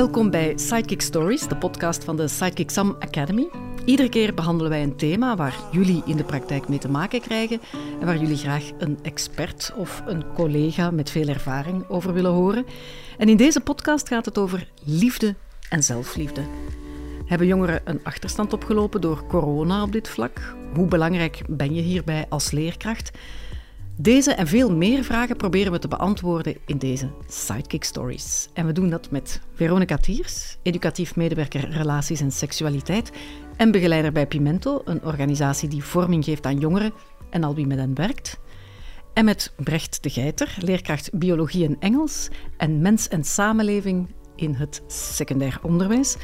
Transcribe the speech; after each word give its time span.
Welkom 0.00 0.30
bij 0.30 0.54
Psychic 0.54 1.00
Stories, 1.00 1.48
de 1.48 1.56
podcast 1.56 2.04
van 2.04 2.16
de 2.16 2.24
Psychic 2.24 2.70
Sam 2.70 2.96
Academy. 2.98 3.48
Iedere 3.84 4.08
keer 4.08 4.34
behandelen 4.34 4.70
wij 4.70 4.82
een 4.82 4.96
thema 4.96 5.36
waar 5.36 5.56
jullie 5.72 6.02
in 6.06 6.16
de 6.16 6.24
praktijk 6.24 6.68
mee 6.68 6.78
te 6.78 6.88
maken 6.88 7.20
krijgen 7.20 7.60
en 8.00 8.06
waar 8.06 8.18
jullie 8.18 8.36
graag 8.36 8.70
een 8.78 8.98
expert 9.02 9.72
of 9.76 10.02
een 10.06 10.32
collega 10.34 10.90
met 10.90 11.10
veel 11.10 11.28
ervaring 11.28 11.88
over 11.88 12.12
willen 12.12 12.30
horen. 12.30 12.66
En 13.18 13.28
in 13.28 13.36
deze 13.36 13.60
podcast 13.60 14.08
gaat 14.08 14.24
het 14.24 14.38
over 14.38 14.68
liefde 14.84 15.34
en 15.68 15.82
zelfliefde. 15.82 16.42
Hebben 17.26 17.46
jongeren 17.46 17.80
een 17.84 18.04
achterstand 18.04 18.52
opgelopen 18.52 19.00
door 19.00 19.26
corona 19.26 19.82
op 19.82 19.92
dit 19.92 20.08
vlak? 20.08 20.54
Hoe 20.74 20.86
belangrijk 20.86 21.42
ben 21.48 21.74
je 21.74 21.82
hierbij 21.82 22.26
als 22.28 22.50
leerkracht? 22.50 23.10
Deze 24.02 24.32
en 24.32 24.46
veel 24.46 24.76
meer 24.76 25.04
vragen 25.04 25.36
proberen 25.36 25.72
we 25.72 25.78
te 25.78 25.88
beantwoorden 25.88 26.56
in 26.66 26.78
deze 26.78 27.10
Sidekick 27.26 27.84
Stories. 27.84 28.48
En 28.52 28.66
we 28.66 28.72
doen 28.72 28.90
dat 28.90 29.10
met 29.10 29.40
Veronica 29.54 29.96
Tiers, 29.96 30.56
educatief 30.62 31.16
medewerker 31.16 31.70
relaties 31.70 32.20
en 32.20 32.32
seksualiteit 32.32 33.12
en 33.56 33.70
begeleider 33.70 34.12
bij 34.12 34.26
Pimento, 34.26 34.80
een 34.84 35.04
organisatie 35.04 35.68
die 35.68 35.84
vorming 35.84 36.24
geeft 36.24 36.46
aan 36.46 36.58
jongeren 36.58 36.92
en 37.30 37.44
al 37.44 37.54
wie 37.54 37.66
met 37.66 37.78
hen 37.78 37.94
werkt. 37.94 38.40
En 39.14 39.24
met 39.24 39.52
Brecht 39.56 40.02
de 40.02 40.10
Geiter, 40.10 40.56
leerkracht 40.60 41.18
biologie 41.18 41.66
en 41.66 41.76
Engels 41.80 42.28
en 42.56 42.80
mens 42.80 43.08
en 43.08 43.24
samenleving 43.24 44.14
in 44.36 44.54
het 44.54 44.82
secundair 44.86 45.58
onderwijs, 45.62 46.16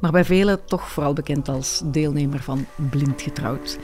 maar 0.00 0.12
bij 0.12 0.24
velen 0.24 0.64
toch 0.64 0.88
vooral 0.88 1.12
bekend 1.12 1.48
als 1.48 1.82
deelnemer 1.84 2.40
van 2.40 2.66
Blind 2.90 3.22
Getrouwd. 3.22 3.78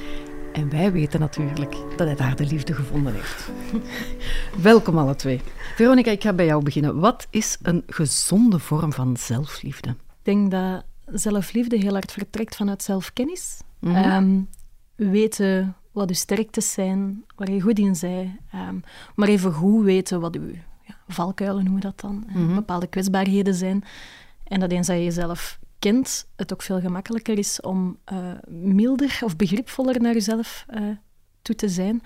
En 0.53 0.71
wij 0.71 0.93
weten 0.93 1.21
natuurlijk 1.21 1.75
dat 1.97 2.07
hij 2.07 2.17
daar 2.17 2.37
de 2.37 2.47
liefde 2.47 2.75
gevonden 2.75 3.15
heeft. 3.15 3.51
Welkom 4.63 4.99
alle 4.99 5.17
twee. 5.17 5.41
Veronica, 5.77 6.11
ik 6.11 6.23
ga 6.23 6.33
bij 6.33 6.47
jou 6.47 6.63
beginnen. 6.63 7.01
Wat 7.01 7.27
is 7.31 7.59
een 7.63 7.83
gezonde 7.87 8.59
vorm 8.59 8.93
van 8.93 9.17
zelfliefde? 9.17 9.89
Ik 9.91 9.97
denk 10.23 10.51
dat 10.51 10.85
zelfliefde 11.07 11.77
heel 11.77 11.93
hard 11.93 12.13
vertrekt 12.13 12.57
vanuit 12.57 12.83
zelfkennis. 12.83 13.61
Mm 13.79 14.49
weten 14.97 15.77
wat 15.93 16.09
je 16.09 16.15
sterktes 16.15 16.73
zijn, 16.73 17.25
waar 17.37 17.51
je 17.51 17.61
goed 17.61 17.79
in 17.79 17.97
bent. 18.01 18.31
Um, 18.55 18.83
maar 19.15 19.29
even 19.29 19.53
goed 19.53 19.85
weten 19.85 20.21
wat 20.21 20.35
je 20.35 20.59
ja, 20.87 20.95
valkuilen 21.09 21.65
noemen 21.65 21.83
we 21.83 21.87
dat 21.87 22.01
dan, 22.01 22.25
mm 22.33 22.55
bepaalde 22.55 22.87
kwetsbaarheden 22.87 23.55
zijn. 23.55 23.85
En 24.45 24.61
dat 24.61 24.71
eens 24.71 24.87
dat 24.87 24.97
je 24.97 25.05
jezelf 25.05 25.59
kent, 25.83 26.27
het 26.37 26.53
ook 26.53 26.63
veel 26.63 26.81
gemakkelijker 26.81 27.39
is 27.39 27.61
om 27.61 27.99
uh, 28.13 28.19
milder 28.49 29.19
of 29.25 29.37
begripvoller 29.37 30.01
naar 30.01 30.13
jezelf 30.13 30.65
uh, 30.71 30.81
toe 31.43 31.55
te 31.55 31.69
zijn. 31.69 32.03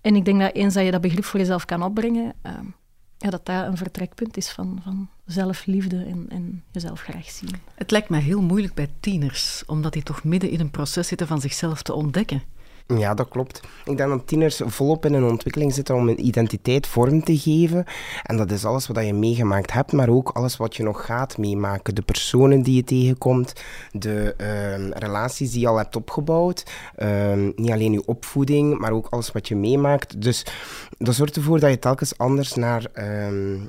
En 0.00 0.16
ik 0.16 0.24
denk 0.24 0.40
dat 0.40 0.54
eens 0.54 0.74
dat 0.74 0.84
je 0.84 0.90
dat 0.90 1.00
begrip 1.00 1.24
voor 1.24 1.40
jezelf 1.40 1.64
kan 1.64 1.82
opbrengen, 1.82 2.34
uh, 2.46 2.52
ja, 3.18 3.30
dat 3.30 3.46
dat 3.46 3.66
een 3.66 3.76
vertrekpunt 3.76 4.36
is 4.36 4.50
van, 4.50 4.80
van 4.82 5.08
zelfliefde 5.24 6.04
en, 6.04 6.26
en 6.28 6.64
jezelf 6.70 7.00
graag 7.00 7.30
zien. 7.30 7.50
Het 7.74 7.90
lijkt 7.90 8.08
mij 8.08 8.20
heel 8.20 8.42
moeilijk 8.42 8.74
bij 8.74 8.88
tieners, 9.00 9.62
omdat 9.66 9.92
die 9.92 10.02
toch 10.02 10.24
midden 10.24 10.50
in 10.50 10.60
een 10.60 10.70
proces 10.70 11.08
zitten 11.08 11.26
van 11.26 11.40
zichzelf 11.40 11.82
te 11.82 11.92
ontdekken. 11.92 12.42
Ja, 12.86 13.14
dat 13.14 13.28
klopt. 13.28 13.60
Ik 13.84 13.96
denk 13.96 14.10
dat 14.10 14.26
tieners 14.26 14.60
volop 14.64 15.04
in 15.04 15.14
een 15.14 15.24
ontwikkeling 15.24 15.74
zitten 15.74 15.94
om 15.94 16.08
een 16.08 16.26
identiteit 16.26 16.86
vorm 16.86 17.24
te 17.24 17.38
geven. 17.38 17.84
En 18.22 18.36
dat 18.36 18.50
is 18.50 18.64
alles 18.64 18.86
wat 18.86 19.06
je 19.06 19.14
meegemaakt 19.14 19.72
hebt, 19.72 19.92
maar 19.92 20.08
ook 20.08 20.28
alles 20.28 20.56
wat 20.56 20.76
je 20.76 20.82
nog 20.82 21.04
gaat 21.04 21.38
meemaken. 21.38 21.94
De 21.94 22.02
personen 22.02 22.62
die 22.62 22.74
je 22.74 22.84
tegenkomt, 22.84 23.52
de 23.92 24.34
uh, 24.38 24.88
relaties 24.90 25.50
die 25.50 25.60
je 25.60 25.68
al 25.68 25.76
hebt 25.76 25.96
opgebouwd. 25.96 26.64
Uh, 26.98 27.32
niet 27.56 27.70
alleen 27.70 27.92
je 27.92 28.06
opvoeding, 28.06 28.78
maar 28.78 28.92
ook 28.92 29.06
alles 29.10 29.32
wat 29.32 29.48
je 29.48 29.56
meemaakt. 29.56 30.22
Dus 30.22 30.46
dat 30.98 31.14
zorgt 31.14 31.36
ervoor 31.36 31.60
dat 31.60 31.70
je 31.70 31.78
telkens 31.78 32.18
anders 32.18 32.54
naar... 32.54 32.86
Uh, 32.94 33.60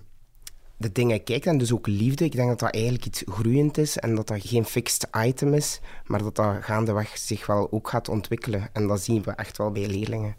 de 0.78 0.92
dingen 0.92 1.23
kijkt 1.23 1.45
en 1.45 1.58
dus 1.58 1.73
ook 1.73 1.88
liefde. 1.88 2.25
Ik 2.25 2.31
denk 2.31 2.50
dat 2.50 2.59
dat 2.59 2.74
eigenlijk 2.74 3.06
iets 3.06 3.24
groeiend 3.25 3.78
is 3.78 3.97
en 3.97 4.16
dat 4.16 4.28
dat 4.28 4.41
geen 4.41 4.66
fixed 4.66 5.08
item 5.18 5.53
is, 5.53 5.80
maar 6.06 6.24
dat 6.24 6.36
dat 6.36 6.56
gaandeweg 6.62 7.18
zich 7.18 7.46
wel 7.46 7.72
ook 7.72 7.90
gaat 7.90 8.09
ontwikkelen. 8.09 8.69
En 8.74 8.88
dat 8.88 9.02
zien 9.02 9.24
we 9.24 9.31
echt 9.31 9.58
wel 9.58 9.72
bij 9.72 9.88
leerlingen. 9.88 10.35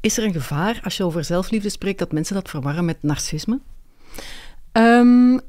Is 0.00 0.18
er 0.18 0.24
een 0.24 0.32
gevaar 0.32 0.80
als 0.84 0.96
je 0.96 1.04
over 1.04 1.24
zelfliefde 1.24 1.68
spreekt 1.68 1.98
dat 1.98 2.12
mensen 2.12 2.34
dat 2.34 2.48
verwarren 2.48 2.84
met 2.84 3.02
narcisme? 3.02 3.60
Um, 4.76 5.40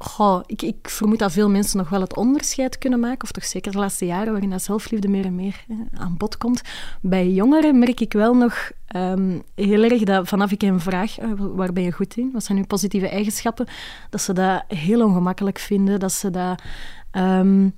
ik, 0.45 0.61
ik, 0.61 0.89
vermoed 0.89 1.19
dat 1.19 1.31
veel 1.31 1.49
mensen 1.49 1.77
nog 1.77 1.89
wel 1.89 2.01
het 2.01 2.15
onderscheid 2.15 2.77
kunnen 2.77 2.99
maken, 2.99 3.23
of 3.23 3.31
toch 3.31 3.45
zeker 3.45 3.71
de 3.71 3.77
laatste 3.77 4.05
jaren, 4.05 4.31
waarin 4.31 4.49
dat 4.49 4.63
zelfliefde 4.63 5.07
meer 5.07 5.25
en 5.25 5.35
meer 5.35 5.65
aan 5.93 6.17
bod 6.17 6.37
komt. 6.37 6.61
Bij 7.01 7.29
jongeren 7.29 7.79
merk 7.79 7.99
ik 7.99 8.13
wel 8.13 8.33
nog 8.33 8.71
um, 8.95 9.41
heel 9.55 9.83
erg 9.83 10.03
dat 10.03 10.27
vanaf 10.27 10.51
ik 10.51 10.61
hen 10.61 10.79
vraag, 10.79 11.19
uh, 11.21 11.31
waar 11.37 11.73
ben 11.73 11.83
je 11.83 11.91
goed 11.91 12.17
in? 12.17 12.29
Wat 12.33 12.43
zijn 12.43 12.57
uw 12.57 12.65
positieve 12.65 13.07
eigenschappen? 13.07 13.67
Dat 14.09 14.21
ze 14.21 14.33
dat 14.33 14.63
heel 14.67 15.05
ongemakkelijk 15.05 15.59
vinden, 15.59 15.99
dat 15.99 16.11
ze 16.11 16.29
dat... 16.29 16.61
Um, 17.11 17.75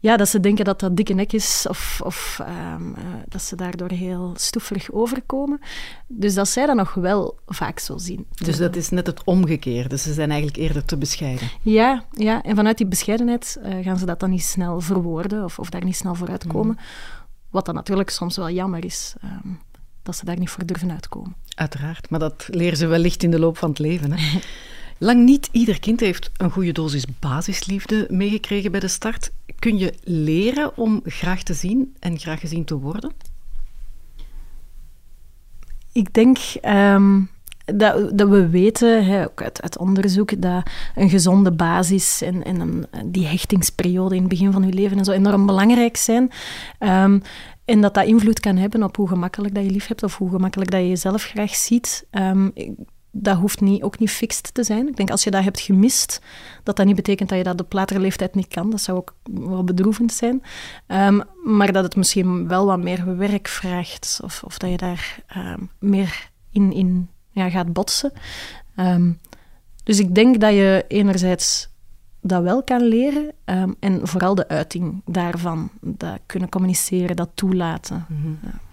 ja, 0.00 0.16
dat 0.16 0.28
ze 0.28 0.40
denken 0.40 0.64
dat 0.64 0.80
dat 0.80 0.96
dikke 0.96 1.14
nek 1.14 1.32
is 1.32 1.66
of, 1.68 2.00
of 2.04 2.40
um, 2.74 2.88
uh, 2.88 3.04
dat 3.28 3.42
ze 3.42 3.56
daardoor 3.56 3.90
heel 3.90 4.32
stoefig 4.36 4.92
overkomen. 4.92 5.60
Dus 6.06 6.34
dat 6.34 6.48
zij 6.48 6.66
dat 6.66 6.76
nog 6.76 6.94
wel 6.94 7.38
vaak 7.46 7.78
zo 7.78 7.98
zien. 7.98 8.26
Dus 8.34 8.56
dat 8.56 8.76
is 8.76 8.90
net 8.90 9.06
het 9.06 9.24
omgekeerde. 9.24 9.98
Ze 9.98 10.12
zijn 10.12 10.30
eigenlijk 10.30 10.60
eerder 10.60 10.84
te 10.84 10.96
bescheiden. 10.96 11.48
Ja, 11.62 12.04
ja. 12.12 12.42
en 12.42 12.56
vanuit 12.56 12.78
die 12.78 12.86
bescheidenheid 12.86 13.58
uh, 13.62 13.84
gaan 13.84 13.98
ze 13.98 14.06
dat 14.06 14.20
dan 14.20 14.30
niet 14.30 14.44
snel 14.44 14.80
verwoorden 14.80 15.44
of, 15.44 15.58
of 15.58 15.70
daar 15.70 15.84
niet 15.84 15.96
snel 15.96 16.14
voor 16.14 16.28
uitkomen. 16.28 16.76
Mm. 16.78 16.84
Wat 17.50 17.64
dan 17.64 17.74
natuurlijk 17.74 18.10
soms 18.10 18.36
wel 18.36 18.50
jammer 18.50 18.84
is. 18.84 19.14
Um, 19.24 19.60
dat 20.02 20.16
ze 20.16 20.24
daar 20.24 20.38
niet 20.38 20.50
voor 20.50 20.66
durven 20.66 20.90
uitkomen. 20.90 21.36
Uiteraard, 21.54 22.10
maar 22.10 22.18
dat 22.20 22.48
leren 22.50 22.76
ze 22.76 22.86
wellicht 22.86 23.22
in 23.22 23.30
de 23.30 23.38
loop 23.38 23.56
van 23.56 23.68
het 23.68 23.78
leven. 23.78 24.12
Hè? 24.12 24.18
Lang 25.02 25.24
niet 25.24 25.48
ieder 25.52 25.80
kind 25.80 26.00
heeft 26.00 26.30
een 26.36 26.50
goede 26.50 26.72
dosis 26.72 27.04
basisliefde 27.18 28.06
meegekregen 28.10 28.70
bij 28.70 28.80
de 28.80 28.88
start. 28.88 29.30
Kun 29.58 29.78
je 29.78 29.94
leren 30.04 30.76
om 30.76 31.00
graag 31.04 31.42
te 31.42 31.54
zien 31.54 31.96
en 31.98 32.18
graag 32.18 32.40
gezien 32.40 32.64
te 32.64 32.78
worden? 32.78 33.12
Ik 35.92 36.14
denk 36.14 36.38
um, 36.62 37.30
dat, 37.64 38.18
dat, 38.18 38.28
we 38.28 38.48
weten, 38.48 39.24
ook 39.24 39.42
uit, 39.42 39.78
onderzoek, 39.78 40.42
dat 40.42 40.70
een 40.94 41.10
gezonde 41.10 41.52
basis 41.52 42.22
en, 42.22 42.44
en 42.44 42.60
een, 42.60 42.86
die 43.12 43.26
hechtingsperiode 43.26 44.14
in 44.14 44.20
het 44.20 44.30
begin 44.30 44.52
van 44.52 44.66
je 44.66 44.72
leven 44.72 44.98
en 44.98 45.04
zo 45.04 45.12
enorm 45.12 45.46
belangrijk 45.46 45.96
zijn. 45.96 46.30
Um, 46.78 47.22
en 47.64 47.80
dat 47.80 47.94
dat 47.94 48.06
invloed 48.06 48.40
kan 48.40 48.56
hebben 48.56 48.82
op 48.82 48.96
hoe 48.96 49.08
gemakkelijk 49.08 49.54
dat 49.54 49.64
je 49.64 49.70
lief 49.70 49.86
hebt 49.86 50.02
of 50.02 50.16
hoe 50.16 50.30
gemakkelijk 50.30 50.70
dat 50.70 50.80
je 50.80 50.88
jezelf 50.88 51.22
graag 51.22 51.54
ziet. 51.54 52.06
Um, 52.10 52.52
dat 53.10 53.36
hoeft 53.36 53.60
niet, 53.60 53.82
ook 53.82 53.98
niet 53.98 54.10
fixed 54.10 54.54
te 54.54 54.64
zijn. 54.64 54.88
Ik 54.88 54.96
denk 54.96 55.10
als 55.10 55.24
je 55.24 55.30
dat 55.30 55.44
hebt 55.44 55.60
gemist, 55.60 56.20
dat 56.62 56.76
dat 56.76 56.86
niet 56.86 56.96
betekent 56.96 57.28
dat 57.28 57.38
je 57.38 57.44
dat 57.44 57.60
op 57.60 57.72
latere 57.72 58.00
leeftijd 58.00 58.34
niet 58.34 58.48
kan. 58.48 58.70
Dat 58.70 58.80
zou 58.80 58.98
ook 58.98 59.14
wel 59.22 59.64
bedroevend 59.64 60.12
zijn. 60.12 60.42
Um, 60.86 61.22
maar 61.44 61.72
dat 61.72 61.84
het 61.84 61.96
misschien 61.96 62.48
wel 62.48 62.66
wat 62.66 62.82
meer 62.82 63.16
werk 63.16 63.48
vraagt. 63.48 64.20
Of, 64.22 64.42
of 64.44 64.58
dat 64.58 64.70
je 64.70 64.76
daar 64.76 65.22
um, 65.36 65.70
meer 65.78 66.30
in, 66.50 66.72
in 66.72 67.08
ja, 67.30 67.50
gaat 67.50 67.72
botsen. 67.72 68.12
Um, 68.76 69.18
dus 69.84 69.98
ik 69.98 70.14
denk 70.14 70.40
dat 70.40 70.52
je 70.52 70.84
enerzijds 70.88 71.68
dat 72.22 72.42
wel 72.42 72.62
kan 72.62 72.82
leren. 72.82 73.32
en 73.80 74.00
vooral 74.02 74.34
de 74.34 74.48
uiting 74.48 75.02
daarvan. 75.04 75.70
Dat 75.80 76.18
kunnen 76.26 76.48
communiceren, 76.48 77.16
dat 77.16 77.30
toelaten. 77.34 78.06
Mm 78.08 78.22
-hmm. 78.22 78.38
ja. 78.42 78.69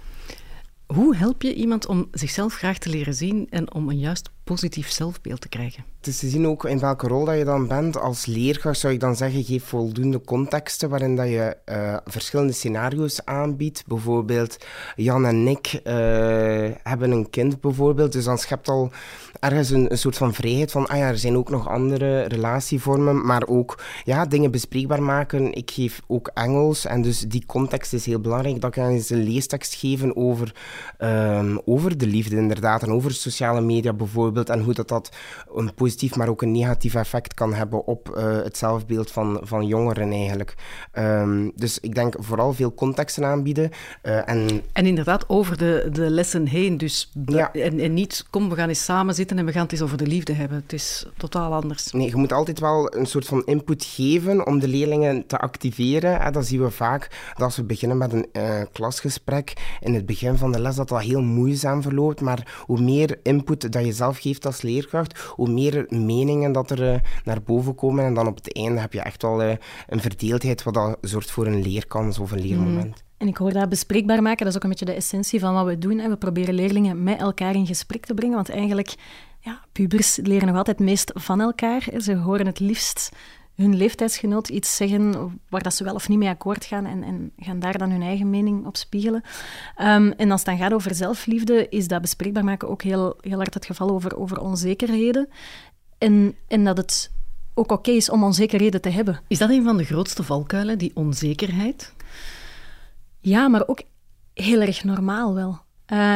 Hoe 0.88 1.16
help 1.16 1.42
je 1.42 1.54
iemand 1.54 1.86
om 1.86 2.08
zichzelf 2.12 2.54
graag 2.54 2.78
te 2.78 2.90
leren 2.90 3.14
zien 3.14 3.48
en 3.50 3.74
om 3.74 3.90
een 3.90 4.00
juist 4.00 4.30
positief 4.44 4.90
zelfbeeld 4.90 5.42
te 5.42 5.50
krijgen? 5.50 5.86
Is 6.08 6.20
te 6.20 6.30
zien 6.30 6.48
ook 6.48 6.66
in 6.66 6.80
welke 6.80 7.08
rol 7.08 7.26
dat 7.26 7.38
je 7.38 7.44
dan 7.44 7.68
bent. 7.68 7.98
Als 7.98 8.26
leerkracht 8.26 8.80
zou 8.80 8.94
ik 8.94 9.00
dan 9.00 9.16
zeggen, 9.16 9.44
geef 9.44 9.64
voldoende 9.64 10.22
contexten 10.22 10.90
waarin 10.90 11.16
dat 11.16 11.28
je 11.28 11.58
uh, 11.66 11.98
verschillende 12.06 12.54
scenario's 12.54 13.26
aanbiedt. 13.26 13.84
Bijvoorbeeld, 13.88 14.58
Jan 14.96 15.26
en 15.26 15.44
Nick 15.44 15.74
uh, 15.74 15.94
hebben 16.84 17.12
een 17.12 17.30
kind 17.30 17.62
bijvoorbeeld, 17.62 18.12
dus 18.12 18.24
dan 18.24 18.38
schept 18.38 18.68
al 18.68 18.92
ergens 19.40 19.70
een, 19.70 19.90
soort 19.92 20.18
van 20.18 20.34
vrijheid 20.34 20.72
van, 20.72 20.88
ah 20.88 20.98
ja, 20.98 21.08
er 21.08 21.18
zijn 21.18 21.38
ook 21.38 21.50
nog 21.50 21.68
andere 21.68 22.22
relatievormen, 22.24 23.26
maar 23.26 23.48
ook 23.48 23.84
ja, 24.04 24.26
dingen 24.26 24.52
bespreekbaar 24.52 25.04
maken. 25.04 25.54
Ik 25.54 25.72
geef 25.72 26.02
ook 26.08 26.32
Engels 26.34 26.86
en 26.86 27.02
dus 27.02 27.20
die 27.20 27.46
context 27.46 27.94
is 27.94 28.06
heel 28.06 28.20
belangrijk. 28.20 28.62
Dat 28.62 28.72
kan 28.72 28.90
eens 28.90 29.10
een 29.10 29.24
leestekst 29.24 29.74
geven 29.74 30.16
over, 30.16 30.56
um, 31.00 31.62
over 31.66 31.98
de 31.98 32.08
liefde 32.08 32.36
inderdaad 32.36 32.84
en 32.84 32.92
over 32.92 33.14
sociale 33.14 33.62
media 33.62 33.94
bijvoorbeeld 33.94 34.50
en 34.50 34.64
hoe 34.64 34.74
dat, 34.74 34.88
dat 34.88 35.12
een 35.56 35.74
positief, 35.98 36.18
maar 36.18 36.30
ook 36.30 36.42
een 36.42 36.52
negatief 36.52 36.96
effect 36.96 37.34
kan 37.34 37.54
hebben 37.54 37.86
op 37.86 38.16
uh, 38.18 38.24
het 38.44 38.58
zelfbeeld 38.58 39.12
van, 39.12 39.40
van 39.44 39.66
jongeren 39.66 40.12
eigenlijk. 40.12 40.56
Um, 40.94 41.52
dus 41.56 41.80
ik 41.80 41.96
denk 41.96 42.16
vooral 42.20 42.54
veel 42.54 42.74
contexten 42.74 43.26
aanbieden. 43.26 43.70
Uh, 44.04 44.30
en... 44.30 44.62
en 44.74 44.86
inderdaad 44.86 45.30
over 45.30 45.58
de, 45.58 45.90
de 45.92 46.10
lessen 46.10 46.48
heen, 46.48 46.78
dus 46.78 47.12
ja. 47.26 47.54
en, 47.54 47.80
en 47.80 47.94
niet, 47.94 48.26
kom, 48.30 48.50
we 48.50 48.56
gaan 48.56 48.70
eens 48.70 48.84
samen 48.84 49.16
zitten 49.16 49.38
en 49.38 49.46
we 49.46 49.52
gaan 49.52 49.62
het 49.62 49.72
eens 49.72 49.82
over 49.82 49.98
de 49.98 50.08
liefde 50.08 50.34
hebben. 50.34 50.58
Het 50.58 50.74
is 50.74 51.08
totaal 51.18 51.54
anders. 51.54 51.92
Nee, 51.92 52.08
je 52.08 52.16
moet 52.16 52.34
altijd 52.34 52.60
wel 52.60 52.96
een 52.96 53.06
soort 53.06 53.26
van 53.26 53.46
input 53.46 53.84
geven 53.84 54.48
om 54.48 54.60
de 54.60 54.68
leerlingen 54.68 55.28
te 55.28 55.38
activeren. 55.38 56.20
En 56.20 56.34
dat 56.34 56.46
zien 56.46 56.64
we 56.64 56.72
vaak 56.72 57.32
dat 57.34 57.46
als 57.46 57.56
we 57.56 57.64
beginnen 57.64 57.98
met 57.98 58.14
een 58.14 58.28
uh, 58.34 58.62
klasgesprek 58.72 59.54
in 59.80 59.94
het 59.94 60.06
begin 60.06 60.38
van 60.38 60.52
de 60.52 60.60
les, 60.60 60.76
dat 60.76 60.90
dat 60.90 61.02
heel 61.02 61.22
moeizaam 61.22 61.82
verloopt. 61.82 62.22
Maar 62.22 62.64
hoe 62.66 62.82
meer 62.82 63.20
input 63.24 63.72
dat 63.72 63.86
je 63.86 63.94
zelf 63.94 64.18
geeft, 64.18 64.26
geeft 64.28 64.46
als 64.46 64.62
leerkracht, 64.62 65.20
hoe 65.20 65.50
meer 65.50 65.86
meningen 65.90 66.52
dat 66.52 66.72
er 66.72 66.94
uh, 66.94 67.00
naar 67.24 67.42
boven 67.42 67.76
komen. 67.76 68.06
En 68.06 68.14
dan 68.14 68.28
op 68.28 68.36
het 68.36 68.56
einde 68.56 68.80
heb 68.80 68.94
je 68.94 69.02
echt 69.02 69.22
wel 69.22 69.44
uh, 69.44 69.52
een 69.88 70.02
verdeeldheid 70.02 70.64
wat 70.64 70.74
dat 70.74 70.98
zorgt 71.02 71.32
voor 71.32 71.46
een 71.46 71.62
leerkans 71.62 72.20
of 72.20 72.32
een 72.32 72.42
leermoment. 72.42 72.86
Mm. 72.86 73.06
En 73.18 73.28
ik 73.28 73.38
hoor 73.38 73.54
dat 73.54 73.70
bespreekbaar 73.70 74.22
maken, 74.22 74.38
dat 74.38 74.48
is 74.48 74.56
ook 74.56 74.64
een 74.64 74.70
beetje 74.70 74.86
de 74.86 74.94
essentie 74.94 75.40
van 75.40 75.54
wat 75.54 75.66
we 75.66 75.78
doen. 75.78 76.10
We 76.10 76.18
proberen 76.18 76.54
leerlingen 76.54 77.04
met 77.04 77.20
elkaar 77.20 77.56
in 77.56 77.66
gesprek 77.66 78.06
te 78.06 78.14
brengen, 78.14 78.36
want 78.36 78.50
eigenlijk, 78.50 78.96
ja, 79.40 79.62
pubers 79.72 80.20
leren 80.24 80.48
nog 80.48 80.58
altijd 80.58 80.78
het 80.78 80.88
meest 80.88 81.12
van 81.14 81.42
elkaar. 81.42 81.88
Ze 81.98 82.16
horen 82.16 82.46
het 82.46 82.60
liefst 82.60 83.10
hun 83.58 83.76
leeftijdsgenoot 83.76 84.50
iets 84.50 84.76
zeggen 84.76 85.40
waar 85.50 85.64
dat 85.64 85.74
ze 85.74 85.84
wel 85.84 85.94
of 85.94 86.10
niet 86.10 86.18
mee 86.18 86.30
akkoord 86.30 86.66
gaan 86.66 86.86
en, 86.86 87.04
en 87.04 87.32
gaan 87.38 87.60
daar 87.60 87.78
dan 87.78 87.90
hun 87.90 88.02
eigen 88.02 88.30
mening 88.30 88.66
op 88.66 88.78
spiegelen. 88.78 89.24
Um, 89.82 90.12
en 90.12 90.32
als 90.32 90.42
het 90.42 90.50
dan 90.50 90.58
gaat 90.58 90.74
over 90.74 90.96
zelfliefde, 90.96 91.70
is 91.70 91.88
dat 91.88 92.02
bespreekbaar 92.02 92.44
maken 92.44 92.70
ook 92.70 92.82
heel, 92.82 93.18
heel 93.22 93.38
hard 93.38 93.54
het 93.54 93.66
geval 93.66 93.90
over, 93.90 94.18
over 94.18 94.42
onzekerheden. 94.42 95.30
En, 95.98 96.36
en 96.48 96.64
dat 96.64 96.78
het 96.78 97.12
ook 97.54 97.72
oké 97.72 97.92
is 97.92 98.10
om 98.10 98.24
onzekerheden 98.24 98.82
te 98.82 98.90
hebben. 98.90 99.20
Is 99.28 99.38
dat 99.38 99.50
een 99.50 99.64
van 99.64 99.78
de 99.78 99.84
grootste 99.84 100.24
valkuilen, 100.24 100.78
die 100.78 100.92
onzekerheid? 100.94 101.94
Ja, 103.20 103.48
maar 103.48 103.68
ook 103.68 103.82
heel 104.34 104.62
erg 104.62 104.84
normaal 104.84 105.34
wel. 105.34 105.60
Uh, 105.94 106.16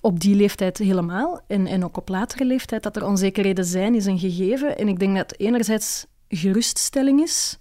op 0.00 0.20
die 0.20 0.34
leeftijd 0.34 0.78
helemaal 0.78 1.40
en, 1.46 1.66
en 1.66 1.84
ook 1.84 1.96
op 1.96 2.08
latere 2.08 2.44
leeftijd 2.44 2.82
dat 2.82 2.96
er 2.96 3.06
onzekerheden 3.06 3.64
zijn, 3.64 3.94
is 3.94 4.06
een 4.06 4.18
gegeven. 4.18 4.78
En 4.78 4.88
ik 4.88 4.98
denk 4.98 5.16
dat 5.16 5.34
enerzijds 5.38 6.06
geruststelling 6.28 7.20
is. 7.20 7.58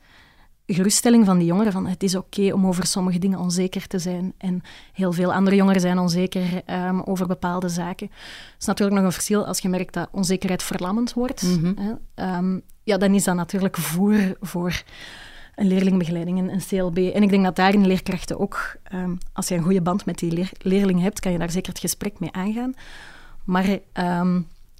Geruststelling 0.67 1.25
van 1.25 1.37
die 1.37 1.47
jongeren 1.47 1.71
van 1.71 1.87
het 1.87 2.03
is 2.03 2.15
oké 2.15 2.53
om 2.53 2.67
over 2.67 2.85
sommige 2.85 3.19
dingen 3.19 3.39
onzeker 3.39 3.87
te 3.87 3.99
zijn. 3.99 4.33
En 4.37 4.61
heel 4.93 5.11
veel 5.11 5.33
andere 5.33 5.55
jongeren 5.55 5.81
zijn 5.81 5.99
onzeker 5.99 6.61
um, 6.69 7.01
over 7.01 7.27
bepaalde 7.27 7.69
zaken. 7.69 8.07
Het 8.07 8.55
is 8.59 8.65
natuurlijk 8.65 8.97
nog 8.97 9.05
een 9.05 9.13
verschil 9.13 9.45
als 9.45 9.59
je 9.59 9.69
merkt 9.69 9.93
dat 9.93 10.09
onzekerheid 10.11 10.63
verlammend 10.63 11.13
wordt. 11.13 11.41
Mm 11.41 11.75
-hmm. 11.75 11.99
um, 12.15 12.61
ja, 12.83 12.97
dan 12.97 13.13
is 13.13 13.23
dat 13.23 13.35
natuurlijk 13.35 13.77
voer 13.77 14.37
voor 14.41 14.83
een 15.55 15.67
leerlingbegeleiding, 15.67 16.39
een, 16.39 16.49
een 16.49 16.65
CLB. 16.67 16.97
En 16.97 17.23
ik 17.23 17.29
denk 17.29 17.43
dat 17.43 17.55
daarin 17.55 17.87
leerkrachten 17.87 18.39
ook, 18.39 18.75
um, 18.93 19.17
als 19.33 19.47
je 19.47 19.55
een 19.55 19.63
goede 19.63 19.81
band 19.81 20.05
met 20.05 20.19
die 20.19 20.31
leer 20.31 20.51
leerling 20.57 21.01
hebt, 21.01 21.19
kan 21.19 21.31
je 21.31 21.37
daar 21.37 21.51
zeker 21.51 21.69
het 21.69 21.79
gesprek 21.81 22.19
mee 22.19 22.31
aangaan. 22.31 22.73
Maar 23.43 23.65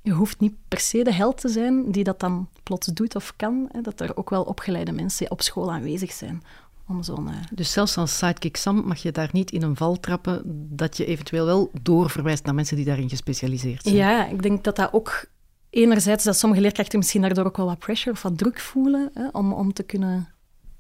je 0.02 0.12
hoeft 0.12 0.40
niet 0.40 0.56
per 0.68 0.80
se 0.80 1.04
de 1.04 1.14
held 1.14 1.42
te 1.42 1.50
zijn 1.50 1.92
die 1.92 2.04
dat 2.04 2.20
dan 2.20 2.48
plots 2.66 2.88
doet 2.88 3.16
of 3.16 3.34
kan. 3.36 3.70
Hè, 3.72 3.82
dat 3.82 4.00
er 4.00 4.18
ook 4.18 4.30
wel 4.30 4.44
opgeleide 4.44 4.92
mensen 4.92 5.32
op 5.32 5.42
school 5.42 5.72
aanwezig 5.72 6.12
zijn. 6.12 6.44
Om 6.88 7.04
zo'n, 7.04 7.28
uh... 7.28 7.36
Dus 7.52 7.72
zelfs 7.72 7.98
als 7.98 8.18
sidekick 8.18 8.58
Sam 8.58 8.84
mag 8.86 9.02
je 9.02 9.12
daar 9.12 9.30
niet 9.32 9.52
in 9.52 9.62
een 9.62 9.76
val 9.76 10.00
trappen 10.00 10.42
dat 10.76 10.98
je 10.98 11.06
eventueel 11.06 11.46
wel 11.46 11.72
doorverwijst 11.82 12.46
naar 12.46 12.56
mensen 12.56 12.76
die 12.76 12.86
daarin 12.86 13.10
gespecialiseerd 13.10 13.84
zijn. 13.84 13.96
Ja, 13.96 14.28
ik 14.28 14.42
denk 14.42 14.64
dat 14.64 14.76
dat 14.76 14.94
ook 14.94 15.26
enerzijds 15.70 16.24
dat 16.24 16.38
sommige 16.38 16.62
leerkrachten 16.62 17.00
misschien 17.00 17.22
daardoor 17.22 17.46
ook 17.46 17.58
wel 17.58 17.66
wat 17.66 17.80
pressure 17.80 18.12
of 18.12 18.22
wat 18.22 18.38
druk 18.38 18.60
voelen 18.60 19.10
hè, 19.14 19.28
om, 19.32 19.54
om 19.54 19.74
te 19.74 19.84
kunnen 19.84 20.35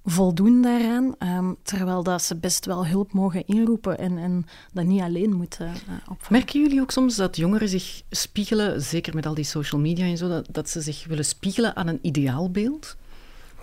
voldoen 0.05 0.61
daaraan, 0.61 1.15
um, 1.19 1.55
terwijl 1.63 2.03
dat 2.03 2.21
ze 2.21 2.35
best 2.35 2.65
wel 2.65 2.87
hulp 2.87 3.13
mogen 3.13 3.45
inroepen 3.45 3.97
en, 3.97 4.17
en 4.17 4.45
dat 4.73 4.85
niet 4.85 5.01
alleen 5.01 5.33
moeten 5.33 5.65
uh, 5.65 5.93
opvangen. 5.99 6.27
Merken 6.29 6.61
jullie 6.61 6.81
ook 6.81 6.91
soms 6.91 7.15
dat 7.15 7.35
jongeren 7.35 7.69
zich 7.69 8.01
spiegelen, 8.09 8.81
zeker 8.81 9.15
met 9.15 9.25
al 9.25 9.33
die 9.33 9.43
social 9.43 9.81
media 9.81 10.05
en 10.05 10.17
zo, 10.17 10.27
dat, 10.27 10.47
dat 10.51 10.69
ze 10.69 10.81
zich 10.81 11.05
willen 11.05 11.25
spiegelen 11.25 11.75
aan 11.75 11.87
een 11.87 11.99
ideaalbeeld? 12.01 12.95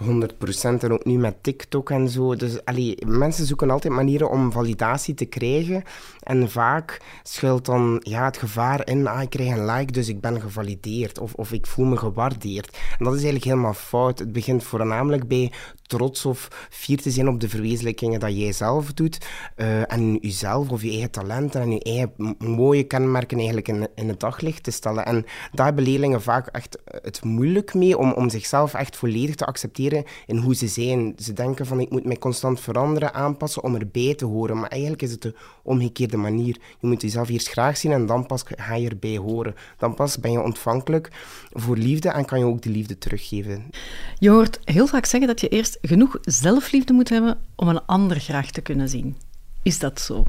100 0.02 0.38
procent. 0.38 0.84
En 0.84 0.92
ook 0.92 1.04
nu 1.04 1.18
met 1.18 1.42
TikTok 1.42 1.90
en 1.90 2.08
zo. 2.08 2.36
Dus 2.36 2.64
allee, 2.64 2.96
mensen 3.06 3.46
zoeken 3.46 3.70
altijd 3.70 3.92
manieren 3.92 4.30
om 4.30 4.52
validatie 4.52 5.14
te 5.14 5.24
krijgen. 5.24 5.82
En 6.20 6.50
vaak 6.50 7.00
schuilt 7.22 7.64
dan 7.64 8.00
ja, 8.02 8.24
het 8.24 8.36
gevaar 8.36 8.86
in, 8.86 9.06
ah, 9.06 9.22
ik 9.22 9.30
krijg 9.30 9.50
een 9.50 9.64
like, 9.64 9.92
dus 9.92 10.08
ik 10.08 10.20
ben 10.20 10.40
gevalideerd. 10.40 11.18
Of, 11.18 11.34
of 11.34 11.52
ik 11.52 11.66
voel 11.66 11.84
me 11.84 11.96
gewaardeerd. 11.96 12.76
En 12.98 13.04
dat 13.04 13.14
is 13.14 13.22
eigenlijk 13.22 13.44
helemaal 13.44 13.74
fout. 13.74 14.18
Het 14.18 14.32
begint 14.32 14.64
voornamelijk 14.64 15.28
bij 15.28 15.52
trots 15.92 16.26
of 16.26 16.48
fier 16.70 17.00
te 17.00 17.10
zijn 17.10 17.28
op 17.28 17.40
de 17.40 17.48
verwezenlijkingen 17.48 18.20
dat 18.20 18.36
jij 18.36 18.52
zelf 18.52 18.92
doet. 18.92 19.18
Uh, 19.56 19.92
en 19.92 20.18
jezelf 20.20 20.70
of 20.70 20.82
je 20.82 20.90
eigen 20.90 21.10
talenten 21.10 21.60
en 21.60 21.70
je 21.70 21.82
eigen 21.82 22.36
mooie 22.38 22.82
kenmerken 22.82 23.36
eigenlijk 23.36 23.68
in, 23.68 23.88
in 23.94 24.08
het 24.08 24.20
daglicht 24.20 24.62
te 24.62 24.70
stellen. 24.70 25.06
En 25.06 25.24
daar 25.52 25.66
hebben 25.66 25.84
leerlingen 25.84 26.22
vaak 26.22 26.46
echt 26.46 26.78
het 26.84 27.24
moeilijk 27.24 27.74
mee 27.74 27.98
om, 27.98 28.12
om 28.12 28.30
zichzelf 28.30 28.74
echt 28.74 28.96
volledig 28.96 29.34
te 29.34 29.44
accepteren 29.44 30.04
in 30.26 30.36
hoe 30.36 30.54
ze 30.54 30.66
zijn. 30.66 31.14
Ze 31.18 31.32
denken 31.32 31.66
van 31.66 31.80
ik 31.80 31.90
moet 31.90 32.04
mij 32.04 32.18
constant 32.18 32.60
veranderen, 32.60 33.14
aanpassen 33.14 33.62
om 33.62 33.74
erbij 33.74 34.14
te 34.14 34.24
horen. 34.24 34.58
Maar 34.58 34.70
eigenlijk 34.70 35.02
is 35.02 35.10
het 35.10 35.22
de 35.22 35.34
omgekeerde 35.62 36.16
manier. 36.16 36.56
Je 36.80 36.86
moet 36.86 37.02
jezelf 37.02 37.28
eerst 37.28 37.48
graag 37.48 37.76
zien 37.76 37.92
en 37.92 38.06
dan 38.06 38.26
pas 38.26 38.42
ga 38.46 38.74
je 38.74 38.88
erbij 38.88 39.16
horen. 39.16 39.54
Dan 39.78 39.94
pas 39.94 40.18
ben 40.18 40.32
je 40.32 40.40
ontvankelijk 40.40 41.10
voor 41.52 41.76
liefde 41.76 42.08
en 42.08 42.24
kan 42.24 42.38
je 42.38 42.44
ook 42.44 42.62
die 42.62 42.72
liefde 42.72 42.98
teruggeven. 42.98 43.70
Je 44.18 44.30
hoort 44.30 44.58
heel 44.64 44.86
vaak 44.86 45.06
zeggen 45.06 45.28
dat 45.28 45.40
je 45.40 45.48
eerst 45.48 45.78
genoeg 45.82 46.19
zelfliefde 46.20 46.93
moet 46.93 47.08
hebben 47.08 47.38
om 47.55 47.69
een 47.69 47.87
ander 47.87 48.20
graag 48.20 48.50
te 48.50 48.61
kunnen 48.61 48.88
zien. 48.88 49.17
Is 49.62 49.79
dat 49.79 50.00
zo? 50.00 50.25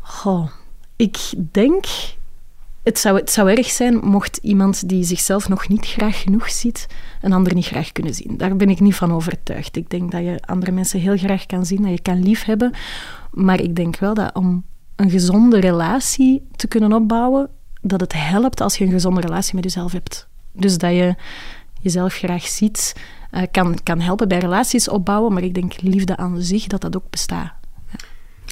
Goh, 0.00 0.48
ik 0.96 1.32
denk 1.52 1.86
het 2.88 2.98
zou, 2.98 3.16
het 3.16 3.30
zou 3.30 3.50
erg 3.50 3.66
zijn 3.66 3.96
mocht 3.96 4.36
iemand 4.36 4.88
die 4.88 5.04
zichzelf 5.04 5.48
nog 5.48 5.68
niet 5.68 5.86
graag 5.86 6.20
genoeg 6.20 6.50
ziet, 6.50 6.86
een 7.20 7.32
ander 7.32 7.54
niet 7.54 7.66
graag 7.66 7.92
kunnen 7.92 8.14
zien. 8.14 8.36
Daar 8.36 8.56
ben 8.56 8.70
ik 8.70 8.80
niet 8.80 8.94
van 8.94 9.12
overtuigd. 9.12 9.76
Ik 9.76 9.90
denk 9.90 10.12
dat 10.12 10.20
je 10.20 10.40
andere 10.46 10.72
mensen 10.72 11.00
heel 11.00 11.16
graag 11.16 11.46
kan 11.46 11.66
zien, 11.66 11.82
dat 11.82 11.90
je 11.90 12.02
kan 12.02 12.22
liefhebben. 12.22 12.72
Maar 13.30 13.60
ik 13.60 13.76
denk 13.76 13.98
wel 13.98 14.14
dat 14.14 14.34
om 14.34 14.64
een 14.96 15.10
gezonde 15.10 15.60
relatie 15.60 16.46
te 16.56 16.68
kunnen 16.68 16.92
opbouwen, 16.92 17.50
dat 17.80 18.00
het 18.00 18.12
helpt 18.12 18.60
als 18.60 18.78
je 18.78 18.84
een 18.84 18.90
gezonde 18.90 19.20
relatie 19.20 19.54
met 19.54 19.64
jezelf 19.64 19.92
hebt. 19.92 20.28
Dus 20.52 20.78
dat 20.78 20.90
je 20.90 21.14
jezelf 21.80 22.14
graag 22.14 22.46
ziet, 22.46 22.94
uh, 23.30 23.42
kan, 23.50 23.78
kan 23.82 24.00
helpen 24.00 24.28
bij 24.28 24.38
relaties 24.38 24.88
opbouwen, 24.88 25.32
maar 25.32 25.42
ik 25.42 25.54
denk 25.54 25.80
liefde 25.80 26.16
aan 26.16 26.42
zich, 26.42 26.66
dat 26.66 26.80
dat 26.80 26.96
ook 26.96 27.10
bestaat. 27.10 27.52
Ja. 27.90 27.98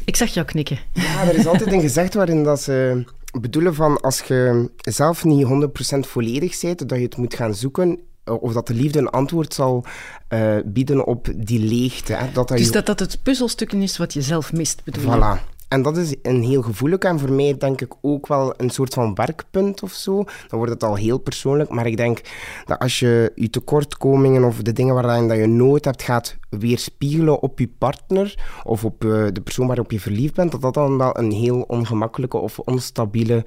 Ik 0.05 0.17
zag 0.17 0.29
jou 0.29 0.47
knikken. 0.47 0.79
Ja, 0.93 1.23
er 1.23 1.35
is 1.35 1.47
altijd 1.47 1.73
een 1.73 1.81
gezegd 1.81 2.15
waarin 2.15 2.45
dat 2.45 2.63
ze 2.63 3.05
bedoelen 3.41 3.75
van 3.75 4.01
als 4.01 4.21
je 4.21 4.71
zelf 4.77 5.25
niet 5.25 5.47
100% 5.47 5.99
volledig 5.99 6.61
bent, 6.61 6.89
dat 6.89 6.99
je 6.99 7.05
het 7.05 7.17
moet 7.17 7.35
gaan 7.35 7.55
zoeken 7.55 8.01
of 8.25 8.53
dat 8.53 8.67
de 8.67 8.75
liefde 8.75 8.99
een 8.99 9.09
antwoord 9.09 9.55
zal 9.55 9.85
uh, 10.29 10.57
bieden 10.65 11.07
op 11.07 11.29
die 11.37 11.61
leegte. 11.61 12.13
Hè? 12.13 12.33
Dat 12.33 12.49
dat 12.49 12.59
dus 12.59 12.71
dat 12.71 12.87
dat 12.87 13.01
het 13.01 13.23
puzzelstukje 13.23 13.79
is 13.79 13.97
wat 13.97 14.13
je 14.13 14.23
zelf 14.23 14.53
mist, 14.53 14.85
bedoel 14.85 15.13
voilà. 15.13 15.56
En 15.69 15.83
dat 15.83 15.97
is 15.97 16.15
een 16.23 16.43
heel 16.43 16.63
gevoelig 16.63 16.99
en 16.99 17.19
voor 17.19 17.33
mij 17.33 17.57
denk 17.57 17.81
ik 17.81 17.93
ook 18.01 18.27
wel 18.27 18.55
een 18.57 18.71
soort 18.71 18.95
van 18.95 19.15
werkpunt 19.15 19.83
of 19.83 19.93
zo. 19.93 20.25
Dan 20.25 20.59
wordt 20.59 20.73
het 20.73 20.85
al 20.85 20.95
heel 20.95 21.19
persoonlijk, 21.19 21.71
maar 21.71 21.87
ik 21.87 21.97
denk 21.97 22.21
dat 22.65 22.79
als 22.79 22.99
je 22.99 23.33
je 23.35 23.51
tekortkomingen 23.51 24.45
of 24.45 24.63
de 24.63 24.73
dingen 24.73 24.95
waarin 24.95 25.29
dat 25.29 25.37
je 25.37 25.47
nood 25.47 25.85
hebt 25.85 26.03
gaat 26.03 26.37
weerspiegelen 26.59 27.43
op 27.43 27.59
je 27.59 27.69
partner 27.79 28.39
of 28.65 28.85
op 28.85 29.05
uh, 29.05 29.27
de 29.33 29.41
persoon 29.41 29.67
waarop 29.67 29.91
je 29.91 30.01
verliefd 30.01 30.35
bent, 30.35 30.51
dat 30.51 30.61
dat 30.61 30.75
dan 30.75 30.99
wel 30.99 31.19
een 31.19 31.33
heel 31.33 31.61
ongemakkelijke 31.61 32.37
of 32.37 32.59
onstabiele 32.59 33.45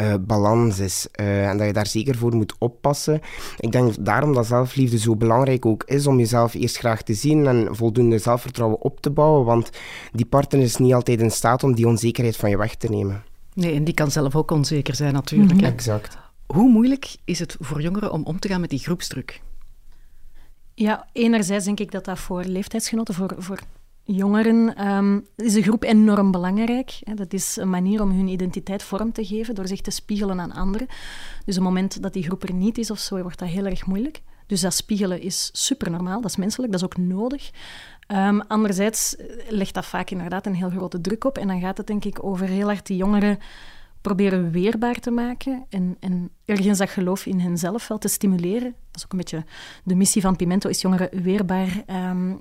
uh, 0.00 0.14
balans 0.20 0.78
is. 0.78 1.08
Uh, 1.20 1.48
en 1.48 1.56
dat 1.56 1.66
je 1.66 1.72
daar 1.72 1.86
zeker 1.86 2.16
voor 2.16 2.36
moet 2.36 2.54
oppassen. 2.58 3.20
Ik 3.58 3.72
denk 3.72 4.04
daarom 4.04 4.34
dat 4.34 4.46
zelfliefde 4.46 4.98
zo 4.98 5.16
belangrijk 5.16 5.66
ook 5.66 5.84
is 5.84 6.06
om 6.06 6.18
jezelf 6.18 6.54
eerst 6.54 6.78
graag 6.78 7.02
te 7.02 7.14
zien 7.14 7.46
en 7.46 7.76
voldoende 7.76 8.18
zelfvertrouwen 8.18 8.80
op 8.80 9.00
te 9.00 9.10
bouwen, 9.10 9.44
want 9.44 9.70
die 10.12 10.26
partner 10.26 10.60
is 10.60 10.76
niet 10.76 10.94
altijd 10.94 11.20
in 11.20 11.30
staat 11.30 11.62
om 11.62 11.74
die 11.74 11.86
onzekerheid 11.86 12.36
van 12.36 12.50
je 12.50 12.56
weg 12.56 12.74
te 12.74 12.90
nemen. 12.90 13.22
Nee, 13.54 13.74
en 13.74 13.84
die 13.84 13.94
kan 13.94 14.10
zelf 14.10 14.36
ook 14.36 14.50
onzeker 14.50 14.94
zijn 14.94 15.12
natuurlijk. 15.12 15.52
Mm 15.52 15.58
-hmm. 15.58 15.68
Exact. 15.68 16.18
Hoe 16.46 16.70
moeilijk 16.70 17.16
is 17.24 17.38
het 17.38 17.56
voor 17.60 17.82
jongeren 17.82 18.12
om 18.12 18.24
om 18.24 18.38
te 18.38 18.48
gaan 18.48 18.60
met 18.60 18.70
die 18.70 18.78
groepsdruk? 18.78 19.40
Ja, 20.78 21.06
enerzijds 21.12 21.64
denk 21.64 21.80
ik 21.80 21.90
dat 21.90 22.04
dat 22.04 22.18
voor 22.18 22.44
leeftijdsgenoten, 22.44 23.14
voor, 23.14 23.34
voor 23.38 23.58
jongeren, 24.04 24.86
um, 24.88 25.26
is 25.36 25.52
de 25.52 25.62
groep 25.62 25.82
enorm 25.82 26.30
belangrijk. 26.30 26.98
Dat 27.14 27.32
is 27.32 27.56
een 27.56 27.70
manier 27.70 28.02
om 28.02 28.10
hun 28.10 28.28
identiteit 28.28 28.82
vorm 28.82 29.12
te 29.12 29.24
geven 29.24 29.54
door 29.54 29.66
zich 29.66 29.80
te 29.80 29.90
spiegelen 29.90 30.40
aan 30.40 30.52
anderen. 30.52 30.86
Dus 31.44 31.58
op 31.58 31.64
het 31.64 31.72
moment 31.72 32.02
dat 32.02 32.12
die 32.12 32.22
groep 32.22 32.42
er 32.42 32.52
niet 32.52 32.78
is 32.78 32.90
of 32.90 32.98
zo, 32.98 33.22
wordt 33.22 33.38
dat 33.38 33.48
heel 33.48 33.64
erg 33.64 33.86
moeilijk. 33.86 34.22
Dus 34.46 34.60
dat 34.60 34.74
spiegelen 34.74 35.20
is 35.20 35.50
super 35.52 35.90
normaal, 35.90 36.20
dat 36.20 36.30
is 36.30 36.36
menselijk, 36.36 36.72
dat 36.72 36.80
is 36.80 36.86
ook 36.86 36.96
nodig. 36.96 37.50
Um, 38.12 38.40
anderzijds 38.40 39.16
legt 39.48 39.74
dat 39.74 39.86
vaak 39.86 40.10
inderdaad 40.10 40.46
een 40.46 40.54
heel 40.54 40.70
grote 40.70 41.00
druk 41.00 41.24
op. 41.24 41.38
En 41.38 41.48
dan 41.48 41.60
gaat 41.60 41.76
het 41.76 41.86
denk 41.86 42.04
ik 42.04 42.24
over 42.24 42.46
heel 42.46 42.66
hard 42.66 42.86
die 42.86 42.96
jongeren 42.96 43.38
proberen 44.00 44.50
weerbaar 44.50 44.94
te 44.94 45.10
maken 45.10 45.66
en, 45.68 45.96
en 46.00 46.30
ergens 46.44 46.78
dat 46.78 46.90
geloof 46.90 47.26
in 47.26 47.40
henzelf 47.40 47.88
wel 47.88 47.98
te 47.98 48.08
stimuleren. 48.08 48.74
Dat 48.90 48.96
is 48.96 49.04
ook 49.04 49.12
een 49.12 49.18
beetje 49.18 49.44
de 49.84 49.94
missie 49.94 50.22
van 50.22 50.36
Pimento, 50.36 50.68
is 50.68 50.80
jongeren 50.80 51.22
weerbaar 51.22 51.84
um, 52.10 52.40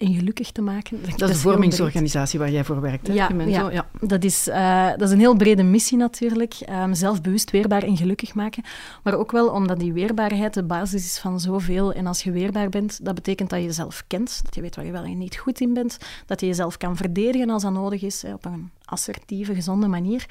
en 0.00 0.14
gelukkig 0.14 0.50
te 0.50 0.62
maken. 0.62 1.02
Dat, 1.02 1.28
is 1.28 1.36
de 1.36 1.40
vormingsorganisatie 1.40 2.38
waar 2.38 2.50
jij 2.50 2.64
voor 2.64 2.80
werkt, 2.80 3.06
hè? 3.06 3.12
Ja, 3.12 3.30
ja. 3.46 3.70
ja. 3.70 3.86
Dat, 4.00 4.24
is, 4.24 4.48
uh, 4.48 4.88
dat 4.88 5.00
is 5.00 5.10
een 5.10 5.18
heel 5.18 5.36
brede 5.36 5.62
missie 5.62 5.98
natuurlijk. 5.98 6.56
Um, 6.70 6.94
zelfbewust 6.94 7.50
weerbaar 7.50 7.82
en 7.82 7.96
gelukkig 7.96 8.34
maken. 8.34 8.62
Maar 9.02 9.14
ook 9.14 9.32
wel 9.32 9.48
omdat 9.48 9.80
die 9.80 9.92
weerbaarheid 9.92 10.54
de 10.54 10.62
basis 10.62 11.04
is 11.04 11.18
van 11.18 11.40
zoveel. 11.40 11.92
En 11.92 12.06
als 12.06 12.22
je 12.22 12.30
weerbaar 12.30 12.68
bent, 12.68 13.04
dat 13.04 13.14
betekent 13.14 13.50
dat 13.50 13.58
je 13.58 13.64
jezelf 13.64 14.04
kent. 14.06 14.40
Dat 14.44 14.54
je 14.54 14.60
weet 14.60 14.76
waar 14.76 14.84
je 14.84 14.92
wel 14.92 15.04
en 15.04 15.18
niet 15.18 15.36
goed 15.36 15.60
in 15.60 15.74
bent. 15.74 15.98
Dat 16.26 16.40
je 16.40 16.46
jezelf 16.46 16.76
kan 16.76 16.96
verdedigen 16.96 17.50
als 17.50 17.62
dat 17.62 17.72
nodig 17.72 18.02
is, 18.02 18.22
hè, 18.22 18.32
op 18.32 18.44
een 18.44 18.70
assertieve, 18.84 19.54
gezonde 19.54 19.86
manier. 19.86 20.26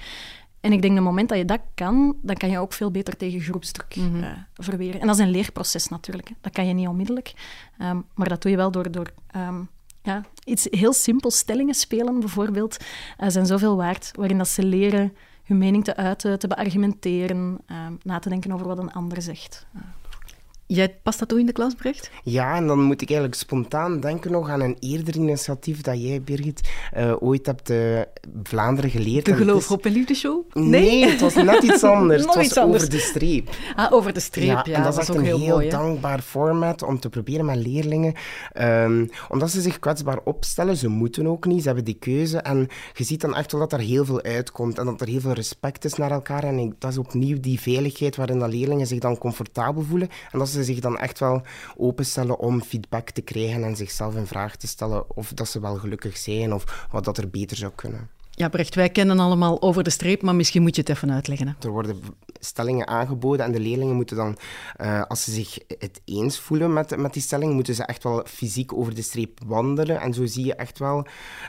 En 0.61 0.71
ik 0.71 0.81
denk, 0.81 0.93
het 0.95 1.03
moment 1.03 1.29
dat 1.29 1.37
je 1.37 1.45
dat 1.45 1.61
kan, 1.75 2.15
dan 2.21 2.35
kan 2.35 2.49
je 2.49 2.59
ook 2.59 2.73
veel 2.73 2.91
beter 2.91 3.17
tegen 3.17 3.41
groepsdruk 3.41 3.95
mm 3.95 4.47
verweren. 4.53 5.01
En 5.01 5.07
dat 5.07 5.15
is 5.15 5.25
een 5.25 5.31
leerproces 5.31 5.87
natuurlijk. 5.87 6.27
Hè. 6.27 6.35
Dat 6.41 6.53
kan 6.53 6.67
je 6.67 6.73
niet 6.73 6.87
onmiddellijk. 6.87 7.33
Um, 7.81 8.05
maar 8.13 8.29
dat 8.29 8.41
doe 8.41 8.51
je 8.51 8.57
wel 8.57 8.71
door, 8.71 8.91
door 8.91 9.11
um, 9.35 9.69
ja, 10.03 10.25
iets 10.43 10.67
heel 10.69 10.93
simpels, 10.93 11.37
stellingen 11.37 11.73
spelen 11.73 12.19
bijvoorbeeld, 12.19 12.77
uh, 13.19 13.29
zijn 13.29 13.45
zoveel 13.45 13.75
waard, 13.75 14.11
waarin 14.15 14.37
dat 14.37 14.47
ze 14.47 14.63
leren 14.63 15.13
hun 15.43 15.57
mening 15.57 15.83
te 15.83 15.95
uiten, 15.95 16.39
te 16.39 16.47
beargumenteren, 16.47 17.59
um, 17.87 17.97
na 18.03 18.19
te 18.19 18.29
denken 18.29 18.51
over 18.51 18.67
wat 18.67 18.79
een 18.79 18.93
ander 18.93 19.21
zegt. 19.21 19.65
Uh. 19.75 19.81
Jij 20.71 20.99
past 21.03 21.19
dat 21.19 21.27
toe 21.27 21.39
in 21.39 21.45
de 21.45 21.51
klas, 21.51 21.73
Brecht? 21.73 22.11
Ja, 22.23 22.55
en 22.55 22.67
dan 22.67 22.81
moet 22.81 23.01
ik 23.01 23.09
eigenlijk 23.09 23.39
spontaan 23.39 23.99
denken 23.99 24.31
nog 24.31 24.49
aan 24.49 24.61
een 24.61 24.77
eerder 24.79 25.15
initiatief 25.15 25.81
dat 25.81 26.01
jij, 26.01 26.21
Birgit, 26.21 26.69
uh, 26.97 27.15
ooit 27.19 27.45
hebt 27.45 27.69
uh, 27.69 28.01
Vlaanderen 28.43 28.89
geleerd. 28.89 29.25
De 29.25 29.35
Geloof 29.35 29.71
op 29.71 29.85
een 29.85 30.07
Show? 30.15 30.45
Nee. 30.53 30.69
nee, 30.69 31.05
het 31.09 31.21
was 31.21 31.33
net 31.33 31.63
iets 31.63 31.83
anders. 31.97 32.25
het 32.25 32.35
was 32.35 32.57
anders. 32.57 32.83
over 32.83 32.89
de 32.89 32.99
streep. 32.99 33.49
Ah, 33.75 33.93
over 33.93 34.13
de 34.13 34.19
streep, 34.19 34.47
ja. 34.47 34.61
ja 34.65 34.73
en 34.73 34.83
dat, 34.83 34.93
is 34.93 34.99
echt 34.99 35.17
een 35.17 35.23
heel, 35.23 35.69
dankbaar 35.69 36.21
format 36.21 36.83
om 36.83 36.99
te 36.99 37.09
proberen 37.09 37.45
met 37.45 37.55
leerlingen. 37.55 38.13
Um, 38.61 39.09
omdat 39.29 39.51
ze 39.51 39.61
zich 39.61 39.79
kwetsbaar 39.79 40.19
opstellen, 40.23 40.77
ze 40.77 40.87
moeten 40.87 41.27
ook 41.27 41.45
niet, 41.45 41.61
ze 41.61 41.67
hebben 41.67 41.85
die 41.85 41.97
keuze. 41.99 42.37
En 42.37 42.67
je 42.93 43.03
ziet 43.03 43.21
dan 43.21 43.35
echt 43.35 43.51
wel 43.51 43.61
dat 43.61 43.73
er 43.73 43.79
heel 43.79 44.05
veel 44.05 44.21
uitkomt 44.21 44.77
en 44.77 44.85
dat 44.85 45.01
er 45.01 45.07
heel 45.07 45.19
veel 45.19 45.33
respect 45.33 45.85
is 45.85 45.93
naar 45.93 46.11
elkaar. 46.11 46.43
En 46.43 46.57
ik, 46.57 46.73
dat 46.77 46.91
is 46.91 46.97
opnieuw 46.97 47.39
die 47.39 47.59
veiligheid 47.59 48.15
waarin 48.15 48.39
de 48.39 48.47
leerlingen 48.47 48.87
zich 48.87 48.99
dan 48.99 49.17
comfortabel 49.17 49.81
voelen. 49.81 50.09
En 50.31 50.39
dat 50.39 50.49
ze 50.49 50.58
zich 50.63 50.79
dan 50.79 50.97
echt 50.97 51.19
wel 51.19 51.41
openstellen 51.77 52.39
om 52.39 52.61
feedback 52.61 53.09
te 53.09 53.21
krijgen 53.21 53.63
en 53.63 53.75
zichzelf 53.75 54.15
in 54.15 54.27
vraag 54.27 54.55
te 54.55 54.67
stellen 54.67 55.15
of 55.15 55.33
dat 55.33 55.47
ze 55.47 55.59
wel 55.59 55.75
gelukkig 55.75 56.17
zijn 56.17 56.53
of 56.53 56.87
wat 56.91 57.05
dat 57.05 57.17
er 57.17 57.29
beter 57.29 57.57
zou 57.57 57.71
kunnen. 57.75 58.09
Ja, 58.39 58.49
Brecht, 58.49 58.75
wij 58.75 58.89
kennen 58.89 59.19
allemaal 59.19 59.61
over 59.61 59.83
de 59.83 59.89
streep, 59.89 60.21
maar 60.21 60.35
misschien 60.35 60.61
moet 60.61 60.75
je 60.75 60.81
het 60.81 60.89
even 60.89 61.11
uitleggen. 61.11 61.55
Er 61.61 61.69
worden 61.69 62.01
stellingen 62.39 62.87
aangeboden 62.87 63.45
en 63.45 63.51
de 63.51 63.59
leerlingen 63.59 63.95
moeten 63.95 64.15
dan, 64.15 64.37
uh, 64.81 65.01
als 65.07 65.23
ze 65.23 65.31
zich 65.31 65.57
het 65.67 66.01
eens 66.05 66.39
voelen 66.39 66.73
met, 66.73 66.97
met 66.97 67.13
die 67.13 67.21
stelling, 67.21 67.53
moeten 67.53 67.75
ze 67.75 67.83
echt 67.83 68.03
wel 68.03 68.23
fysiek 68.25 68.73
over 68.73 68.95
de 68.95 69.01
streep 69.01 69.39
wandelen. 69.45 69.99
En 69.99 70.13
zo 70.13 70.25
zie 70.25 70.45
je 70.45 70.55
echt 70.55 70.79
wel 70.79 71.05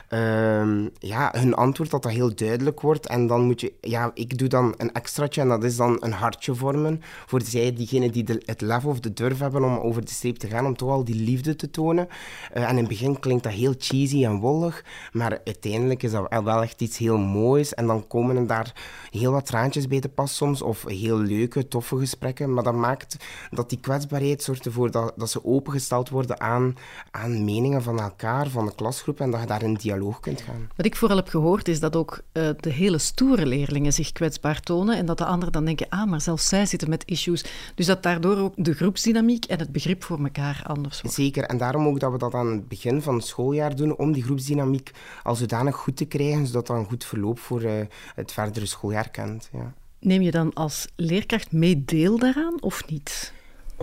uh, 0.09 0.85
ja, 0.99 1.33
hun 1.37 1.53
antwoord, 1.53 1.89
dat 1.89 2.03
dat 2.03 2.11
heel 2.11 2.35
duidelijk 2.35 2.81
wordt. 2.81 3.07
En 3.07 3.27
dan 3.27 3.41
moet 3.41 3.61
je, 3.61 3.73
ja, 3.81 4.11
ik 4.13 4.37
doe 4.37 4.47
dan 4.47 4.73
een 4.77 4.91
extraatje 4.91 5.41
en 5.41 5.47
dat 5.47 5.63
is 5.63 5.75
dan 5.75 5.97
een 5.99 6.13
hartje 6.13 6.55
vormen 6.55 7.01
voor 7.25 7.41
zij, 7.41 7.73
diegenen 7.73 8.11
die 8.11 8.23
de, 8.23 8.41
het 8.45 8.61
lef 8.61 8.85
of 8.85 8.99
de 8.99 9.13
durf 9.13 9.39
hebben 9.39 9.63
om 9.63 9.77
over 9.77 10.05
de 10.05 10.11
streep 10.11 10.37
te 10.37 10.47
gaan, 10.47 10.65
om 10.65 10.75
toch 10.75 10.89
al 10.89 11.03
die 11.03 11.23
liefde 11.23 11.55
te 11.55 11.69
tonen. 11.69 12.07
Uh, 12.53 12.63
en 12.63 12.69
in 12.69 12.77
het 12.77 12.87
begin 12.87 13.19
klinkt 13.19 13.43
dat 13.43 13.53
heel 13.53 13.73
cheesy 13.77 14.25
en 14.25 14.39
wollig, 14.39 14.83
maar 15.11 15.39
uiteindelijk 15.45 16.03
is 16.03 16.11
dat 16.11 16.43
wel 16.43 16.61
echt 16.61 16.79
iets 16.81 16.97
heel 16.97 17.17
moois. 17.17 17.73
En 17.73 17.87
dan 17.87 18.07
komen 18.07 18.35
er 18.35 18.47
daar 18.47 18.73
heel 19.11 19.31
wat 19.31 19.45
traantjes 19.45 19.87
bij 19.87 19.99
te 19.99 20.09
pas 20.09 20.35
soms, 20.35 20.61
of 20.61 20.85
heel 20.85 21.17
leuke, 21.17 21.67
toffe 21.67 21.97
gesprekken. 21.97 22.53
Maar 22.53 22.63
dat 22.63 22.75
maakt 22.75 23.17
dat 23.49 23.69
die 23.69 23.79
kwetsbaarheid 23.79 24.43
zorgt 24.43 24.65
ervoor 24.65 24.91
dat, 24.91 25.13
dat 25.15 25.29
ze 25.29 25.45
opengesteld 25.45 26.09
worden 26.09 26.39
aan, 26.39 26.75
aan 27.11 27.45
meningen 27.45 27.83
van 27.83 27.99
elkaar, 27.99 28.49
van 28.49 28.65
de 28.65 28.75
klasgroep, 28.75 29.19
en 29.19 29.31
dat 29.31 29.39
je 29.39 29.47
daar 29.47 29.63
in 29.63 29.73
dialoog 29.73 30.19
kunt 30.19 30.41
gaan. 30.41 30.69
Wat 30.75 30.85
ik 30.85 30.95
vooral 30.95 31.17
heb 31.17 31.27
gehoord, 31.27 31.67
is 31.67 31.79
dat 31.79 31.95
ook 31.95 32.21
uh, 32.33 32.49
de 32.59 32.69
hele 32.69 32.97
stoere 32.97 33.45
leerlingen 33.45 33.93
zich 33.93 34.11
kwetsbaar 34.11 34.59
tonen 34.59 34.97
en 34.97 35.05
dat 35.05 35.17
de 35.17 35.25
anderen 35.25 35.53
dan 35.53 35.65
denken, 35.65 35.89
ah, 35.89 36.09
maar 36.09 36.21
zelfs 36.21 36.47
zij 36.47 36.65
zitten 36.65 36.89
met 36.89 37.03
issues. 37.05 37.45
Dus 37.75 37.85
dat 37.85 38.03
daardoor 38.03 38.37
ook 38.37 38.53
de 38.55 38.73
groepsdynamiek 38.73 39.45
en 39.45 39.59
het 39.59 39.71
begrip 39.71 40.03
voor 40.03 40.19
elkaar 40.23 40.63
anders 40.67 41.01
wordt. 41.01 41.15
Zeker, 41.15 41.43
en 41.43 41.57
daarom 41.57 41.87
ook 41.87 41.99
dat 41.99 42.11
we 42.11 42.17
dat 42.17 42.33
aan 42.33 42.51
het 42.51 42.67
begin 42.67 43.01
van 43.01 43.15
het 43.15 43.25
schooljaar 43.25 43.75
doen, 43.75 43.97
om 43.97 44.11
die 44.11 44.23
groepsdynamiek 44.23 44.91
al 45.23 45.35
zodanig 45.35 45.75
goed 45.75 45.97
te 45.97 46.05
krijgen, 46.05 46.47
zodat 46.47 46.67
een 46.77 46.85
goed 46.85 47.05
verloop 47.05 47.39
voor 47.39 47.63
uh, 47.63 47.81
het 48.15 48.31
verdere 48.31 48.65
schooljaar 48.65 49.09
kent. 49.09 49.49
Ja. 49.51 49.73
Neem 49.99 50.21
je 50.21 50.31
dan 50.31 50.53
als 50.53 50.87
leerkracht 50.95 51.51
mee 51.51 51.85
deel 51.85 52.17
daaraan 52.19 52.61
of 52.61 52.87
niet? 52.89 53.33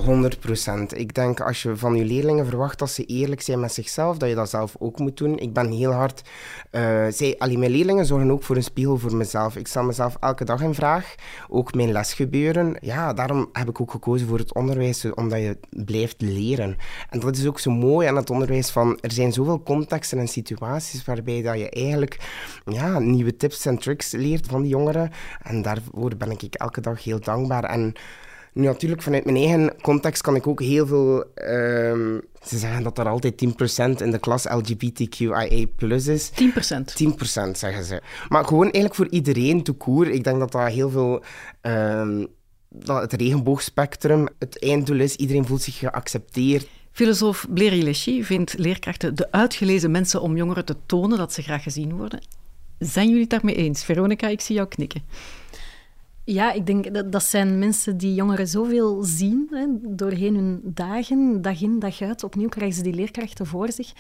100 0.05 0.41
procent. 0.41 0.99
Ik 0.99 1.15
denk 1.15 1.41
als 1.41 1.63
je 1.63 1.77
van 1.77 1.95
je 1.95 2.05
leerlingen 2.05 2.47
verwacht 2.47 2.79
dat 2.79 2.91
ze 2.91 3.05
eerlijk 3.05 3.41
zijn 3.41 3.61
met 3.61 3.73
zichzelf, 3.73 4.17
dat 4.17 4.29
je 4.29 4.35
dat 4.35 4.51
zelf 4.51 4.77
ook 4.79 4.99
moet 4.99 5.17
doen. 5.17 5.39
Ik 5.39 5.53
ben 5.53 5.71
heel 5.71 5.93
hard. 5.93 6.23
Uh, 6.71 7.07
zij, 7.11 7.37
mijn 7.39 7.71
leerlingen 7.71 8.07
zorgen 8.07 8.31
ook 8.31 8.43
voor 8.43 8.57
een 8.57 8.63
spiegel 8.63 8.99
voor 8.99 9.17
mezelf. 9.17 9.57
Ik 9.57 9.67
stel 9.67 9.83
mezelf 9.83 10.17
elke 10.21 10.45
dag 10.45 10.61
in 10.61 10.75
vraag. 10.75 11.15
Ook 11.49 11.75
mijn 11.75 11.93
lesgebeuren. 11.93 12.77
Ja, 12.81 13.13
daarom 13.13 13.49
heb 13.53 13.69
ik 13.69 13.81
ook 13.81 13.91
gekozen 13.91 14.29
voor 14.29 14.39
het 14.39 14.55
onderwijs, 14.55 15.13
omdat 15.15 15.39
je 15.39 15.59
blijft 15.71 16.21
leren. 16.21 16.77
En 17.11 17.21
dat 17.21 17.37
is 17.37 17.47
ook 17.47 17.59
zo 17.59 17.71
mooi 17.71 18.09
aan 18.09 18.17
het 18.17 18.31
onderwijs 18.31 18.71
van 18.71 18.99
er 19.01 19.13
zijn 19.13 19.33
zoveel 19.33 19.63
contexten 19.63 20.19
en 20.19 20.29
situaties 20.29 21.05
waarbij 21.05 21.43
dat 21.43 21.59
je 21.59 21.71
eigenlijk 21.71 22.19
ja, 22.65 22.99
nieuwe 22.99 23.37
tips 23.37 23.67
en 23.67 23.79
tricks 23.79 24.11
leert 24.11 24.47
van 24.47 24.63
die 24.63 24.71
jongeren. 24.71 25.11
En 25.43 25.63
daarvoor 25.63 26.17
ben 26.17 26.31
ik 26.31 26.55
elke 26.55 26.81
dag 26.81 27.05
heel 27.05 27.21
dankbaar. 27.21 27.65
En 27.65 27.95
nu, 28.53 28.65
natuurlijk, 28.65 29.03
vanuit 29.03 29.25
mijn 29.25 29.37
eigen 29.37 29.75
context 29.83 30.23
kan 30.23 30.35
ik 30.35 30.47
ook 30.47 30.61
heel 30.61 30.87
veel... 30.87 31.25
Um, 31.49 32.21
ze 32.43 32.59
zeggen 32.59 32.83
dat 32.83 32.99
er 32.99 33.09
altijd 33.09 33.45
10% 33.45 34.03
in 34.03 34.11
de 34.11 34.19
klas 34.19 34.45
LGBTQIA 34.45 35.67
plus 35.77 36.07
is. 36.07 36.31
10%? 36.31 36.35
10% 37.47 37.51
zeggen 37.53 37.85
ze. 37.85 38.03
Maar 38.29 38.45
gewoon 38.45 38.63
eigenlijk 38.63 38.95
voor 38.95 39.09
iedereen, 39.09 39.63
te 39.63 39.73
koer. 39.73 40.09
Ik 40.09 40.25
denk 40.25 40.39
dat 40.39 40.53
dat 40.53 40.69
heel 40.69 40.91
veel... 40.91 41.23
Um, 41.63 42.27
dat 42.69 43.01
het 43.01 43.13
regenboogspectrum 43.13 44.29
het 44.39 44.63
einddoel 44.63 45.01
is. 45.01 45.17
Iedereen 45.17 45.47
voelt 45.47 45.63
zich 45.63 45.79
geaccepteerd. 45.79 46.69
Filosoof 46.93 47.47
Bléry 47.49 47.83
Lechy 47.83 48.23
vindt 48.23 48.59
leerkrachten 48.59 49.15
de 49.15 49.33
uitgelezen 49.33 49.91
mensen 49.91 50.21
om 50.21 50.37
jongeren 50.37 50.65
te 50.65 50.77
tonen 50.87 51.19
dat 51.19 51.33
ze 51.33 51.43
graag 51.43 51.63
gezien 51.63 51.97
worden. 51.97 52.21
Zijn 52.79 53.07
jullie 53.07 53.21
het 53.21 53.31
daarmee 53.31 53.55
eens? 53.55 53.85
Veronica, 53.85 54.29
ik 54.29 54.41
zie 54.41 54.55
jou 54.55 54.69
knikken. 54.69 55.03
Ja, 56.31 56.53
ik 56.53 56.67
denk 56.67 56.95
dat 56.95 57.13
dat 57.13 57.23
zijn 57.23 57.59
mensen 57.59 57.97
die 57.97 58.15
jongeren 58.15 58.49
zoveel 58.49 59.03
zien 59.03 59.47
hè, 59.51 59.67
doorheen 59.97 60.35
hun 60.35 60.61
dagen, 60.65 61.43
dag 61.43 61.61
in, 61.61 61.79
dag 61.79 62.01
uit. 62.01 62.25
Opnieuw 62.25 62.49
krijgen 62.49 62.77
ze 62.77 62.83
die 62.83 62.95
leerkrachten 62.95 63.47
voor 63.47 63.73
zich. 63.73 63.93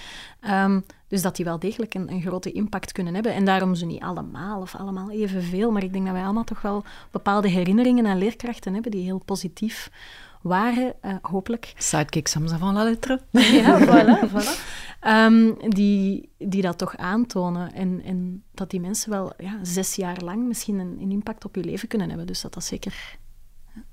Um, 0.50 0.84
dus 1.08 1.22
dat 1.22 1.36
die 1.36 1.44
wel 1.44 1.58
degelijk 1.58 1.94
een, 1.94 2.12
een, 2.12 2.22
grote 2.22 2.52
impact 2.52 2.92
kunnen 2.92 3.14
hebben. 3.14 3.34
En 3.34 3.44
daarom 3.44 3.74
ze 3.74 3.86
niet 3.86 4.02
allemaal 4.02 4.60
of 4.60 4.74
allemaal 4.74 5.10
evenveel. 5.10 5.70
Maar 5.70 5.82
ik 5.82 5.92
denk 5.92 6.04
dat 6.04 6.14
wij 6.14 6.24
allemaal 6.24 6.44
toch 6.44 6.62
wel 6.62 6.84
bepaalde 7.10 7.48
herinneringen 7.48 8.06
aan 8.06 8.18
leerkrachten 8.18 8.72
hebben 8.72 8.90
die 8.90 9.04
heel 9.04 9.22
positief 9.24 9.90
waren, 10.42 10.94
uh, 11.04 11.12
hopelijk. 11.22 11.72
Sidekick 11.76 12.28
Samsa 12.28 12.58
van 12.58 12.74
la 12.74 12.84
lettre. 12.84 13.20
ja, 13.30 13.80
voilà, 13.80 14.28
voilà. 14.30 14.60
Um, 15.06 15.56
die, 15.68 16.30
die 16.38 16.62
dat 16.62 16.78
toch 16.78 16.96
aantonen. 16.96 17.72
En, 17.72 18.02
en 18.04 18.44
dat 18.54 18.70
die 18.70 18.80
mensen 18.80 19.10
wel 19.10 19.32
ja, 19.38 19.58
zes 19.62 19.94
jaar 19.94 20.20
lang 20.24 20.46
misschien 20.46 20.78
een, 20.78 20.96
een 21.00 21.10
impact 21.10 21.44
op 21.44 21.54
je 21.54 21.64
leven 21.64 21.88
kunnen 21.88 22.08
hebben. 22.08 22.26
Dus 22.26 22.40
dat 22.40 22.54
dat 22.54 22.64
zeker 22.64 23.18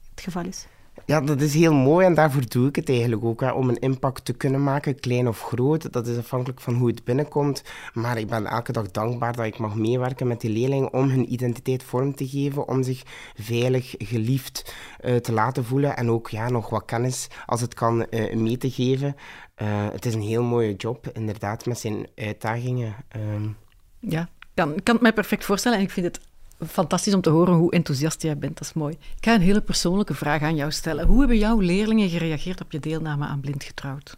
het 0.09 0.23
geval 0.23 0.45
is. 0.45 0.67
Ja, 1.05 1.21
dat 1.21 1.41
is 1.41 1.53
heel 1.53 1.73
mooi 1.73 2.05
en 2.05 2.13
daarvoor 2.13 2.47
doe 2.47 2.67
ik 2.67 2.75
het 2.75 2.89
eigenlijk 2.89 3.23
ook. 3.23 3.41
Om 3.41 3.69
een 3.69 3.79
impact 3.79 4.25
te 4.25 4.33
kunnen 4.33 4.63
maken, 4.63 4.99
klein 4.99 5.27
of 5.27 5.41
groot. 5.41 5.93
Dat 5.93 6.07
is 6.07 6.17
afhankelijk 6.17 6.61
van 6.61 6.73
hoe 6.73 6.87
het 6.87 7.03
binnenkomt. 7.03 7.63
Maar 7.93 8.17
ik 8.17 8.27
ben 8.27 8.45
elke 8.45 8.71
dag 8.71 8.91
dankbaar 8.91 9.35
dat 9.35 9.45
ik 9.45 9.57
mag 9.57 9.75
meewerken 9.75 10.27
met 10.27 10.41
die 10.41 10.49
leerlingen 10.49 10.93
om 10.93 11.09
hun 11.09 11.33
identiteit 11.33 11.83
vorm 11.83 12.15
te 12.15 12.27
geven, 12.27 12.67
om 12.67 12.83
zich 12.83 13.03
veilig, 13.35 13.95
geliefd 13.97 14.75
uh, 15.01 15.15
te 15.15 15.31
laten 15.31 15.65
voelen 15.65 15.97
en 15.97 16.09
ook 16.09 16.29
ja, 16.29 16.49
nog 16.49 16.69
wat 16.69 16.85
kennis, 16.85 17.27
als 17.45 17.61
het 17.61 17.73
kan, 17.73 18.05
uh, 18.09 18.35
mee 18.35 18.57
te 18.57 18.71
geven. 18.71 19.15
Uh, 19.61 19.87
het 19.91 20.05
is 20.05 20.13
een 20.13 20.21
heel 20.21 20.43
mooie 20.43 20.75
job, 20.75 21.07
inderdaad, 21.13 21.65
met 21.65 21.79
zijn 21.79 22.07
uitdagingen. 22.15 22.95
Um. 23.15 23.57
Ja, 23.99 24.29
kan, 24.53 24.83
kan 24.83 24.93
het 24.93 25.03
mij 25.03 25.13
perfect 25.13 25.45
voorstellen 25.45 25.77
en 25.77 25.83
ik 25.83 25.91
vind 25.91 26.05
het 26.05 26.19
fantastisch 26.69 27.13
om 27.13 27.21
te 27.21 27.29
horen 27.29 27.53
hoe 27.53 27.71
enthousiast 27.71 28.21
jij 28.21 28.37
bent. 28.37 28.57
Dat 28.57 28.67
is 28.67 28.73
mooi. 28.73 28.93
Ik 28.93 29.25
ga 29.25 29.33
een 29.33 29.41
hele 29.41 29.61
persoonlijke 29.61 30.13
vraag 30.13 30.41
aan 30.41 30.55
jou 30.55 30.71
stellen. 30.71 31.05
Hoe 31.05 31.19
hebben 31.19 31.37
jouw 31.37 31.59
leerlingen 31.59 32.09
gereageerd 32.09 32.61
op 32.61 32.71
je 32.71 32.79
deelname 32.79 33.25
aan 33.25 33.39
Blind 33.39 33.63
Getrouwd? 33.63 34.17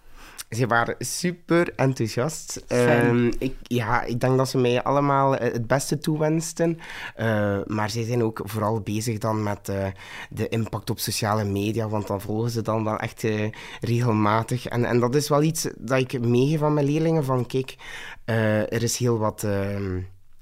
Ze 0.50 0.68
waren 0.68 0.96
super 1.00 1.74
enthousiast. 1.76 2.64
Um, 2.68 3.32
ik, 3.40 3.56
ja, 3.62 4.04
ik 4.04 4.20
denk 4.20 4.38
dat 4.38 4.50
ze 4.50 4.58
mij 4.58 4.84
allemaal 4.84 5.36
eh, 5.36 5.54
het 5.54 5.68
beste 5.68 5.98
toewensten. 5.98 6.80
Uh, 7.18 7.60
maar 7.66 7.90
zij 7.90 8.04
zijn 8.04 8.24
ook 8.24 8.42
vooral 8.44 8.80
bezig 8.80 9.18
dan 9.18 9.44
met 9.44 9.70
uh, 9.70 9.86
de 10.30 10.48
impact 10.48 10.90
op 10.90 11.00
sociale 11.00 11.44
media, 11.44 11.88
want 11.88 12.08
dan 12.08 12.22
volgen 12.22 12.50
ze 12.50 12.62
dan 12.62 12.84
wel 12.84 12.98
echt 12.98 13.24
uh, 13.24 13.50
regelmatig. 13.82 14.66
En, 14.66 14.86
en 14.86 15.00
dat 15.00 15.16
is 15.16 15.30
wel 15.30 15.42
iets 15.42 15.68
dat 15.78 16.00
ik 16.00 16.22
meegeef 16.22 16.62
aan 16.62 16.74
mijn 16.74 16.86
leerlingen, 16.86 17.24
van 17.24 17.46
kijk, 17.46 17.76
er 18.26 18.84
is 18.84 18.98
heel 18.98 19.18
wat 19.18 19.44
ehm, 19.44 20.00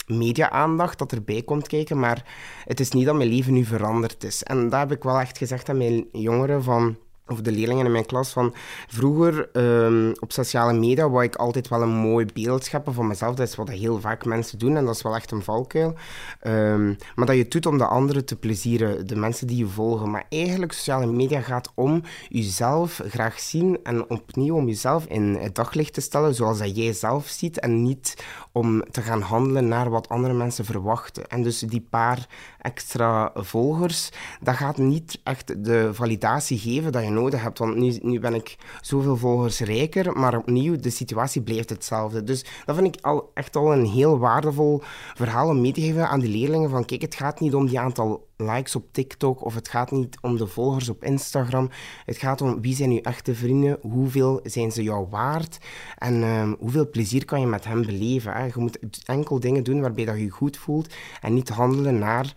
media-aandacht 0.08 1.00
dat 1.00 1.12
erbij 1.12 1.42
komt 1.42 1.68
kijken, 1.68 2.00
maar 2.00 2.26
het 2.66 2.80
is 2.80 2.92
niet 2.92 3.06
dat 3.06 3.16
mijn 3.16 3.30
leven 3.30 3.54
nu 3.54 3.66
veranderd 3.66 4.24
is. 4.24 4.44
En 4.44 4.70
daar 4.70 4.80
heb 4.80 4.92
ik 4.92 5.04
wel 5.04 5.20
echt 5.20 5.38
gezegd 5.38 5.70
aan 5.70 5.78
mijn 5.78 6.08
jongeren 6.12 6.64
van 6.64 6.98
of 7.28 7.42
de 7.42 7.52
leerlingen 7.52 7.86
in 7.86 7.92
mijn 7.92 8.06
klas, 8.06 8.30
van 8.30 8.54
vroeger 8.88 9.50
ehm, 9.54 10.14
op 10.20 10.32
sociale 10.32 10.74
media 10.74 11.10
wou 11.10 11.24
ik 11.24 11.36
altijd 11.36 11.68
wel 11.68 11.82
een 11.82 11.96
mooi 11.96 12.26
beeld 12.34 12.64
scheppen 12.64 12.94
van 12.94 13.08
mezelf. 13.08 13.36
Dat 13.36 13.48
is 13.48 13.56
wat 13.56 13.70
heel 13.70 14.00
vaak 14.00 14.26
mensen 14.26 14.60
doen 14.60 14.78
en 14.78 14.86
dat 14.86 14.96
is 14.96 15.02
wel 15.02 15.16
echt 15.16 15.32
een 15.32 15.44
valkuil. 15.44 15.94
Ehm, 16.40 16.86
maar 17.16 17.26
dat 17.26 17.36
je 17.36 17.42
het 17.42 17.52
doet 17.52 17.66
om 17.66 17.78
de 17.78 17.86
anderen 17.86 18.26
te 18.26 18.36
plezieren, 18.36 19.08
de 19.08 19.16
mensen 19.16 19.48
die 19.48 19.58
je 19.58 19.68
volgen. 19.68 20.12
Maar 20.12 20.26
eigenlijk, 20.30 20.72
sociale 20.72 21.06
media 21.06 21.42
gaat 21.42 21.72
om 21.76 22.04
jezelf 22.30 23.02
graag 23.08 23.40
zien 23.40 23.80
en 23.84 24.10
opnieuw 24.10 24.56
om 24.56 24.68
jezelf 24.68 25.06
in 25.06 25.36
het 25.36 25.56
daglicht 25.56 25.94
te 25.94 26.02
stellen 26.02 26.36
zoals 26.36 26.58
dat 26.58 26.76
jij 26.76 26.94
zelf 26.94 27.28
ziet 27.28 27.60
en 27.60 27.84
niet 27.84 28.24
om 28.52 28.84
te 28.92 29.02
gaan 29.02 29.22
handelen 29.22 29.68
naar 29.68 29.90
wat 29.90 30.10
andere 30.10 30.34
mensen 30.34 30.66
verwachten. 30.66 31.28
En 31.28 31.44
dus 31.44 31.60
die 31.60 31.88
paar 31.90 32.28
extra 32.62 33.32
volgers, 33.36 34.10
dat 34.42 34.56
gaat 34.56 34.78
niet 34.78 35.20
echt 35.24 35.64
de 35.66 35.94
validatie 35.94 36.58
geven 36.58 36.92
dat 36.92 37.04
je 37.04 37.10
nodig 37.16 37.42
hebt. 37.42 37.60
Want 37.60 37.76
nu, 37.76 37.98
nu 38.02 38.20
ben 38.20 38.34
ik 38.34 38.56
zoveel 38.82 39.18
volgers 39.18 39.60
rijker, 39.60 40.18
maar 40.18 40.38
opnieuw, 40.38 40.76
de 40.76 40.90
situatie 40.90 41.42
blijft 41.42 41.70
hetzelfde. 41.70 42.24
Dus 42.24 42.46
dat 42.66 42.76
vind 42.76 42.96
ik 42.96 43.06
al, 43.06 43.32
echt 43.34 43.56
al 43.56 43.74
een 43.74 43.86
heel 43.86 44.18
waardevol 44.18 44.82
verhaal 45.14 45.50
om 45.50 45.62
mee 45.62 45.72
te 45.72 45.82
geven 45.82 46.10
aan 46.10 46.20
de 46.20 46.28
leerlingen. 46.28 46.70
Van 46.70 46.86
kijk, 46.86 47.02
het 47.02 47.16
gaat 47.16 47.40
niet 47.40 47.56
om 47.56 47.68
die 47.68 47.80
aantal 47.80 48.28
likes 48.38 48.76
op 48.76 48.86
TikTok 48.92 49.46
of 49.46 49.56
het 49.56 49.68
gaat 49.68 49.92
niet 49.92 50.18
om 50.22 50.38
de 50.38 50.48
volgers 50.48 50.90
op 50.90 51.04
Instagram. 51.04 51.70
Het 52.06 52.18
gaat 52.18 52.42
om 52.42 52.62
wie 52.62 52.76
zijn 52.76 52.92
uw 52.92 53.02
echte 53.02 53.36
vrienden, 53.36 53.78
hoeveel 53.82 54.40
zijn 54.44 54.72
ze 54.72 54.84
jou 54.84 55.08
waard 55.10 55.58
en 55.98 56.24
ehm, 56.24 56.54
hoeveel 56.60 56.90
plezier 56.90 57.26
kan 57.26 57.40
je 57.40 57.48
met 57.48 57.66
hen 57.66 57.86
beleven. 57.86 58.46
Je 58.46 58.52
moet 58.56 59.04
enkel 59.06 59.40
dingen 59.40 59.64
doen 59.64 59.82
waarbij 59.82 60.06
dat 60.06 60.16
je 60.16 60.24
je 60.24 60.30
goed 60.30 60.58
voelt 60.58 60.94
en 61.22 61.34
niet 61.34 61.50
handelen 61.50 62.00
naar 62.00 62.34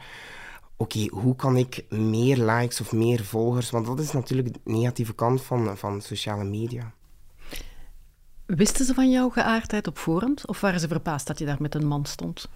oké, 0.78 1.06
hoe 1.10 1.36
kan 1.36 1.56
ik 1.56 1.84
meer 1.88 2.36
likes 2.36 2.80
of 2.80 2.92
meer 2.92 3.24
volgers? 3.24 3.70
Want 3.70 3.86
dat 3.86 4.00
is 4.00 4.12
natuurlijk 4.12 4.52
de 4.52 4.60
negatieve 4.64 5.14
kant 5.14 5.42
van, 5.42 5.76
van 5.76 6.00
sociale 6.00 6.44
media. 6.44 6.92
Wisten 8.46 8.84
ze 8.84 8.94
van 8.94 9.10
jouw 9.10 9.28
geaardheid 9.28 9.86
op 9.86 9.98
voorhand? 9.98 10.46
Of 10.46 10.60
waren 10.60 10.80
ze 10.80 10.88
verbaasd 10.88 11.26
dat 11.26 11.38
je 11.38 11.44
daar 11.44 11.60
met 11.60 11.74
een 11.74 11.86
man 11.86 12.04
stond? 12.04 12.48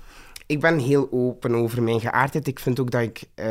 Ik 0.46 0.60
ben 0.60 0.78
heel 0.78 1.08
open 1.10 1.54
over 1.54 1.82
mijn 1.82 2.00
geaardheid. 2.00 2.46
Ik 2.46 2.58
vind 2.58 2.80
ook 2.80 2.90
dat 2.90 3.00
ik 3.00 3.22
uh, 3.34 3.46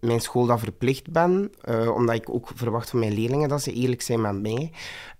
mijn 0.00 0.20
school 0.20 0.46
dat 0.46 0.60
verplicht 0.60 1.10
ben, 1.10 1.50
uh, 1.64 1.94
omdat 1.94 2.14
ik 2.14 2.30
ook 2.30 2.50
verwacht 2.54 2.90
van 2.90 2.98
mijn 2.98 3.14
leerlingen 3.14 3.48
dat 3.48 3.62
ze 3.62 3.72
eerlijk 3.72 4.02
zijn 4.02 4.20
met 4.20 4.42
mij. 4.42 4.70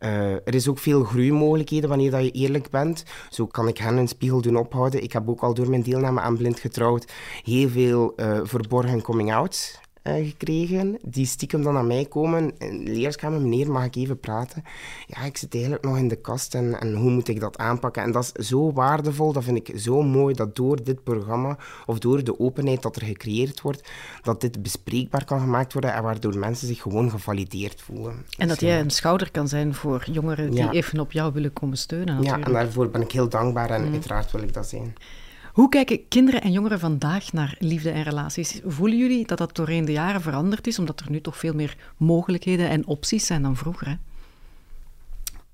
Uh, 0.01 0.33
er 0.33 0.55
is 0.55 0.69
ook 0.69 0.79
veel 0.79 1.05
groeimogelijkheden 1.05 1.89
wanneer 1.89 2.11
dat 2.11 2.25
je 2.25 2.31
eerlijk 2.31 2.71
bent. 2.71 3.05
Zo 3.31 3.47
kan 3.47 3.69
ik 3.69 3.79
hen 3.79 3.97
een 3.97 4.09
spiegel 4.09 4.41
doen 4.41 4.57
ophouden. 4.57 5.03
Ik 5.03 5.13
heb 5.13 5.29
ook 5.29 5.41
al 5.41 5.55
door 5.55 5.71
mijn 5.71 5.83
deelname 5.83 6.21
aan 6.21 6.37
Blind 6.37 6.61
Getrouwd 6.61 7.13
heel 7.43 7.69
veel 7.69 8.13
verborgen 8.43 9.03
coming-outs 9.03 9.75
uh, 9.75 9.86
gekregen, 10.07 10.99
die 11.03 11.27
stiekem 11.27 11.63
dan 11.63 11.77
aan 11.77 11.87
mij 11.87 12.05
komen. 12.05 12.53
In 12.59 12.85
de 12.85 12.91
leerskamer, 12.91 13.41
meneer, 13.41 13.71
mag 13.71 13.85
ik 13.85 13.97
even 13.97 14.21
praten? 14.21 14.65
Ja, 15.07 15.25
ik 15.25 15.37
zit 15.37 15.55
eigenlijk 15.55 15.85
nog 15.85 15.97
in 15.97 16.09
de 16.09 16.17
kast 16.17 16.55
en, 16.55 16.81
en 16.81 16.95
hoe 16.95 17.11
moet 17.11 17.29
ik 17.29 17.41
dat 17.41 17.59
aanpakken? 17.59 18.03
En 18.03 18.13
dat 18.13 18.33
is 18.35 18.49
zo 18.49 18.73
waardevol, 18.73 19.33
dat 19.33 19.45
vind 19.45 19.69
ik 19.69 19.79
zo 19.79 20.03
mooi, 20.03 20.35
dat 20.35 20.57
door 20.57 20.83
dit 20.83 21.05
programma, 21.05 21.57
of 21.87 21.99
door 21.99 22.25
de 22.25 22.41
openheid 22.41 22.83
dat 22.83 22.97
er 22.97 23.03
gecreëerd 23.03 23.61
wordt, 23.61 23.89
dat 24.23 24.41
dit 24.41 24.63
bespreekbaar 24.63 25.25
kan 25.25 25.41
gemaakt 25.41 25.73
worden 25.73 25.95
en 25.95 26.03
waardoor 26.03 26.39
mensen 26.39 26.67
zich 26.67 26.83
gewoon 26.83 27.11
gevalideerd 27.11 27.81
voelen. 27.81 28.25
En 28.39 28.49
dat 28.49 28.61
jij 28.61 28.81
een 28.81 28.91
schouder 28.91 29.31
kan 29.31 29.49
zijn 29.49 29.75
voor 29.75 30.05
jongeren 30.11 30.51
die 30.51 30.71
even 30.71 31.01
op 31.01 31.13
jou 31.13 31.33
willen 31.33 31.53
komen 31.53 31.79
steunen. 31.79 32.15
Natuurlijk. 32.15 32.39
Ja, 32.39 32.47
en 32.47 32.53
daarvoor 32.53 32.91
ben 32.91 33.01
ik 33.01 33.13
heel 33.13 33.29
dankbaar 33.29 33.71
en 33.71 33.85
mm. 33.85 33.93
uiteraard 33.93 34.31
wil 34.31 34.43
ik 34.43 34.55
dat 34.55 34.67
zijn. 34.69 34.95
Hoe 35.57 35.69
kijken 35.69 36.09
kinderen 36.09 36.41
en 36.41 36.53
jongeren 36.53 36.79
vandaag 36.79 37.33
naar 37.33 37.57
liefde 37.59 37.91
en 37.91 38.03
relaties? 38.03 38.61
Voelen 38.65 38.99
jullie 38.99 39.27
dat 39.27 39.39
dat 39.39 39.57
doorheen 39.57 39.85
de 39.85 39.93
jaren 39.93 40.21
veranderd 40.21 40.67
is, 40.67 40.79
omdat 40.79 41.01
er 41.01 41.11
nu 41.11 41.21
toch 41.21 41.37
veel 41.37 41.55
meer 41.55 41.77
mogelijkheden 41.97 42.69
en 42.69 42.87
opties 42.87 43.27
zijn 43.27 43.43
dan 43.43 43.57
vroeger? 43.57 43.99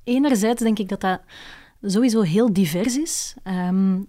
Enerzijds 0.04 0.62
denk 0.62 0.78
ik 0.78 0.88
dat 0.88 1.00
dat 1.00 1.20
sowieso 1.82 2.20
heel 2.20 2.52
divers 2.52 2.96
is. 2.96 3.34
Ehm, 3.42 4.00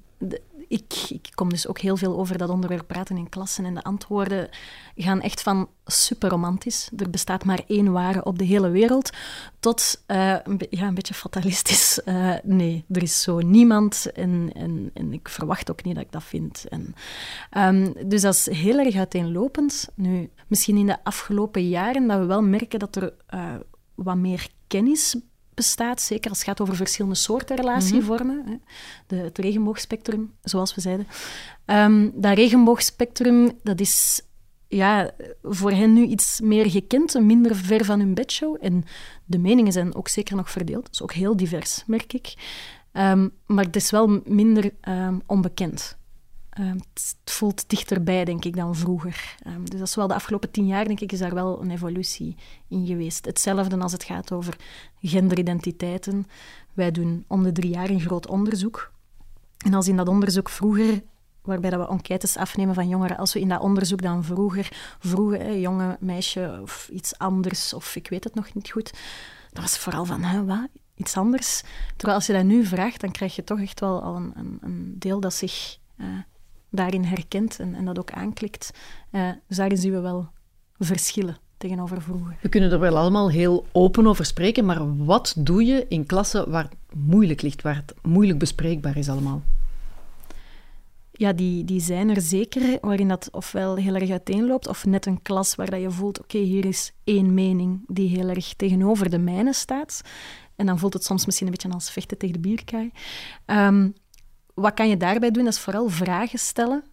ik, 0.74 1.10
ik, 1.10 1.30
kom 1.34 1.50
dus 1.50 1.68
ook 1.68 1.80
heel 1.80 1.98
veel 1.98 2.18
over 2.18 2.38
dat 2.38 2.50
onderwerp 2.50 2.88
praten 2.88 3.18
in 3.18 3.30
klassen 3.30 3.65
en 3.65 3.74
de 3.74 3.84
antwoorden 3.84 4.50
gaan 4.96 5.22
echt 5.22 5.42
van 5.42 5.70
super 5.86 6.30
romantisch, 6.30 6.89
er 6.98 7.10
bestaat 7.10 7.46
maar 7.46 7.62
één 7.68 7.92
ware 7.92 8.24
op 8.24 8.39
de 8.39 8.46
hele 8.46 8.70
wereld, 8.70 9.10
tot 9.60 10.03
uh, 10.08 10.36
een, 10.44 10.62
ja, 10.70 10.88
een 10.88 10.94
beetje 10.94 11.13
fatalistisch. 11.13 12.01
Uh, 12.06 12.34
nee, 12.60 12.86
er 12.89 13.01
is 13.01 13.22
zo 13.22 13.39
niemand 13.39 14.12
en, 14.12 14.51
en, 14.53 14.92
en 14.94 15.13
ik 15.13 15.30
verwacht 15.30 15.72
ook 15.72 15.84
niet 15.84 15.96
dat 15.96 16.03
ik 16.03 16.12
dat 16.12 16.24
vind. 16.24 16.65
En, 16.70 16.96
um, 17.58 17.94
dus 18.08 18.22
dat 18.22 18.34
is 18.34 18.50
heel 18.50 18.80
erg 18.80 18.96
uiteenlopend. 18.96 19.89
Nu, 19.96 20.29
misschien 20.48 20.77
in 20.77 20.86
de 20.86 21.03
afgelopen 21.03 21.70
jaren 21.70 22.07
dat 22.07 22.20
we 22.20 22.25
wel 22.25 22.42
merken 22.42 22.79
dat 22.79 22.96
er 22.96 23.14
uh, 23.33 23.53
wat 23.96 24.16
meer 24.16 24.48
kennis 24.68 25.16
bestaat, 25.55 26.01
zeker 26.01 26.29
als 26.29 26.39
het 26.39 26.48
gaat 26.48 26.61
over 26.61 26.75
verschillende 26.75 27.18
soorten 27.18 27.55
relatievormen. 27.55 28.44
Mm 28.46 28.61
de, 29.07 29.16
het 29.16 29.37
regenboogspectrum, 29.37 30.33
zoals 30.42 30.75
we 30.75 30.81
zeiden. 30.81 31.07
Um, 31.66 32.11
dat 32.16 32.37
regenboogspectrum, 32.37 33.51
dat 33.63 33.79
is 33.79 34.22
ja, 34.68 35.11
voor 35.44 35.72
hen 35.72 35.94
nu 35.94 36.05
iets 36.05 36.42
meer 36.42 36.70
gekend, 36.70 37.20
minder 37.20 37.55
ver 37.55 37.85
van 37.85 38.00
hun 38.00 38.13
bedshow. 38.13 38.57
En 38.61 38.83
de 39.25 39.37
meningen 39.37 39.72
zijn 39.72 39.96
ook 39.96 40.07
zeker 40.07 40.35
nog 40.35 40.51
verdeeld. 40.51 40.83
Dat 40.83 40.94
is 40.94 41.01
ook 41.01 41.13
heel 41.13 41.37
divers, 41.37 41.83
merk 41.87 42.13
ik. 42.13 42.33
Um, 42.94 43.31
maar 43.46 43.66
het 43.66 43.75
is 43.75 43.92
wel 43.92 44.22
minder 44.25 44.72
um, 44.89 45.22
onbekend. 45.25 45.98
Ehm, 46.53 46.77
het 46.94 47.31
voelt 47.31 47.70
dichterbij, 47.70 48.25
denk 48.25 48.46
ik, 48.46 48.55
dan 48.55 48.75
vroeger. 48.75 49.35
Um, 49.48 49.70
dus 49.70 49.79
dat 49.79 49.87
is 49.87 49.96
wel 49.96 50.07
de 50.07 50.13
afgelopen 50.13 50.51
tien 50.51 50.68
jaar, 50.68 50.85
denk 50.85 51.00
ik, 51.00 51.11
is 51.11 51.20
daar 51.20 51.33
wel 51.33 51.61
een 51.61 51.72
evolutie 51.72 52.35
in 52.68 52.85
geweest. 52.85 53.25
Hetzelfde 53.25 53.77
als 53.77 53.92
het 53.92 54.03
gaat 54.03 54.31
over 54.31 54.57
genderidentiteiten. 55.01 56.27
Wij 56.74 56.92
doen 56.92 57.25
om 57.27 57.44
de 57.44 57.51
drie 57.51 57.72
jaar 57.72 57.89
een 57.89 58.00
groot 58.00 58.27
onderzoek. 58.27 58.92
En 59.57 59.74
als 59.74 59.87
in 59.87 59.98
dat 59.98 60.07
onderzoek 60.07 60.50
vroeger, 60.50 61.03
waarbij 61.42 61.70
dat 61.70 61.79
we 61.79 61.94
enquêtes 61.94 62.37
afnemen 62.37 62.75
van 62.75 62.87
jongeren, 62.87 63.18
als 63.18 63.33
we 63.33 63.39
in 63.39 63.50
dat 63.50 63.61
onderzoek 63.61 64.01
dan 64.01 64.24
vroeger 64.24 64.96
vroegen, 65.00 65.59
jonge 65.59 65.98
meisje 66.00 66.59
of 66.61 66.89
iets 66.92 67.18
anders, 67.18 67.74
of 67.74 67.96
ik 67.96 68.07
weet 68.07 68.24
het 68.24 68.35
nog 68.35 68.53
niet 68.53 68.70
goed, 68.70 68.94
dat 69.51 69.63
was 69.63 69.77
vooral 69.77 70.05
van, 70.05 70.24
hè, 70.24 70.46
wat? 70.46 70.68
Iets 70.96 71.18
anders. 71.18 71.63
Terwijl 71.96 72.18
als 72.18 72.27
je 72.27 72.33
dat 72.33 72.44
nu 72.44 72.66
vraagt, 72.66 73.01
dan 73.01 73.11
krijg 73.11 73.35
je 73.35 73.44
toch 73.44 73.59
echt 73.59 73.79
wel 73.79 74.01
al 74.01 74.16
een, 74.16 74.31
een, 74.35 74.57
een 74.61 74.96
deel 75.00 75.20
dat 75.20 75.33
zich... 75.33 75.77
Uh, 75.98 76.07
daarin 76.74 77.03
herkent 77.03 77.59
en, 77.59 77.75
en 77.75 77.86
dat 77.86 78.00
ook 78.00 78.12
aanklikt. 78.12 78.72
Uh, 79.12 79.29
dus 79.48 79.57
daarin 79.57 79.77
zien 79.77 79.92
we 79.92 80.00
wel 80.00 80.27
verschillen 80.77 81.38
tegenover 81.57 82.01
vroeger. 82.01 82.38
We 82.42 82.50
kunnen 82.50 82.72
er 82.72 82.79
wel 82.79 82.98
allemaal 82.98 83.29
heel 83.29 83.66
open 83.72 84.07
over 84.07 84.25
spreken, 84.25 84.66
maar 84.66 85.05
wat 85.05 85.36
doe 85.38 85.66
je 85.66 85.86
in 85.90 86.05
klassen 86.05 86.50
waar 86.50 86.64
het 86.64 86.75
moeilijk 86.96 87.42
ligt, 87.42 87.62
waar 87.62 87.75
het 87.75 87.94
moeilijk 88.01 88.40
bespreekbaar 88.40 88.98
is 88.98 89.09
allemaal? 89.09 89.42
Ja, 91.12 91.33
die, 91.33 91.64
die 91.64 91.79
zijn 91.79 92.09
er 92.09 92.22
zeker, 92.22 92.77
waarin 92.81 93.07
dat 93.07 93.29
ofwel 93.31 93.75
heel 93.75 93.96
erg 93.96 94.09
uiteenloopt, 94.09 94.68
of 94.68 94.86
net 94.86 95.05
een 95.05 95.22
klas 95.22 95.55
waar 95.55 95.70
dat 95.70 95.81
je 95.81 95.92
voelt, 95.92 96.20
oké, 96.20 96.38
hier 96.38 96.66
is 96.66 96.94
één 97.03 97.33
mening 97.33 97.83
die 97.88 98.09
heel 98.09 98.29
erg 98.29 98.53
tegenover 98.53 99.09
de 99.09 99.20
mijne 99.20 99.53
staat. 99.53 100.01
En 100.55 100.66
dan 100.66 100.79
voelt 100.79 100.94
het 100.94 101.03
soms 101.03 101.25
misschien 101.25 101.48
een 101.48 101.53
beetje 101.53 101.70
als 101.70 101.92
vechten 101.92 102.18
tegen 102.18 102.42
de 102.42 102.48
bierkaai. 102.48 102.92
Um, 103.46 103.94
wat 104.53 104.74
kan 104.74 104.89
je 104.89 104.98
daarbij 104.98 105.31
doen? 105.31 105.44
Dat 105.44 105.53
is 105.53 105.59
vooral 105.59 105.89
vragen 105.89 106.39
stellen. 106.39 106.83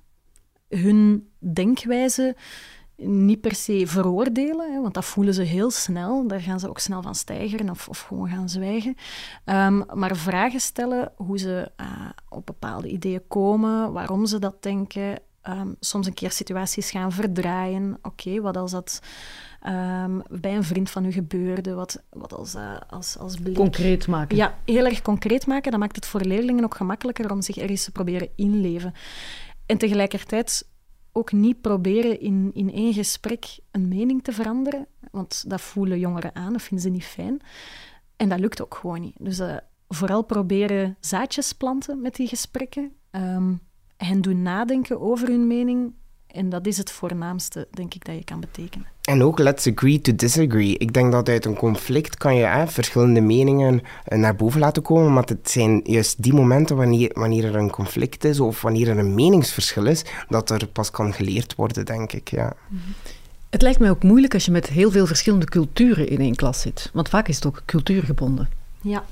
Hun 0.69 1.31
denkwijze 1.39 2.37
niet 3.03 3.41
per 3.41 3.55
se 3.55 3.87
veroordelen, 3.87 4.73
hè, 4.73 4.81
want 4.81 4.95
dat 4.95 5.05
voelen 5.05 5.35
ze 5.35 5.43
heel 5.43 5.71
snel. 5.71 6.27
Daar 6.27 6.41
gaan 6.41 6.61
ze 6.61 6.69
ook 6.69 6.79
snel 6.79 7.03
van 7.03 7.15
stijgeren 7.15 7.71
of, 7.71 7.89
of 7.89 8.01
gewoon 8.01 8.29
gaan 8.29 8.49
zwijgen. 8.49 8.95
Um, 9.45 9.85
maar 9.95 10.17
vragen 10.17 10.61
stellen 10.61 11.13
hoe 11.17 11.39
ze 11.39 11.73
uh, 11.81 11.87
op 12.29 12.47
bepaalde 12.47 12.89
ideeën 12.89 13.27
komen, 13.29 13.93
waarom 13.93 14.27
ze 14.27 14.39
dat 14.39 14.63
denken. 14.63 15.19
Um, 15.49 15.77
soms 15.81 16.07
een 16.07 16.15
keer 16.15 16.31
situaties 16.31 16.91
gaan 16.91 17.13
verdraaien. 17.13 17.99
Oké, 18.03 18.41
wat 18.41 18.57
als 18.57 18.71
dat 18.71 19.01
um, 19.67 20.23
bij 20.29 20.57
een 20.57 20.65
vriend 20.65 20.91
van 20.91 21.05
u 21.05 21.13
gebeurde? 21.13 21.75
Wat, 21.75 22.03
wat 22.11 22.33
als, 22.33 22.55
uh, 22.55 22.77
als, 22.89 23.19
als 23.19 23.37
bleek... 23.37 23.55
Concreet 23.55 24.07
maken. 24.07 24.37
Ja, 24.37 24.59
heel 24.65 24.85
erg 24.85 25.03
concreet 25.03 25.47
maken. 25.47 25.71
Dat 25.71 25.81
maakt 25.81 25.97
het 25.97 26.07
voor 26.07 26.21
leerlingen 26.21 26.65
ook 26.65 26.75
gemakkelijker 26.75 27.31
om 27.31 27.43
zich 27.43 27.57
ergens 27.57 27.85
te 27.85 27.93
proberen 27.93 28.29
inleven. 28.37 28.93
En 29.67 29.79
tegelijkertijd 29.79 30.69
ook 31.13 31.33
niet 31.33 31.61
proberen 31.61 32.21
in, 32.21 32.51
in 32.55 32.73
één 32.73 32.93
gesprek 32.93 33.59
een 33.71 33.89
mening 33.89 34.25
te 34.25 34.33
veranderen, 34.33 34.87
want 35.11 35.45
dat 35.47 35.61
voelen 35.61 35.99
jongeren 35.99 36.35
aan, 36.35 36.55
of 36.55 36.63
vinden 36.63 36.87
ze 36.87 36.93
niet 36.93 37.05
fijn. 37.05 37.41
En 38.17 38.29
dat 38.29 38.41
lukt 38.41 38.63
ook 38.63 38.75
gewoon 38.75 39.01
niet. 39.01 39.17
Dus 39.19 39.39
uh, 39.39 39.57
vooral 39.89 40.23
proberen 40.23 40.97
zaadjes 41.01 41.53
planten 41.53 42.01
met 42.01 42.15
die 42.15 42.29
gesprekken. 42.29 42.93
Um, 43.11 43.61
hen 44.05 44.21
doen 44.21 44.43
nadenken 44.43 45.01
over 45.01 45.29
hun 45.29 45.47
mening. 45.47 45.93
En 46.27 46.49
dat 46.49 46.67
is 46.67 46.77
het 46.77 46.91
voornaamste, 46.91 47.69
denk 47.71 47.95
ik, 47.95 48.05
dat 48.05 48.15
je 48.15 48.25
kan 48.25 48.41
betekenen. 48.41 48.87
En 49.03 49.23
ook 49.23 49.39
let's 49.39 49.67
agree 49.67 50.01
to 50.01 50.15
disagree. 50.15 50.79
Ik 50.79 50.93
denk 50.93 51.13
dat 51.13 51.29
uit 51.29 51.45
een 51.45 51.57
conflict 51.57 52.17
kan 52.17 52.37
je 52.37 52.45
hè, 52.45 52.67
verschillende 52.67 53.21
meningen 53.21 53.81
eh, 54.05 54.19
naar 54.19 54.37
boven 54.37 54.61
laten 54.61 54.83
komen, 54.83 55.13
maar 55.13 55.25
het 55.25 55.51
zijn 55.51 55.81
juist 55.85 56.23
die 56.23 56.33
momenten 56.33 56.77
wanneer, 56.77 57.11
wanneer 57.13 57.45
er 57.45 57.55
een 57.55 57.71
conflict 57.71 58.25
is 58.25 58.41
of 58.41 58.63
wanneer 58.63 58.89
er 58.89 58.99
een 58.99 59.15
meningsverschil 59.15 59.87
is, 59.87 60.05
dat 60.29 60.51
er 60.51 60.67
pas 60.67 60.91
kan 60.91 61.13
geleerd 61.13 61.55
worden, 61.55 61.87
denk 61.87 62.13
ik. 62.13 62.31
Ja. 62.31 62.53
Het 63.51 63.63
lijkt 63.63 63.79
mij 63.79 63.91
ook 63.91 64.03
moeilijk 64.03 64.35
als 64.35 64.45
je 64.45 64.51
met 64.51 64.67
heel 64.67 64.91
veel 64.91 65.07
verschillende 65.07 65.47
culturen 65.47 66.09
in 66.09 66.21
één 66.21 66.35
klas 66.35 66.61
zit. 66.61 66.91
Want 66.93 67.09
vaak 67.09 67.29
is 67.29 67.35
het 67.35 67.47
ook 67.47 67.63
cultuurgebonden. 67.65 68.49
Ja, 68.81 69.05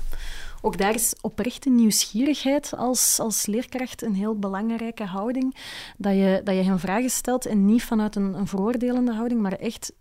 ook 0.61 0.77
daar 0.77 0.93
is 0.93 1.15
oprechte 1.21 1.69
nieuwsgierigheid 1.69 2.73
als, 2.77 3.19
als 3.19 3.45
leerkracht 3.45 4.01
een 4.01 4.15
heel 4.15 4.39
belangrijke 4.39 5.05
houding. 5.05 5.55
Dat 5.97 6.13
je, 6.13 6.41
dat 6.43 6.55
je 6.55 6.63
hen 6.63 6.79
vragen 6.79 7.09
stelt 7.09 7.45
en 7.45 7.65
niet 7.65 7.83
vanuit 7.83 8.15
een, 8.15 8.33
een 8.33 8.47
veroordelende 8.47 9.13
houding, 9.13 9.41
maar 9.41 9.53
echt 9.53 9.93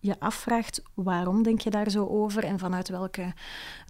je 0.00 0.20
afvraagt 0.20 0.82
waarom 0.94 1.42
denk 1.42 1.60
je 1.60 1.70
daar 1.70 1.90
zo 1.90 2.06
over 2.06 2.44
en 2.44 2.58
vanuit 2.58 2.88
welke 2.88 3.32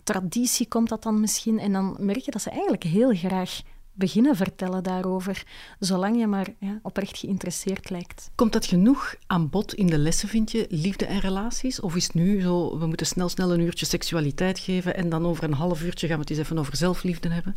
traditie 0.04 0.68
komt 0.68 0.88
dat 0.88 1.02
dan 1.02 1.20
misschien. 1.20 1.58
En 1.58 1.72
dan 1.72 1.96
merk 2.00 2.18
je 2.18 2.30
dat 2.30 2.42
ze 2.42 2.50
eigenlijk 2.50 2.82
heel 2.82 3.14
graag 3.14 3.60
beginnen 3.96 4.36
vertellen 4.36 4.82
daarover, 4.82 5.44
zolang 5.78 6.18
je 6.18 6.26
maar 6.26 6.46
ja, 6.58 6.78
oprecht 6.82 7.18
geïnteresseerd 7.18 7.90
lijkt. 7.90 8.30
Komt 8.34 8.52
dat 8.52 8.66
genoeg 8.66 9.14
aan 9.26 9.50
bod 9.50 9.74
in 9.74 9.86
de 9.86 9.98
lessen, 9.98 10.28
vind 10.28 10.50
je, 10.50 10.66
liefde 10.68 11.06
en 11.06 11.20
relaties? 11.20 11.80
Of 11.80 11.96
is 11.96 12.04
het 12.04 12.14
nu 12.14 12.40
zo, 12.40 12.78
we 12.78 12.86
moeten 12.86 13.06
snel, 13.06 13.28
snel 13.28 13.52
een 13.52 13.60
uurtje 13.60 13.86
seksualiteit 13.86 14.58
geven 14.58 14.96
en 14.96 15.08
dan 15.08 15.26
over 15.26 15.44
een 15.44 15.52
half 15.52 15.82
uurtje 15.82 16.06
gaan 16.06 16.16
we 16.16 16.22
het 16.22 16.30
eens 16.30 16.38
even 16.38 16.58
over 16.58 16.76
zelfliefde 16.76 17.28
hebben? 17.28 17.56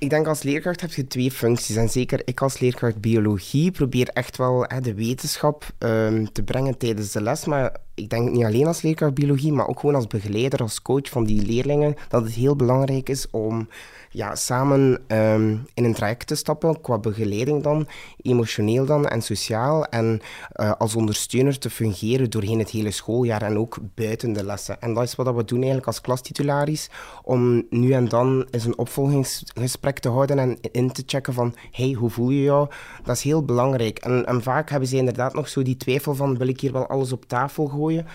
Ik 0.00 0.10
denk 0.10 0.26
als 0.26 0.42
leerkracht 0.42 0.80
heb 0.80 0.92
je 0.92 1.06
twee 1.06 1.30
functies. 1.30 1.76
En 1.76 1.88
zeker 1.88 2.22
ik 2.24 2.40
als 2.40 2.58
leerkracht 2.58 3.00
biologie 3.00 3.70
probeer 3.70 4.08
echt 4.08 4.36
wel 4.36 4.64
hè, 4.66 4.80
de 4.80 4.94
wetenschap 4.94 5.72
um, 5.78 6.32
te 6.32 6.42
brengen 6.42 6.78
tijdens 6.78 7.12
de 7.12 7.22
les. 7.22 7.44
Maar 7.44 7.76
ik 7.94 8.10
denk 8.10 8.30
niet 8.30 8.44
alleen 8.44 8.66
als 8.66 8.82
leerkracht 8.82 9.14
biologie, 9.14 9.52
maar 9.52 9.68
ook 9.68 9.80
gewoon 9.80 9.94
als 9.94 10.06
begeleider, 10.06 10.60
als 10.60 10.82
coach 10.82 11.08
van 11.08 11.24
die 11.24 11.46
leerlingen, 11.46 11.94
dat 12.08 12.22
het 12.22 12.32
heel 12.32 12.56
belangrijk 12.56 13.08
is 13.08 13.30
om 13.30 13.68
ja, 14.12 14.34
samen 14.34 15.02
um, 15.08 15.66
in 15.74 15.84
een 15.84 15.94
traject 15.94 16.26
te 16.26 16.34
stappen, 16.34 16.80
qua 16.80 16.98
begeleiding 16.98 17.62
dan, 17.62 17.88
emotioneel 18.22 18.84
dan 18.84 19.08
en 19.08 19.22
sociaal. 19.22 19.84
En 19.84 20.20
uh, 20.56 20.72
als 20.78 20.94
ondersteuner 20.94 21.58
te 21.58 21.70
fungeren 21.70 22.30
doorheen 22.30 22.58
het 22.58 22.70
hele 22.70 22.90
schooljaar 22.90 23.42
en 23.42 23.58
ook 23.58 23.78
buiten 23.94 24.32
de 24.32 24.44
lessen. 24.44 24.80
En 24.80 24.94
dat 24.94 25.02
is 25.02 25.14
wat 25.14 25.34
we 25.34 25.44
doen 25.44 25.58
eigenlijk 25.58 25.86
als 25.86 26.00
klastitularis, 26.00 26.90
om 27.22 27.66
nu 27.70 27.92
en 27.92 28.08
dan 28.08 28.46
eens 28.50 28.64
een 28.64 28.78
opvolgingsgesprek 28.78 29.98
te 29.98 30.08
houden 30.08 30.38
en 30.38 30.58
in 30.72 30.92
te 30.92 31.02
checken 31.06 31.34
van, 31.34 31.54
hey, 31.70 31.92
hoe 31.92 32.10
voel 32.10 32.30
je 32.30 32.42
jou? 32.42 32.68
Dat 33.04 33.16
is 33.16 33.22
heel 33.22 33.44
belangrijk. 33.44 33.98
En, 33.98 34.26
en 34.26 34.42
vaak 34.42 34.70
hebben 34.70 34.88
ze 34.88 34.96
inderdaad 34.96 35.34
nog 35.34 35.48
zo 35.48 35.62
die 35.62 35.76
twijfel 35.76 36.14
van, 36.14 36.38
wil 36.38 36.48
ik 36.48 36.60
hier 36.60 36.72
wel 36.72 36.86
alles 36.86 37.12
op 37.12 37.24
tafel 37.24 37.66
gooien? 37.66 38.06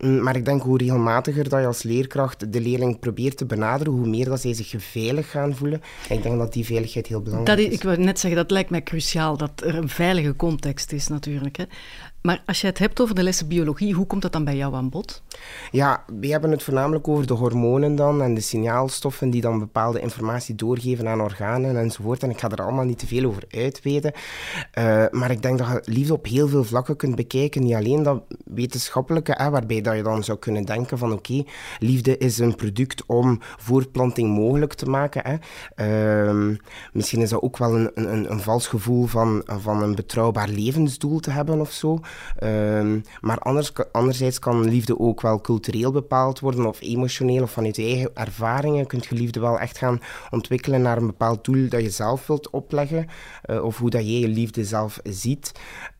Mm, 0.00 0.22
maar 0.22 0.36
ik 0.36 0.44
denk 0.44 0.62
hoe 0.62 0.78
regelmatiger 0.78 1.48
dat 1.48 1.60
je 1.60 1.66
als 1.66 1.82
leerkracht 1.82 2.52
de 2.52 2.60
leerling 2.60 2.98
probeert 2.98 3.36
te 3.36 3.44
benaderen, 3.44 3.92
hoe 3.92 4.06
meer 4.06 4.24
dat 4.24 4.40
zij 4.40 4.54
zich 4.54 4.74
veilig 4.78 5.30
gaan 5.30 5.54
voelen. 5.54 5.80
En 6.08 6.16
ik 6.16 6.22
denk 6.22 6.38
dat 6.38 6.52
die 6.52 6.64
veiligheid 6.64 7.06
heel 7.06 7.22
belangrijk 7.22 7.58
dat 7.58 7.66
is. 7.66 7.74
Ik 7.74 7.82
wil 7.82 7.96
net 7.96 8.18
zeggen, 8.18 8.40
dat 8.40 8.50
lijkt 8.50 8.70
mij 8.70 8.82
cruciaal, 8.82 9.36
dat 9.36 9.62
er 9.64 9.74
een 9.74 9.88
veilige 9.88 10.36
context 10.36 10.92
is 10.92 11.08
natuurlijk. 11.08 11.56
Hè. 11.56 11.64
Maar 12.26 12.42
als 12.46 12.60
je 12.60 12.66
het 12.66 12.78
hebt 12.78 13.00
over 13.00 13.14
de 13.14 13.22
lessen 13.22 13.48
biologie, 13.48 13.94
hoe 13.94 14.06
komt 14.06 14.22
dat 14.22 14.32
dan 14.32 14.44
bij 14.44 14.56
jou 14.56 14.74
aan 14.74 14.88
bod? 14.88 15.22
Ja, 15.70 16.04
we 16.20 16.26
hebben 16.26 16.50
het 16.50 16.62
voornamelijk 16.62 17.08
over 17.08 17.26
de 17.26 17.34
hormonen 17.34 17.96
dan 17.96 18.22
en 18.22 18.34
de 18.34 18.40
signaalstoffen 18.40 19.30
die 19.30 19.40
dan 19.40 19.58
bepaalde 19.58 20.00
informatie 20.00 20.54
doorgeven 20.54 21.08
aan 21.08 21.20
organen 21.20 21.76
enzovoort. 21.76 22.22
En 22.22 22.30
ik 22.30 22.40
ga 22.40 22.50
er 22.50 22.62
allemaal 22.62 22.84
niet 22.84 22.98
te 22.98 23.06
veel 23.06 23.24
over 23.24 23.42
uitweten. 23.50 24.12
Uh, 24.78 25.04
maar 25.10 25.30
ik 25.30 25.42
denk 25.42 25.58
dat 25.58 25.68
je 25.68 25.92
liefde 25.92 26.12
op 26.12 26.26
heel 26.26 26.48
veel 26.48 26.64
vlakken 26.64 26.96
kunt 26.96 27.16
bekijken. 27.16 27.62
Niet 27.62 27.74
alleen 27.74 28.02
dat 28.02 28.22
wetenschappelijke, 28.44 29.34
hè, 29.36 29.50
waarbij 29.50 29.80
dat 29.80 29.96
je 29.96 30.02
dan 30.02 30.24
zou 30.24 30.38
kunnen 30.38 30.64
denken 30.64 30.98
van 30.98 31.12
oké, 31.12 31.44
liefde 31.78 32.18
is 32.18 32.38
een 32.38 32.54
product 32.54 33.02
om 33.06 33.38
voortplanting 33.40 34.34
mogelijk 34.34 34.74
te 34.74 34.86
maken. 34.86 35.22
Hè. 35.24 35.36
Uh, 36.28 36.56
misschien 36.92 37.20
is 37.20 37.30
dat 37.30 37.42
ook 37.42 37.58
wel 37.58 37.74
een, 37.74 37.90
een, 37.94 38.30
een 38.30 38.40
vals 38.40 38.66
gevoel 38.66 39.06
van, 39.06 39.42
van 39.46 39.82
een 39.82 39.94
betrouwbaar 39.94 40.48
levensdoel 40.48 41.20
te 41.20 41.30
hebben 41.30 41.60
of 41.60 41.72
zo. 41.72 42.00
Um, 42.42 43.02
maar 43.20 43.38
anders, 43.38 43.72
anderzijds 43.92 44.38
kan 44.38 44.68
liefde 44.68 44.98
ook 44.98 45.20
wel 45.20 45.40
cultureel 45.40 45.92
bepaald 45.92 46.40
worden 46.40 46.66
of 46.66 46.80
emotioneel 46.80 47.42
of 47.42 47.50
vanuit 47.50 47.76
je 47.76 47.82
eigen 47.82 48.10
ervaringen 48.14 48.86
kun 48.86 49.02
je 49.08 49.14
liefde 49.14 49.40
wel 49.40 49.58
echt 49.58 49.78
gaan 49.78 50.00
ontwikkelen 50.30 50.82
naar 50.82 50.96
een 50.96 51.06
bepaald 51.06 51.44
doel 51.44 51.68
dat 51.68 51.80
je 51.80 51.90
zelf 51.90 52.26
wilt 52.26 52.50
opleggen 52.50 53.06
uh, 53.46 53.64
of 53.64 53.78
hoe 53.78 53.90
dat 53.90 54.02
jij 54.02 54.18
je 54.18 54.28
liefde 54.28 54.64
zelf 54.64 55.00
ziet. 55.02 55.52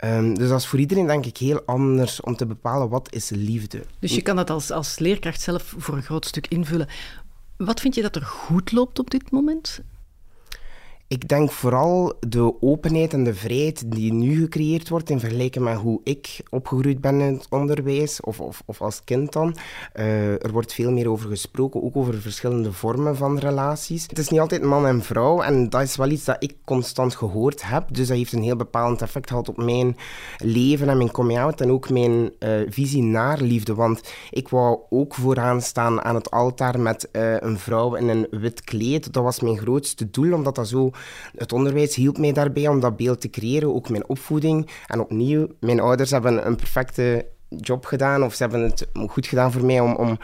Um, 0.04 0.34
dus 0.34 0.48
dat 0.48 0.60
is 0.60 0.66
voor 0.66 0.78
iedereen 0.78 1.06
denk 1.06 1.26
ik 1.26 1.36
heel 1.36 1.62
anders 1.66 2.20
om 2.20 2.36
te 2.36 2.46
bepalen 2.46 2.88
wat 2.88 3.12
is 3.12 3.30
liefde. 3.30 3.82
Dus 3.98 4.14
je 4.14 4.22
kan 4.22 4.36
dat 4.36 4.50
als, 4.50 4.70
als 4.70 4.98
leerkracht 4.98 5.40
zelf 5.40 5.74
voor 5.76 5.96
een 5.96 6.02
groot 6.02 6.26
stuk 6.26 6.46
invullen. 6.46 6.88
Wat 7.56 7.80
vind 7.80 7.94
je 7.94 8.02
dat 8.02 8.16
er 8.16 8.22
goed 8.22 8.72
loopt 8.72 8.98
op 8.98 9.10
dit 9.10 9.30
moment? 9.30 9.80
Ik 11.08 11.28
denk 11.28 11.50
vooral 11.50 12.12
de 12.28 12.62
openheid 12.62 13.12
en 13.12 13.24
de 13.24 13.34
vrijheid 13.34 13.90
die 13.92 14.12
nu 14.12 14.40
gecreëerd 14.40 14.88
wordt 14.88 15.10
in 15.10 15.20
vergelijking 15.20 15.64
met 15.64 15.76
hoe 15.76 16.00
ik 16.04 16.40
opgegroeid 16.50 17.00
ben 17.00 17.20
in 17.20 17.34
het 17.34 17.46
onderwijs, 17.50 18.20
of, 18.20 18.40
of, 18.40 18.62
of 18.64 18.80
als 18.82 19.04
kind 19.04 19.32
dan. 19.32 19.56
Uh, 19.94 20.44
er 20.44 20.52
wordt 20.52 20.72
veel 20.72 20.90
meer 20.92 21.10
over 21.10 21.28
gesproken, 21.28 21.82
ook 21.82 21.96
over 21.96 22.20
verschillende 22.20 22.72
vormen 22.72 23.16
van 23.16 23.38
relaties. 23.38 24.06
Het 24.06 24.18
is 24.18 24.28
niet 24.28 24.40
altijd 24.40 24.62
man 24.62 24.86
en 24.86 25.02
vrouw 25.02 25.42
en 25.42 25.68
dat 25.68 25.82
is 25.82 25.96
wel 25.96 26.10
iets 26.10 26.24
dat 26.24 26.36
ik 26.38 26.54
constant 26.64 27.14
gehoord 27.14 27.68
heb. 27.68 27.94
Dus 27.94 28.08
dat 28.08 28.16
heeft 28.16 28.32
een 28.32 28.42
heel 28.42 28.56
bepalend 28.56 29.02
effect 29.02 29.28
gehad 29.28 29.48
op 29.48 29.56
mijn 29.56 29.96
leven 30.38 30.88
en 30.88 30.96
mijn 30.96 31.10
coming-out 31.10 31.60
en 31.60 31.70
ook 31.70 31.90
mijn 31.90 32.32
uh, 32.38 32.60
visie 32.68 33.02
naar 33.02 33.40
liefde. 33.40 33.74
Want 33.74 34.12
ik 34.30 34.48
wou 34.48 34.78
ook 34.90 35.14
vooraan 35.14 35.60
staan 35.60 36.02
aan 36.02 36.14
het 36.14 36.30
altaar 36.30 36.80
met 36.80 37.08
uh, 37.12 37.36
een 37.38 37.58
vrouw 37.58 37.94
in 37.94 38.08
een 38.08 38.26
wit 38.30 38.64
kleed. 38.64 39.12
Dat 39.12 39.22
was 39.22 39.40
mijn 39.40 39.58
grootste 39.58 40.10
doel, 40.10 40.32
omdat 40.32 40.54
dat 40.54 40.68
zo 40.68 40.90
het 41.36 41.52
onderwijs 41.52 41.94
hielp 41.94 42.18
mij 42.18 42.32
daarbij 42.32 42.68
om 42.68 42.80
dat 42.80 42.96
beeld 42.96 43.20
te 43.20 43.30
creëren, 43.30 43.74
ook 43.74 43.88
mijn 43.88 44.08
opvoeding. 44.08 44.70
En 44.86 45.00
opnieuw, 45.00 45.46
mijn 45.60 45.80
ouders 45.80 46.10
hebben 46.10 46.46
een 46.46 46.56
perfecte 46.56 47.26
job 47.48 47.84
gedaan 47.84 48.24
of 48.24 48.34
ze 48.34 48.42
hebben 48.42 48.62
het 48.62 48.86
goed 49.08 49.26
gedaan 49.26 49.52
voor 49.52 49.64
mij 49.64 49.80
om, 49.80 49.94
om 49.94 50.18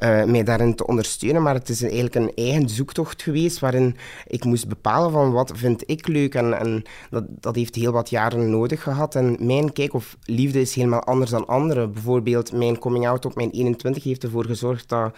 uh, 0.00 0.24
mij 0.24 0.42
daarin 0.42 0.74
te 0.74 0.86
ondersteunen. 0.86 1.42
Maar 1.42 1.54
het 1.54 1.68
is 1.68 1.82
eigenlijk 1.82 2.14
een 2.14 2.32
eigen 2.34 2.68
zoektocht 2.68 3.22
geweest 3.22 3.58
waarin 3.58 3.96
ik 4.26 4.44
moest 4.44 4.68
bepalen 4.68 5.10
van 5.10 5.32
wat 5.32 5.52
vind 5.54 5.82
ik 5.86 6.06
leuk. 6.06 6.34
En, 6.34 6.58
en 6.58 6.82
dat, 7.10 7.24
dat 7.28 7.54
heeft 7.54 7.74
heel 7.74 7.92
wat 7.92 8.10
jaren 8.10 8.50
nodig 8.50 8.82
gehad. 8.82 9.14
En 9.14 9.36
mijn 9.40 9.72
kijk 9.72 9.94
of 9.94 10.16
liefde 10.24 10.60
is 10.60 10.74
helemaal 10.74 11.02
anders 11.04 11.30
dan 11.30 11.46
anderen. 11.46 11.92
Bijvoorbeeld 11.92 12.52
mijn 12.52 12.78
coming 12.78 13.08
out 13.08 13.24
op 13.24 13.34
mijn 13.34 13.50
21 13.50 14.04
heeft 14.04 14.24
ervoor 14.24 14.44
gezorgd 14.44 14.88
dat 14.88 15.16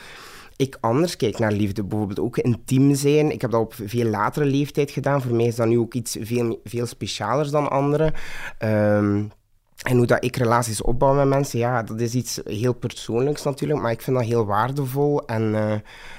ik 0.57 0.77
anders 0.81 1.17
kijk 1.17 1.39
naar 1.39 1.53
liefde. 1.53 1.85
Bijvoorbeeld 1.85 2.21
ook 2.21 2.39
intiem 2.39 2.95
zijn. 2.95 3.31
Ik 3.31 3.41
heb 3.41 3.51
dat 3.51 3.61
op 3.61 3.75
veel 3.85 4.07
latere 4.07 4.47
leeftijd 4.47 4.91
gedaan. 4.91 5.23
Voor 5.23 5.35
mij 5.37 5.47
is 5.47 5.57
dat 5.57 5.67
nu 5.67 5.79
ook 5.79 5.95
iets 5.95 6.17
veel, 6.21 6.61
veel 6.65 6.87
specialers 6.87 7.51
dan 7.51 7.71
anderen. 7.71 8.13
Um, 8.59 9.31
en 9.85 9.97
hoe 9.97 10.07
dat 10.07 10.25
ik 10.25 10.37
relaties 10.37 10.83
opbouw 10.83 11.15
met 11.15 11.29
mensen, 11.29 11.59
ja, 11.59 11.83
dat 11.83 12.01
is 12.01 12.15
iets 12.15 12.41
heel 12.45 12.73
persoonlijks 12.73 13.43
natuurlijk, 13.43 13.81
maar 13.81 13.91
ik 13.91 14.03
vind 14.03 14.17
dat 14.17 14.27
heel 14.27 14.47
waardevol. 14.47 15.27
En 15.27 15.43
uh, 15.43 15.75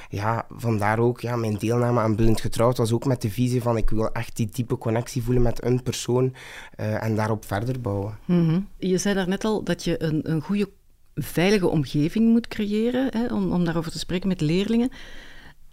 ja, 0.09 0.45
vandaar 0.49 0.99
ook 0.99 1.19
ja, 1.19 1.35
mijn 1.35 1.55
deelname 1.55 1.99
aan 1.99 2.15
Blind 2.15 2.41
Getrouwd 2.41 2.77
was 2.77 2.91
ook 2.91 3.05
met 3.05 3.21
de 3.21 3.29
visie 3.29 3.61
van 3.61 3.77
ik 3.77 3.89
wil 3.89 4.11
echt 4.11 4.35
die 4.35 4.49
diepe 4.51 4.77
connectie 4.77 5.23
voelen 5.23 5.43
met 5.43 5.63
een 5.63 5.83
persoon 5.83 6.33
uh, 6.79 7.03
en 7.03 7.15
daarop 7.15 7.45
verder 7.45 7.81
bouwen. 7.81 8.17
-hmm. 8.25 8.67
Je 8.77 8.97
zei 8.97 9.15
daarnet 9.15 9.43
al 9.43 9.63
dat 9.63 9.83
je 9.83 10.03
een, 10.03 10.31
een 10.31 10.41
goede 10.41 10.69
veilige 11.15 11.67
omgeving 11.67 12.31
moet 12.31 12.47
creëren, 12.47 13.07
hè, 13.17 13.33
om, 13.33 13.51
om 13.51 13.65
daarover 13.65 13.91
te 13.91 13.99
spreken 13.99 14.27
met 14.27 14.41
leerlingen. 14.41 14.89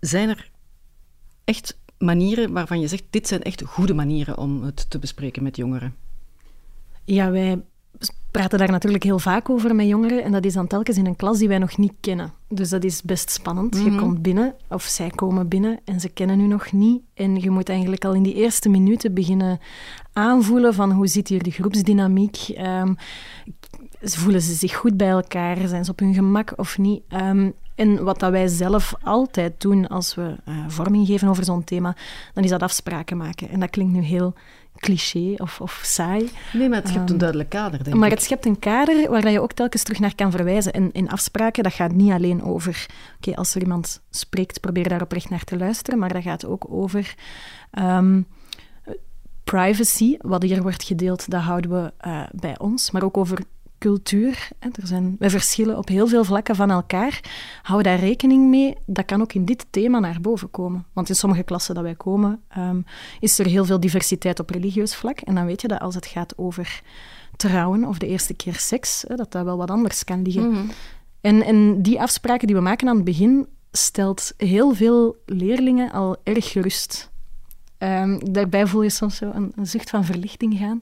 Zijn 0.01 0.29
er 0.29 0.51
echt 1.45 1.79
manieren 1.99 2.53
waarvan 2.53 2.81
je 2.81 2.89
zegt, 2.89 3.05
dit 3.11 3.29
zijn 3.29 3.43
echt 3.43 3.63
goede 3.63 3.95
manieren 3.95 4.39
om 4.39 4.63
het 4.63 4.91
te 4.91 4.99
bespreken 4.99 5.43
met 5.43 5.57
jongeren? 5.57 5.95
Ja, 7.05 7.31
wij 7.31 7.63
praten 8.31 8.59
daar 8.59 8.71
natuurlijk 8.71 9.03
heel 9.03 9.19
vaak 9.19 9.51
over 9.51 9.75
met 9.75 9.87
jongeren. 9.87 10.23
En 10.23 10.33
dat 10.33 10.45
is 10.45 10.53
dan 10.53 10.67
telkens 10.67 10.97
in 10.97 11.07
een 11.07 11.17
klas 11.17 11.39
die 11.39 11.49
wij 11.49 11.59
nog 11.59 11.79
niet 11.79 11.93
kennen. 12.01 12.33
Dus 12.49 12.69
dat 12.69 12.85
is 12.85 13.03
best 13.03 13.31
spannend. 13.31 13.77
Je 13.77 13.91
mhm. 13.91 13.99
komt 13.99 14.23
binnen, 14.23 14.55
of 14.69 14.83
zij 14.83 15.11
komen 15.11 15.49
binnen, 15.49 15.81
en 15.85 16.01
ze 16.01 16.09
kennen 16.09 16.41
u 16.41 16.47
nog 16.47 16.73
niet. 16.73 17.03
En 17.15 17.41
je 17.41 17.51
moet 17.51 17.69
eigenlijk 17.69 18.05
al 18.05 18.15
in 18.15 18.23
die 18.23 18.35
eerste 18.35 18.69
minuten 18.69 19.15
beginnen 19.15 19.61
aanvoelen 20.13 20.75
van 20.75 20.93
hoe 20.93 21.07
zit 21.07 21.29
hier 21.29 21.43
de 21.43 21.51
groepsdynamiek. 21.51 22.49
Um, 22.59 22.97
voelen 24.03 24.43
ze 24.43 24.55
zich 24.55 24.75
goed 24.75 24.97
bij 24.97 25.09
elkaar? 25.09 25.69
Zijn 25.69 25.85
ze 25.85 25.91
op 25.91 25.99
hun 25.99 26.15
gemak 26.15 26.53
of 26.57 26.79
niet? 26.79 27.03
Um, 27.09 27.55
en 27.75 28.05
wat 28.05 28.21
dat 28.21 28.31
wij 28.31 28.49
zelf 28.49 28.95
altijd 29.03 29.61
doen 29.61 29.89
als 29.89 30.15
we 30.15 30.37
uh, 30.49 30.55
vorming 30.69 31.07
geven 31.07 31.29
over 31.29 31.45
zo'n 31.45 31.65
thema, 31.65 31.97
dan 32.35 32.45
is 32.45 32.51
dat 32.51 32.63
afspraken 32.63 33.17
maken. 33.17 33.49
En 33.49 33.61
dat 33.61 33.71
klinkt 33.71 33.93
nu 33.93 34.01
heel 34.01 34.35
cliché 34.77 35.35
of, 35.37 35.61
of 35.61 35.81
saai. 35.85 36.31
Nee, 36.53 36.69
maar 36.69 36.79
het 36.79 36.89
schept 36.89 37.09
um, 37.09 37.13
een 37.13 37.19
duidelijk 37.19 37.49
kader, 37.49 37.85
denk 37.85 37.97
maar 37.97 38.09
ik. 38.09 38.15
het 38.15 38.23
schept 38.23 38.47
een 38.47 38.59
kader 38.59 39.11
waar 39.11 39.31
je 39.31 39.41
ook 39.41 39.53
telkens 39.53 39.83
terug 39.83 39.99
naar 39.99 40.15
kan 40.15 40.31
verwijzen. 40.31 40.73
En 40.73 40.93
in 40.93 41.11
afspraken, 41.11 41.63
dat 41.63 41.73
gaat 41.73 41.93
niet 41.93 42.13
alleen 42.13 42.43
over... 42.43 42.87
Oké, 43.17 43.29
okay, 43.29 43.35
als 43.35 43.55
er 43.55 43.61
iemand 43.63 44.03
spreekt, 44.11 44.61
probeer 44.61 44.89
daar 44.89 45.03
oprecht 45.03 45.31
naar 45.31 45.45
te 45.45 45.57
luisteren, 45.57 45.99
maar 45.99 46.13
dat 46.13 46.23
gaat 46.23 46.47
ook 46.47 46.65
over... 46.69 47.15
Um, 47.79 48.27
privacy, 49.45 50.17
wat 50.21 50.43
hier 50.43 50.63
wordt 50.63 50.85
gedeeld, 50.85 51.31
dat 51.31 51.43
houden 51.43 51.71
we 51.71 51.93
uh, 52.09 52.23
bij 52.33 52.59
ons. 52.59 52.91
Maar 52.91 53.03
ook 53.03 53.17
over 53.17 53.39
cultuur. 53.83 54.49
Er 54.59 54.87
zijn, 54.87 55.17
wij 55.19 55.31
verschillen 55.31 55.79
op 55.79 55.89
heel 55.89 56.07
veel 56.07 56.25
vlakken 56.25 56.57
van 56.57 56.71
elkaar. 56.71 57.21
Hou 57.63 57.83
daar 57.83 57.99
rekening 57.99 58.49
mee. 58.49 58.77
Dat 58.87 59.05
kan 59.05 59.21
ook 59.21 59.33
in 59.33 59.45
dit 59.45 59.67
thema 59.71 59.99
naar 59.99 60.21
boven 60.21 60.51
komen. 60.51 60.87
Want 60.93 61.09
in 61.09 61.15
sommige 61.15 61.43
klassen 61.43 61.75
dat 61.75 61.83
wij 61.83 61.95
komen, 61.95 62.41
ehm, 62.49 62.81
is 63.21 63.39
er 63.39 63.47
heel 63.47 63.65
veel 63.65 63.81
diversiteit 63.81 64.41
op 64.41 64.51
religieus 64.51 64.95
vlak. 64.95 65.21
En 65.21 65.35
dan 65.35 65.47
weet 65.47 65.61
je 65.61 65.69
dat 65.69 65.81
als 65.81 65.95
het 65.95 66.07
gaat 66.07 66.39
over 66.39 66.83
trouwen 67.37 67.85
of 67.85 67.99
de 67.99 68.07
eerste 68.07 68.35
keer 68.35 68.55
seks, 68.55 69.05
dat 69.09 69.33
dat 69.33 69.45
wel 69.45 69.57
wat 69.57 69.71
anders 69.71 70.05
kan 70.05 70.23
liggen. 70.23 70.51
Mhm. 70.51 70.65
en, 71.21 71.43
en 71.43 71.83
die 71.83 72.01
afspraken 72.01 72.47
die 72.47 72.57
we 72.57 72.63
maken 72.63 72.89
aan 72.89 72.97
het 72.97 73.05
begin, 73.05 73.47
stelt 73.73 74.33
heel 74.37 74.75
veel 74.75 75.17
leerlingen 75.27 75.93
al 75.93 76.17
erg 76.23 76.51
gerust. 76.51 77.11
Um, 77.79 78.33
daarbij 78.33 78.67
voel 78.67 78.83
je 78.83 78.91
soms 78.91 79.17
zo 79.17 79.31
een, 79.35 79.53
een 79.57 79.67
zucht 79.67 79.91
van 79.91 80.05
verlichting 80.05 80.59
gaan. 80.59 80.81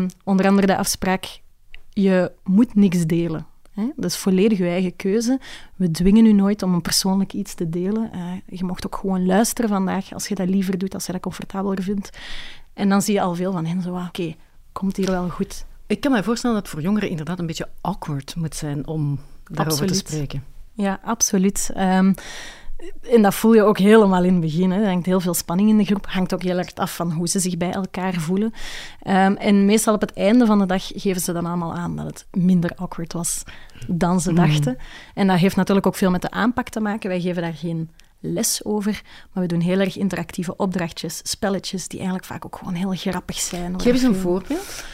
Um, 0.00 0.08
onder 0.24 0.46
andere 0.46 0.66
de 0.66 0.76
afspraak, 0.76 1.40
je 1.94 2.32
moet 2.44 2.74
niks 2.74 3.04
delen. 3.04 3.46
Hè? 3.70 3.90
Dat 3.96 4.10
is 4.10 4.16
volledig 4.16 4.58
je 4.58 4.64
eigen 4.64 4.96
keuze. 4.96 5.40
We 5.76 5.90
dwingen 5.90 6.26
u 6.26 6.32
nooit 6.32 6.62
om 6.62 6.74
een 6.74 6.82
persoonlijk 6.82 7.32
iets 7.32 7.54
te 7.54 7.68
delen. 7.68 8.10
Uh, 8.14 8.32
je 8.46 8.64
mocht 8.64 8.86
ook 8.86 8.96
gewoon 8.96 9.26
luisteren 9.26 9.70
vandaag, 9.70 10.12
als 10.12 10.28
je 10.28 10.34
dat 10.34 10.48
liever 10.48 10.78
doet, 10.78 10.94
als 10.94 11.06
je 11.06 11.12
dat 11.12 11.20
comfortabeler 11.20 11.82
vindt. 11.82 12.18
En 12.72 12.88
dan 12.88 13.02
zie 13.02 13.14
je 13.14 13.20
al 13.20 13.34
veel 13.34 13.52
van 13.52 13.66
hen 13.66 13.82
zo, 13.82 13.94
ah, 13.94 14.06
oké, 14.06 14.34
komt 14.72 14.96
hier 14.96 15.10
wel 15.10 15.28
goed. 15.28 15.64
Ik 15.86 16.00
kan 16.00 16.12
me 16.12 16.22
voorstellen 16.22 16.56
dat 16.56 16.64
het 16.64 16.74
voor 16.74 16.84
jongeren 16.84 17.08
inderdaad 17.08 17.38
een 17.38 17.46
beetje 17.46 17.68
awkward 17.80 18.34
moet 18.36 18.54
zijn 18.54 18.86
om 18.86 19.18
daarover 19.44 19.86
te 19.86 19.94
spreken. 19.94 20.44
Ja, 20.72 21.00
absoluut. 21.02 21.70
Um, 21.76 22.14
en 23.02 23.22
dat 23.22 23.34
voel 23.34 23.54
je 23.54 23.62
ook 23.62 23.78
helemaal 23.78 24.24
in 24.24 24.32
het 24.32 24.40
begin. 24.40 24.70
Hè. 24.70 24.80
Er 24.80 24.88
hangt 24.88 25.06
heel 25.06 25.20
veel 25.20 25.34
spanning 25.34 25.68
in 25.68 25.78
de 25.78 25.84
groep. 25.84 26.06
Hangt 26.06 26.34
ook 26.34 26.42
heel 26.42 26.58
erg 26.58 26.74
af 26.74 26.94
van 26.94 27.12
hoe 27.12 27.28
ze 27.28 27.38
zich 27.38 27.56
bij 27.56 27.70
elkaar 27.70 28.14
voelen. 28.14 28.52
Um, 29.06 29.36
en 29.36 29.64
meestal 29.64 29.94
op 29.94 30.00
het 30.00 30.12
einde 30.12 30.46
van 30.46 30.58
de 30.58 30.66
dag 30.66 30.90
geven 30.94 31.20
ze 31.20 31.32
dan 31.32 31.46
allemaal 31.46 31.74
aan 31.74 31.96
dat 31.96 32.06
het 32.06 32.26
minder 32.30 32.70
awkward 32.74 33.12
was 33.12 33.42
dan 33.88 34.20
ze 34.20 34.32
mhm. 34.32 34.46
dachten. 34.46 34.76
En 35.14 35.26
dat 35.26 35.38
heeft 35.38 35.56
natuurlijk 35.56 35.86
ook 35.86 35.96
veel 35.96 36.10
met 36.10 36.22
de 36.22 36.30
aanpak 36.30 36.68
te 36.68 36.80
maken. 36.80 37.08
Wij 37.08 37.20
geven 37.20 37.42
daar 37.42 37.54
geen 37.54 37.90
les 38.20 38.64
over, 38.64 39.02
maar 39.32 39.42
we 39.42 39.48
doen 39.48 39.60
heel 39.60 39.80
erg 39.80 39.96
interactieve 39.96 40.56
opdrachtjes, 40.56 41.20
spelletjes, 41.22 41.88
die 41.88 41.98
eigenlijk 41.98 42.28
vaak 42.28 42.44
ook 42.44 42.56
gewoon 42.56 42.74
heel 42.74 42.92
grappig 42.94 43.40
zijn. 43.40 43.80
Geef 43.80 43.92
eens 43.92 44.02
een 44.02 44.14
voorbeeld. 44.14 44.84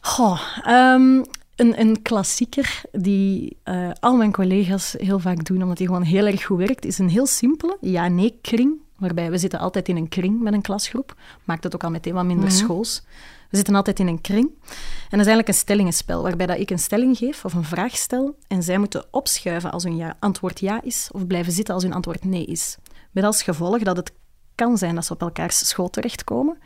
Goh, 0.00 0.40
um, 0.68 1.24
een, 1.56 1.80
een 1.80 2.02
klassieker 2.02 2.82
die 2.92 3.56
uh, 3.64 3.90
al 4.00 4.16
mijn 4.16 4.32
collega's 4.32 4.94
heel 4.98 5.18
vaak 5.18 5.44
doen, 5.44 5.62
omdat 5.62 5.76
die 5.76 5.86
gewoon 5.86 6.02
heel 6.02 6.26
erg 6.26 6.44
goed 6.44 6.58
werkt, 6.58 6.84
is 6.84 6.98
een 6.98 7.08
heel 7.08 7.26
simpele 7.26 7.76
ja-nee-kring. 7.80 8.82
Waarbij 8.98 9.30
we 9.30 9.38
zitten 9.38 9.58
altijd 9.58 9.88
in 9.88 9.96
een 9.96 10.08
kring 10.08 10.40
met 10.40 10.52
een 10.52 10.62
klasgroep. 10.62 11.14
Maakt 11.44 11.64
het 11.64 11.74
ook 11.74 11.84
al 11.84 11.90
meteen 11.90 12.14
wat 12.14 12.24
minder 12.24 12.44
mm 12.44 12.50
schools. 12.50 13.02
We 13.50 13.56
zitten 13.56 13.74
altijd 13.74 13.98
in 13.98 14.06
een 14.06 14.20
kring. 14.20 14.44
En 14.44 15.18
dat 15.18 15.20
is 15.20 15.26
eigenlijk 15.26 15.48
een 15.48 15.54
stellingenspel, 15.54 16.22
waarbij 16.22 16.46
dat 16.46 16.58
ik 16.58 16.70
een 16.70 16.78
stelling 16.78 17.16
geef 17.16 17.44
of 17.44 17.54
een 17.54 17.64
vraag 17.64 17.96
stel 17.96 18.36
en 18.48 18.62
zij 18.62 18.78
moeten 18.78 19.04
opschuiven 19.10 19.72
als 19.72 19.84
hun 19.84 19.96
ja, 19.96 20.16
antwoord 20.18 20.60
ja 20.60 20.82
is 20.82 21.08
of 21.12 21.26
blijven 21.26 21.52
zitten 21.52 21.74
als 21.74 21.82
hun 21.82 21.92
antwoord 21.92 22.24
nee 22.24 22.44
is. 22.44 22.76
Met 23.10 23.24
als 23.24 23.42
gevolg 23.42 23.82
dat 23.82 23.96
het 23.96 24.12
kan 24.54 24.78
zijn 24.78 24.94
dat 24.94 25.04
ze 25.04 25.12
op 25.12 25.20
elkaars 25.20 25.68
schoot 25.68 25.92
terechtkomen. 25.92 26.58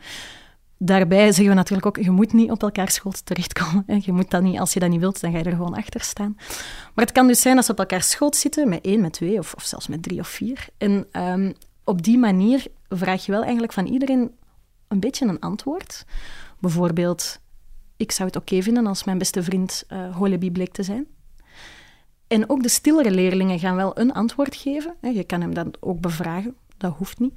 Daarbij 0.81 1.25
zeggen 1.25 1.47
we 1.47 1.53
natuurlijk 1.53 1.87
ook, 1.87 1.97
je 1.97 2.11
moet 2.11 2.33
niet 2.33 2.51
op 2.51 2.61
elkaar 2.61 2.91
schoot 2.91 3.25
terechtkomen. 3.25 3.83
Hè. 3.87 3.99
Je 4.01 4.11
moet 4.11 4.29
dat 4.29 4.41
niet, 4.41 4.59
als 4.59 4.73
je 4.73 4.79
dat 4.79 4.89
niet 4.89 4.99
wilt, 4.99 5.21
dan 5.21 5.31
ga 5.31 5.37
je 5.37 5.43
er 5.43 5.51
gewoon 5.51 5.75
achter 5.75 6.01
staan. 6.01 6.33
Maar 6.93 7.05
het 7.05 7.11
kan 7.11 7.27
dus 7.27 7.41
zijn 7.41 7.55
dat 7.55 7.65
ze 7.65 7.71
op 7.71 7.79
elkaar 7.79 8.03
schoot 8.03 8.35
zitten, 8.35 8.69
met 8.69 8.85
één, 8.85 9.01
met 9.01 9.13
twee 9.13 9.39
of, 9.39 9.53
of 9.53 9.63
zelfs 9.63 9.87
met 9.87 10.03
drie 10.03 10.19
of 10.19 10.27
vier. 10.27 10.67
En 10.77 11.07
um, 11.11 11.53
op 11.83 12.03
die 12.03 12.17
manier 12.17 12.65
vraag 12.89 13.25
je 13.25 13.31
wel 13.31 13.43
eigenlijk 13.43 13.73
van 13.73 13.85
iedereen 13.85 14.31
een 14.87 14.99
beetje 14.99 15.25
een 15.25 15.39
antwoord. 15.39 16.05
Bijvoorbeeld, 16.59 17.39
ik 17.97 18.11
zou 18.11 18.27
het 18.27 18.37
oké 18.37 18.61
vinden 18.61 18.87
als 18.87 19.03
mijn 19.03 19.17
beste 19.17 19.43
vriend 19.43 19.83
uh, 19.89 20.15
Holebi 20.15 20.51
bleek 20.51 20.73
te 20.73 20.83
zijn. 20.83 21.07
En 22.27 22.49
ook 22.49 22.63
de 22.63 22.69
stillere 22.69 23.11
leerlingen 23.11 23.59
gaan 23.59 23.75
wel 23.75 23.99
een 23.99 24.13
antwoord 24.13 24.55
geven. 24.55 24.95
Je 25.01 25.23
kan 25.23 25.41
hem 25.41 25.53
dan 25.53 25.73
ook 25.79 25.99
bevragen, 25.99 26.55
dat 26.79 26.95
hoeft 26.97 27.19
niet. 27.19 27.33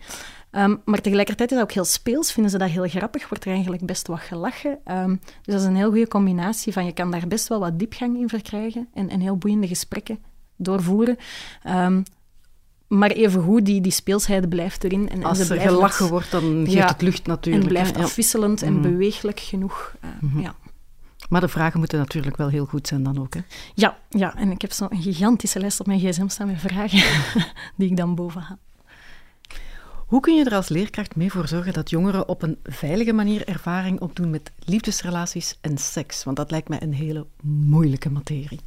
Um, 0.50 0.81
maar 0.85 1.00
tegelijkertijd 1.00 1.50
is 1.50 1.57
dat 1.57 1.66
ook 1.66 1.72
heel 1.72 1.85
speels, 1.85 2.33
vinden 2.33 2.52
ze 2.52 2.59
dat 2.59 2.68
heel 2.68 2.88
grappig, 2.88 3.28
wordt 3.28 3.44
er 3.44 3.52
eigenlijk 3.52 3.87
best 3.87 4.07
wat 4.07 4.20
gelachen. 4.20 4.78
Um, 4.90 5.20
dus 5.42 5.55
dat 5.55 5.61
is 5.61 5.66
een 5.66 5.76
heel 5.76 5.90
goede 5.90 6.09
combinatie 6.09 6.72
van 6.72 6.85
je 6.85 6.92
kan 6.92 7.11
daar 7.11 7.26
best 7.28 7.48
wel 7.48 7.59
wat 7.59 7.78
diepgang 7.78 8.18
in 8.18 8.28
verkrijgen 8.28 8.88
en, 8.94 9.09
en 9.09 9.20
heel 9.20 9.37
boeiende 9.37 9.66
gesprekken 9.66 10.18
doorvoeren. 10.57 11.16
Um, 11.68 12.02
maar 12.87 13.11
evengoed, 13.11 13.66
die, 13.66 13.81
die 13.81 13.92
speelsheid 13.92 14.48
blijft 14.48 14.85
erin. 14.85 15.09
En, 15.09 15.24
Als 15.24 15.48
er 15.48 15.61
gelachen 15.61 16.09
wordt, 16.09 16.31
dan 16.31 16.66
geeft 16.68 16.88
het 16.88 17.02
lucht 17.02 17.26
natuurlijk. 17.26 17.64
En 17.64 17.70
blijft 17.70 17.96
afwisselend 17.96 18.62
en 18.62 18.72
mhm. 18.72 18.83
beweeglijk 18.83 19.40
genoeg. 19.40 19.94
Uh, 20.05 20.42
ja. 20.42 20.55
Maar 21.28 21.40
de 21.40 21.48
vragen 21.48 21.78
moeten 21.78 21.98
natuurlijk 21.98 22.37
wel 22.37 22.48
heel 22.48 22.64
goed 22.64 22.87
zijn 22.87 23.02
dan 23.02 23.20
ook, 23.20 23.35
hè? 23.35 23.40
Ja, 23.74 23.98
ja. 24.09 24.37
en 24.37 24.50
ik 24.50 24.61
heb 24.61 24.72
zo'n 24.72 24.88
gigantische 24.90 25.59
lijst 25.59 25.81
op 25.81 25.87
mijn 25.87 26.00
gsm 26.00 26.28
staan 26.28 26.46
met 26.46 26.61
vragen 26.61 27.02
die 27.76 27.90
ik 27.90 27.96
dan 27.96 28.14
boven 28.14 28.40
haal. 28.40 28.59
Hoe 30.12 30.20
kun 30.20 30.35
je 30.35 30.44
er 30.44 30.55
als 30.55 30.68
leerkracht 30.68 31.16
mee 31.16 31.31
voor 31.31 31.48
zorgen 31.48 31.72
dat 31.72 31.90
jongeren 31.90 32.29
op 32.29 32.42
een 32.42 32.59
veilige 32.62 33.12
manier 33.12 33.48
ervaring 33.48 34.01
opdoen 34.01 34.31
met 34.31 34.53
liefdesrelaties 34.64 35.59
en 35.61 35.79
seks? 35.79 36.25
Want 36.25 36.37
dat 36.37 36.51
lijkt 36.51 36.68
mij 36.68 36.83
een 36.83 36.94
hele 36.94 37.27
moeilijke 37.42 38.11
materie. 38.11 38.61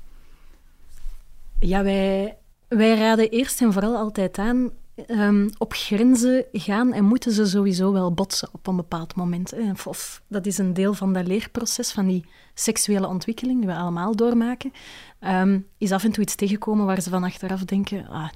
Ja, 1.60 1.84
wij, 1.84 2.38
wij 2.68 2.98
raden 2.98 3.30
eerst 3.30 3.62
en 3.62 3.74
vooral 3.74 3.96
altijd 3.96 4.38
aan 4.38 4.70
um, 5.08 5.50
op 5.58 5.74
grenzen 5.74 6.46
gaan 6.52 6.94
en 6.94 7.06
moeten 7.06 7.32
ze 7.32 7.46
sowieso 7.46 7.92
wel 7.92 8.14
botsen 8.14 8.50
op 8.52 8.68
een 8.68 8.76
bepaald 8.76 9.16
moment. 9.16 9.54
Of, 9.72 9.88
of, 9.88 10.22
dat 10.28 10.46
is 10.46 10.58
een 10.58 10.74
deel 10.74 10.94
van 10.94 11.14
dat 11.14 11.28
leerproces, 11.28 11.92
van 11.92 12.08
die 12.08 12.26
seksuele 12.54 13.08
ontwikkeling 13.08 13.60
die 13.60 13.68
we 13.68 13.76
allemaal 13.76 14.16
doormaken. 14.16 14.74
Um, 15.20 15.68
is 15.78 15.92
af 15.92 16.04
en 16.04 16.12
toe 16.12 16.24
iets 16.24 16.36
tegenkomen 16.36 16.86
waar 16.86 17.02
ze 17.02 17.10
van 17.10 17.24
achteraf 17.24 17.64
denken, 17.64 18.08
ah, 18.08 18.30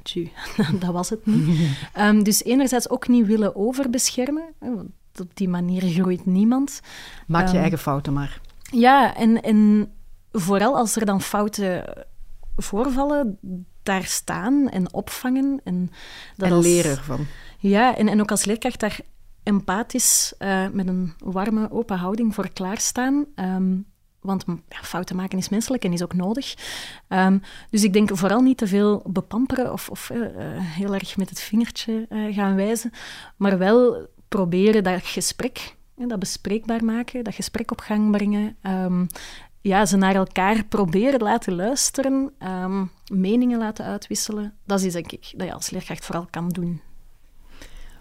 dat 0.80 0.92
was 0.92 1.10
het 1.10 1.26
niet. 1.26 1.72
um, 1.98 2.24
dus 2.30 2.44
enerzijds 2.44 2.90
ook 2.90 3.08
niet 3.08 3.26
willen 3.26 3.56
overbeschermen, 3.56 4.54
want 4.60 4.90
op 5.20 5.32
die 5.34 5.50
manier 5.50 5.82
groeit 5.82 6.26
niemand. 6.26 6.82
Maak 7.28 7.48
je 7.48 7.58
eigen 7.58 7.80
fouten 7.80 8.14
maar. 8.14 8.42
Ja, 8.72 9.16
en, 9.16 9.42
en 9.42 9.92
vooral 10.32 10.78
als 10.78 10.96
er 10.96 11.06
dan 11.06 11.22
fouten 11.22 11.84
voorvallen, 12.56 13.38
daar 13.90 14.06
staan 14.06 14.70
en 14.70 14.94
opvangen. 14.94 15.62
En, 15.64 15.92
dat 16.36 16.50
en 16.50 16.60
leren 16.60 16.92
ervan. 16.92 17.26
Ja, 17.58 17.98
en, 17.98 18.08
en 18.08 18.22
ook 18.22 18.32
als 18.32 18.46
leerkracht 18.46 18.80
daar 18.80 19.00
empathisch 19.44 20.34
uh, 20.40 20.68
met 20.72 20.88
een 20.88 21.14
warme, 21.18 21.72
open 21.72 21.98
houding 21.98 22.34
voor 22.36 22.50
klaarstaan. 22.50 23.26
Um, 23.36 23.86
want 24.20 24.44
ja, 24.48 24.78
fouten 24.82 25.16
maken 25.16 25.38
is 25.38 25.50
menselijk 25.50 25.84
en 25.84 25.94
is 25.94 26.04
ook 26.04 26.14
nodig. 26.14 26.54
Um, 27.10 27.42
dus 27.70 27.84
ik 27.84 27.94
denk 27.94 28.18
vooral 28.18 28.42
niet 28.42 28.58
te 28.58 28.68
veel 28.68 29.04
bepamperen 29.06 29.72
of, 29.72 29.90
of 29.90 30.10
uh, 30.10 30.28
heel 30.60 30.94
erg 30.94 31.18
met 31.18 31.30
het 31.30 31.40
vingertje 31.40 32.06
uh, 32.10 32.36
gaan 32.36 32.56
wijzen, 32.56 32.92
maar 33.38 33.58
wel 33.58 34.08
proberen 34.28 34.84
dat 34.84 35.04
gesprek, 35.04 35.76
dat 35.96 36.20
bespreekbaar 36.20 36.84
maken, 36.84 37.24
dat 37.24 37.36
gesprek 37.36 37.72
op 37.72 37.80
gang 37.80 38.12
brengen. 38.12 38.56
Um, 38.62 39.08
ja, 39.62 39.86
ze 39.86 39.98
naar 39.98 40.16
elkaar 40.16 40.64
proberen 40.64 41.22
laten 41.22 41.56
luisteren, 41.56 42.32
um, 42.44 42.92
meningen 43.12 43.60
laten 43.60 43.86
uitwisselen. 43.86 44.54
Dat 44.66 44.82
is 44.82 44.94
denk 44.94 45.12
ik 45.12 45.34
dat 45.36 45.48
je 45.48 45.54
als 45.54 45.70
leerkracht 45.70 46.06
vooral 46.06 46.28
kan 46.30 46.50
doen. 46.50 46.82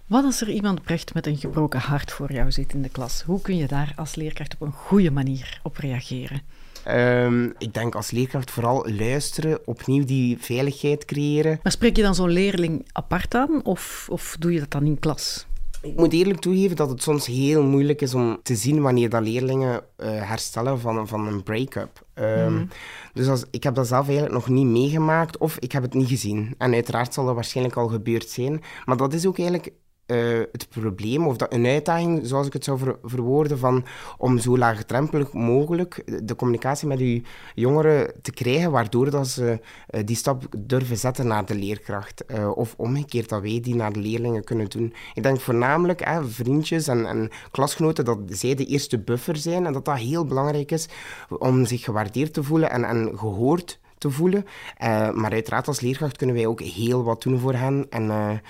Wat 0.06 0.24
als 0.24 0.40
er 0.40 0.50
iemand 0.50 0.82
brecht 0.82 1.14
met 1.14 1.26
een 1.26 1.36
gebroken 1.36 1.80
hart 1.80 2.12
voor 2.12 2.32
jou 2.32 2.52
zit 2.52 2.72
in 2.72 2.82
de 2.82 2.88
klas? 2.88 3.22
Hoe 3.22 3.40
kun 3.40 3.56
je 3.56 3.66
daar 3.66 3.92
als 3.96 4.14
leerkracht 4.14 4.54
op 4.54 4.60
een 4.60 4.72
goede 4.72 5.10
manier 5.10 5.60
op 5.62 5.76
reageren? 5.76 6.40
Um, 6.88 7.54
ik 7.58 7.74
denk 7.74 7.94
als 7.94 8.10
leerkracht 8.10 8.50
vooral 8.50 8.90
luisteren, 8.90 9.66
opnieuw 9.66 10.04
die 10.04 10.38
veiligheid 10.38 11.04
creëren. 11.04 11.60
Maar 11.62 11.72
spreek 11.72 11.96
je 11.96 12.02
dan 12.02 12.14
zo'n 12.14 12.30
leerling 12.30 12.88
apart 12.92 13.34
aan 13.34 13.64
of, 13.64 14.06
of 14.10 14.36
doe 14.38 14.52
je 14.52 14.60
dat 14.60 14.70
dan 14.70 14.86
in 14.86 14.98
klas? 14.98 15.46
Ik 15.82 15.96
moet 15.96 16.12
eerlijk 16.12 16.40
toegeven 16.40 16.76
dat 16.76 16.88
het 16.90 17.02
soms 17.02 17.26
heel 17.26 17.62
moeilijk 17.62 18.00
is 18.00 18.14
om 18.14 18.38
te 18.42 18.56
zien 18.56 18.80
wanneer 18.80 19.08
dat 19.08 19.22
leerlingen 19.22 19.80
uh, 19.96 20.06
herstellen 20.08 20.80
van, 20.80 21.08
van 21.08 21.26
een 21.26 21.42
break-up. 21.42 22.06
Um, 22.14 22.52
mm. 22.52 22.68
Dus 23.12 23.28
als, 23.28 23.44
ik 23.50 23.62
heb 23.62 23.74
dat 23.74 23.86
zelf 23.86 24.04
eigenlijk 24.06 24.34
nog 24.34 24.48
niet 24.48 24.66
meegemaakt 24.66 25.38
of 25.38 25.58
ik 25.58 25.72
heb 25.72 25.82
het 25.82 25.94
niet 25.94 26.08
gezien. 26.08 26.54
En 26.58 26.72
uiteraard 26.72 27.14
zal 27.14 27.24
dat 27.24 27.34
waarschijnlijk 27.34 27.76
al 27.76 27.88
gebeurd 27.88 28.28
zijn. 28.28 28.62
Maar 28.84 28.96
dat 28.96 29.12
is 29.12 29.26
ook 29.26 29.38
eigenlijk 29.38 29.72
uh, 30.08 30.38
het 30.52 30.68
probleem, 30.68 31.26
of 31.26 31.36
dat 31.36 31.52
een 31.52 31.66
uitdaging, 31.66 32.26
zoals 32.26 32.46
ik 32.46 32.52
het 32.52 32.64
zou 32.64 32.78
ver, 32.78 32.98
verwoorden, 33.02 33.58
van 33.58 33.84
om 34.18 34.38
zo 34.38 34.58
laagdrempelig 34.58 35.32
mogelijk 35.32 36.02
de 36.22 36.36
communicatie 36.36 36.88
met 36.88 36.98
uw 36.98 37.20
jongeren 37.54 38.12
te 38.22 38.30
krijgen, 38.30 38.70
waardoor 38.70 39.10
dat 39.10 39.28
ze 39.28 39.60
uh, 39.90 40.00
die 40.04 40.16
stap 40.16 40.44
durven 40.58 40.96
zetten 40.96 41.26
naar 41.26 41.44
de 41.44 41.54
leerkracht. 41.54 42.24
Uh, 42.26 42.56
of 42.56 42.74
omgekeerd, 42.76 43.28
dat 43.28 43.42
wij 43.42 43.60
die 43.60 43.74
naar 43.74 43.92
de 43.92 44.00
leerlingen 44.00 44.44
kunnen 44.44 44.68
doen. 44.68 44.94
Ik 45.14 45.22
denk 45.22 45.40
voornamelijk 45.40 46.04
hè, 46.04 46.24
vriendjes 46.24 46.88
en, 46.88 47.06
en 47.06 47.30
klasgenoten, 47.50 48.04
dat 48.04 48.18
zij 48.28 48.54
de 48.54 48.64
eerste 48.64 48.98
buffer 48.98 49.36
zijn 49.36 49.66
en 49.66 49.72
dat 49.72 49.84
dat 49.84 49.98
heel 49.98 50.24
belangrijk 50.24 50.70
is 50.70 50.88
om 51.38 51.66
zich 51.66 51.84
gewaardeerd 51.84 52.32
te 52.32 52.42
voelen 52.42 52.70
en, 52.70 52.84
en 52.84 53.18
gehoord 53.18 53.78
te 53.98 54.10
voelen. 54.10 54.44
maar 55.14 55.30
uiteraard 55.32 55.68
als 55.68 55.80
leerkracht 55.80 56.16
kunnen 56.16 56.36
wij 56.36 56.46
ook 56.46 56.60
heel 56.60 57.04
wat 57.04 57.22
doen 57.22 57.38
voor 57.38 57.54
hen. 57.54 57.86
En 57.90 58.40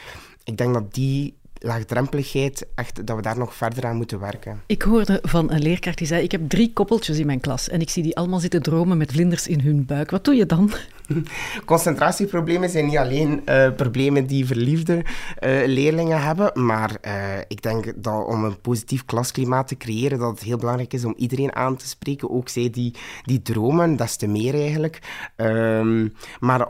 ik 0.48 0.56
denk 0.56 0.74
dat 0.74 0.94
die 0.94 1.37
laagdrempeligheid, 1.58 2.66
echt, 2.74 3.06
dat 3.06 3.16
we 3.16 3.22
daar 3.22 3.38
nog 3.38 3.54
verder 3.54 3.86
aan 3.86 3.96
moeten 3.96 4.20
werken. 4.20 4.62
Ik 4.66 4.82
hoorde 4.82 5.18
van 5.22 5.50
een 5.50 5.62
leerkracht 5.62 5.98
die 5.98 6.06
zei, 6.06 6.22
ik 6.22 6.32
heb 6.32 6.48
drie 6.48 6.72
koppeltjes 6.72 7.18
in 7.18 7.26
mijn 7.26 7.40
klas 7.40 7.68
en 7.68 7.80
ik 7.80 7.90
zie 7.90 8.02
die 8.02 8.16
allemaal 8.16 8.40
zitten 8.40 8.62
dromen 8.62 8.98
met 8.98 9.12
vlinders 9.12 9.46
in 9.46 9.60
hun 9.60 9.86
buik. 9.86 10.10
Wat 10.10 10.24
doe 10.24 10.34
je 10.34 10.46
dan? 10.46 10.70
Concentratieproblemen 11.64 12.70
zijn 12.70 12.86
niet 12.86 12.96
alleen 12.96 13.42
uh, 13.46 13.70
problemen 13.74 14.26
die 14.26 14.46
verliefde 14.46 14.94
uh, 14.94 15.66
leerlingen 15.66 16.22
hebben, 16.22 16.50
maar 16.54 16.96
uh, 17.06 17.12
ik 17.48 17.62
denk 17.62 17.92
dat 17.96 18.26
om 18.26 18.44
een 18.44 18.60
positief 18.60 19.04
klasklimaat 19.04 19.68
te 19.68 19.76
creëren, 19.76 20.18
dat 20.18 20.30
het 20.30 20.42
heel 20.42 20.56
belangrijk 20.56 20.92
is 20.92 21.04
om 21.04 21.14
iedereen 21.16 21.54
aan 21.54 21.76
te 21.76 21.88
spreken, 21.88 22.30
ook 22.30 22.48
zij 22.48 22.70
die, 22.70 22.94
die 23.22 23.42
dromen, 23.42 23.96
des 23.96 24.16
te 24.16 24.26
meer 24.26 24.54
eigenlijk. 24.54 24.98
Um, 25.36 26.14
maar 26.40 26.68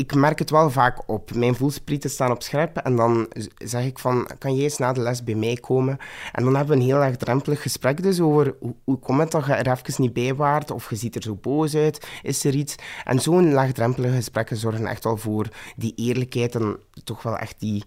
ik 0.00 0.14
merk 0.14 0.38
het 0.38 0.50
wel 0.50 0.70
vaak 0.70 1.08
op. 1.08 1.34
Mijn 1.34 1.54
voelsprieten 1.54 2.10
staan 2.10 2.30
op 2.30 2.42
scherp 2.42 2.76
en 2.76 2.96
dan 2.96 3.28
zeg 3.56 3.84
ik 3.84 3.98
van, 3.98 4.30
kan 4.38 4.54
jij 4.54 4.64
eens 4.64 4.78
na 4.78 4.92
de 4.92 5.00
les 5.00 5.24
bij 5.24 5.34
mij 5.34 5.54
komen? 5.54 5.98
En 6.32 6.44
dan 6.44 6.56
hebben 6.56 6.76
we 6.76 6.82
een 6.82 6.88
heel 6.88 7.02
erg 7.02 7.16
drempelig 7.16 7.62
gesprek 7.62 8.02
dus 8.02 8.20
over 8.20 8.54
hoe, 8.60 8.74
hoe 8.84 8.98
komt 8.98 9.20
het 9.20 9.30
dat 9.30 9.46
je 9.46 9.52
er 9.52 9.70
even 9.70 10.02
niet 10.02 10.12
bij 10.12 10.34
waart 10.34 10.70
of 10.70 10.90
je 10.90 10.96
ziet 10.96 11.14
er 11.14 11.22
zo 11.22 11.34
boos 11.34 11.74
uit, 11.74 12.06
is 12.22 12.44
er 12.44 12.54
iets? 12.54 12.74
En 13.04 13.20
zo'n 13.20 13.52
laagdrempelige 13.52 14.14
gesprekken 14.14 14.56
zorgen 14.56 14.86
echt 14.86 15.04
wel 15.04 15.16
voor 15.16 15.48
die 15.76 15.92
eerlijkheid 15.96 16.54
en 16.54 16.78
toch 17.04 17.22
wel 17.22 17.36
echt 17.36 17.54
die, 17.58 17.84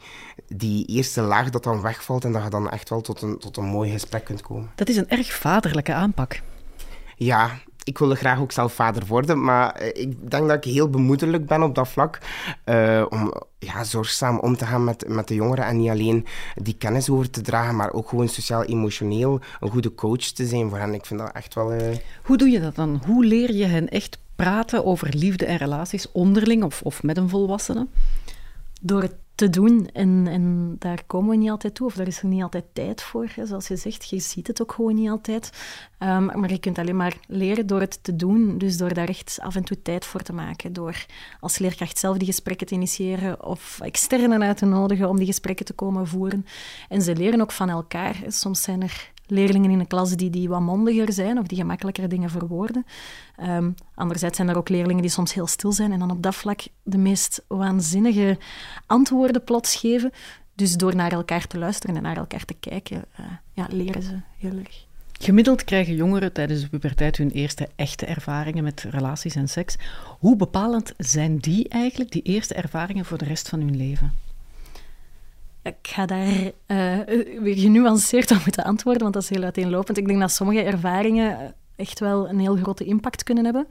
die 0.47 0.85
eerste 0.85 1.21
laag 1.21 1.49
dat 1.49 1.63
dan 1.63 1.81
wegvalt 1.81 2.25
en 2.25 2.31
dat 2.31 2.43
je 2.43 2.49
dan 2.49 2.69
echt 2.69 2.89
wel 2.89 3.01
tot 3.01 3.21
een, 3.21 3.37
tot 3.39 3.57
een 3.57 3.65
mooi 3.65 3.91
gesprek 3.91 4.25
kunt 4.25 4.41
komen. 4.41 4.71
Dat 4.75 4.89
is 4.89 4.97
een 4.97 5.09
erg 5.09 5.33
vaderlijke 5.33 5.93
aanpak. 5.93 6.41
Ja, 7.15 7.59
ik 7.83 7.97
wilde 7.97 8.15
graag 8.15 8.39
ook 8.39 8.51
zelf 8.51 8.73
vader 8.73 9.05
worden, 9.05 9.43
maar 9.43 9.71
eh, 9.71 10.01
ik 10.03 10.31
denk 10.31 10.47
dat 10.47 10.65
ik 10.65 10.73
heel 10.73 10.89
bemoedelijk 10.89 11.45
ben 11.45 11.63
op 11.63 11.75
dat 11.75 11.87
vlak. 11.87 12.17
Uh, 12.65 13.05
om 13.09 13.33
ja, 13.59 13.83
zorgzaam 13.83 14.39
om 14.39 14.57
te 14.57 14.65
gaan 14.65 14.83
met, 14.83 15.07
met 15.07 15.27
de 15.27 15.35
jongeren 15.35 15.65
en 15.65 15.77
niet 15.77 15.89
alleen 15.89 16.25
die 16.55 16.75
kennis 16.77 17.09
over 17.09 17.29
te 17.29 17.41
dragen, 17.41 17.75
maar 17.75 17.93
ook 17.93 18.09
gewoon 18.09 18.27
sociaal-emotioneel 18.27 19.39
een 19.59 19.69
goede 19.69 19.95
coach 19.95 20.23
te 20.23 20.45
zijn 20.45 20.69
voor 20.69 20.77
hen. 20.77 20.93
Ik 20.93 21.05
vind 21.05 21.19
dat 21.19 21.31
echt 21.31 21.53
wel... 21.53 21.73
Uh... 21.73 21.81
Hoe 22.23 22.37
doe 22.37 22.49
je 22.49 22.59
dat 22.59 22.75
dan? 22.75 23.01
Hoe 23.05 23.25
leer 23.25 23.53
je 23.53 23.65
hen 23.65 23.89
echt 23.89 24.19
praten 24.35 24.85
over 24.85 25.15
liefde 25.15 25.45
en 25.45 25.57
relaties 25.57 26.11
onderling 26.11 26.63
of, 26.63 26.81
of 26.81 27.03
met 27.03 27.17
een 27.17 27.29
volwassene? 27.29 27.87
Door 28.81 29.01
het 29.01 29.15
te 29.35 29.49
doen. 29.49 29.89
En, 29.93 30.27
en 30.27 30.75
daar 30.79 31.03
komen 31.07 31.29
we 31.29 31.35
niet 31.35 31.49
altijd 31.49 31.75
toe, 31.75 31.87
of 31.87 31.93
daar 31.93 32.07
is 32.07 32.19
er 32.19 32.27
niet 32.27 32.43
altijd 32.43 32.65
tijd 32.73 33.01
voor. 33.01 33.27
Hè. 33.35 33.45
Zoals 33.45 33.67
je 33.67 33.75
zegt, 33.75 34.09
je 34.09 34.19
ziet 34.19 34.47
het 34.47 34.61
ook 34.61 34.71
gewoon 34.71 34.95
niet 34.95 35.09
altijd. 35.09 35.51
Um, 35.99 36.25
maar 36.25 36.51
je 36.51 36.59
kunt 36.59 36.77
alleen 36.77 36.95
maar 36.95 37.17
leren 37.27 37.67
door 37.67 37.79
het 37.79 38.03
te 38.03 38.15
doen. 38.15 38.57
Dus 38.57 38.77
door 38.77 38.93
daar 38.93 39.07
echt 39.07 39.37
af 39.41 39.55
en 39.55 39.63
toe 39.63 39.81
tijd 39.81 40.05
voor 40.05 40.21
te 40.21 40.33
maken. 40.33 40.73
Door 40.73 41.05
als 41.39 41.57
leerkracht 41.57 41.97
zelf 41.97 42.17
die 42.17 42.27
gesprekken 42.27 42.67
te 42.67 42.73
initiëren 42.73 43.45
of 43.45 43.79
externen 43.81 44.43
uit 44.43 44.57
te 44.57 44.65
nodigen 44.65 45.09
om 45.09 45.17
die 45.17 45.25
gesprekken 45.25 45.65
te 45.65 45.73
komen 45.73 46.07
voeren. 46.07 46.45
En 46.89 47.01
ze 47.01 47.15
leren 47.15 47.41
ook 47.41 47.51
van 47.51 47.69
elkaar. 47.69 48.15
Soms 48.27 48.61
zijn 48.61 48.81
er 48.81 49.11
leerlingen 49.25 49.71
in 49.71 49.79
een 49.79 49.87
klas 49.87 50.15
die, 50.15 50.29
die 50.29 50.49
wat 50.49 50.61
mondiger 50.61 51.13
zijn 51.13 51.37
of 51.39 51.47
die 51.47 51.57
gemakkelijker 51.57 52.09
dingen 52.09 52.29
verwoorden. 52.29 52.85
Um, 53.41 53.75
anderzijds 53.95 54.35
zijn 54.35 54.49
er 54.49 54.57
ook 54.57 54.69
leerlingen 54.69 55.01
die 55.01 55.11
soms 55.11 55.33
heel 55.33 55.47
stil 55.47 55.71
zijn 55.71 55.91
en 55.91 55.99
dan 55.99 56.11
op 56.11 56.23
dat 56.23 56.35
vlak 56.35 56.61
de 56.83 56.97
meest 56.97 57.43
waanzinnige 57.47 58.37
antwoorden 58.85 59.43
plots 59.43 59.75
geven. 59.75 60.11
Dus 60.55 60.77
door 60.77 60.95
naar 60.95 61.11
elkaar 61.11 61.47
te 61.47 61.57
luisteren 61.57 61.95
en 61.95 62.01
naar 62.01 62.17
elkaar 62.17 62.45
te 62.45 62.53
kijken, 62.53 63.05
uh, 63.19 63.25
ja, 63.53 63.67
leren 63.69 64.03
ze 64.03 64.19
heel 64.37 64.57
erg. 64.57 64.85
Gemiddeld 65.19 65.63
krijgen 65.63 65.95
jongeren 65.95 66.33
tijdens 66.33 66.61
de 66.61 66.69
puberteit 66.69 67.17
hun 67.17 67.29
eerste 67.29 67.67
echte 67.75 68.05
ervaringen 68.05 68.63
met 68.63 68.85
relaties 68.89 69.35
en 69.35 69.49
seks. 69.49 69.75
Hoe 70.19 70.35
bepalend 70.35 70.93
zijn 70.97 71.37
die 71.37 71.69
eigenlijk, 71.69 72.11
die 72.11 72.21
eerste 72.21 72.53
ervaringen, 72.53 73.05
voor 73.05 73.17
de 73.17 73.25
rest 73.25 73.49
van 73.49 73.59
hun 73.59 73.77
leven? 73.77 74.13
Ik 75.63 75.75
ga 75.81 76.05
daar 76.05 76.27
uh, 76.27 76.99
weer 77.39 77.57
genuanceerd 77.57 78.31
op 78.31 78.41
moeten 78.45 78.63
antwoorden, 78.63 79.01
want 79.01 79.13
dat 79.13 79.23
is 79.23 79.29
heel 79.29 79.43
uiteenlopend. 79.43 79.97
Ik 79.97 80.07
denk 80.07 80.19
dat 80.19 80.31
sommige 80.31 80.63
ervaringen 80.63 81.55
echt 81.75 81.99
wel 81.99 82.29
een 82.29 82.39
heel 82.39 82.55
grote 82.55 82.83
impact 82.83 83.23
kunnen 83.23 83.43
hebben 83.43 83.67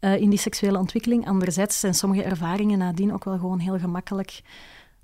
uh, 0.00 0.20
in 0.20 0.30
die 0.30 0.38
seksuele 0.38 0.78
ontwikkeling. 0.78 1.26
Anderzijds 1.26 1.80
zijn 1.80 1.94
sommige 1.94 2.22
ervaringen 2.22 2.78
nadien 2.78 3.12
ook 3.12 3.24
wel 3.24 3.38
gewoon 3.38 3.58
heel 3.58 3.78
gemakkelijk 3.78 4.42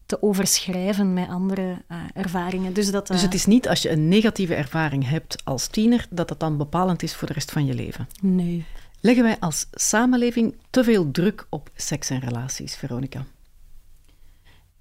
te 0.07 0.23
overschrijven 0.23 1.13
met 1.13 1.29
andere 1.29 1.83
uh, 1.89 1.99
ervaringen. 2.15 2.73
Dus, 2.73 2.91
dat, 2.91 3.07
dus 3.07 3.23
het 3.23 3.35
is 3.35 3.47
niet 3.47 3.69
als 3.69 3.83
je 3.83 3.91
een 3.91 4.09
negatieve 4.09 4.55
ervaring 4.55 5.09
hebt 5.09 5.45
als 5.45 5.67
tiener, 5.67 6.07
dat 6.11 6.29
dat 6.29 6.41
dan 6.41 6.57
bepalend 6.57 7.03
is 7.03 7.15
voor 7.15 7.29
de 7.29 7.35
rest 7.35 7.53
van 7.53 7.67
je 7.67 7.75
leven? 7.75 8.09
Nee. 8.21 8.65
Leggen 9.01 9.25
wij 9.25 9.37
als 9.41 9.67
samenleving 9.73 10.55
te 10.71 10.85
veel 10.85 11.11
druk 11.11 11.47
op 11.49 11.71
seks 11.75 12.11
en 12.11 12.21
relaties, 12.21 12.75
Veronica? 12.75 13.25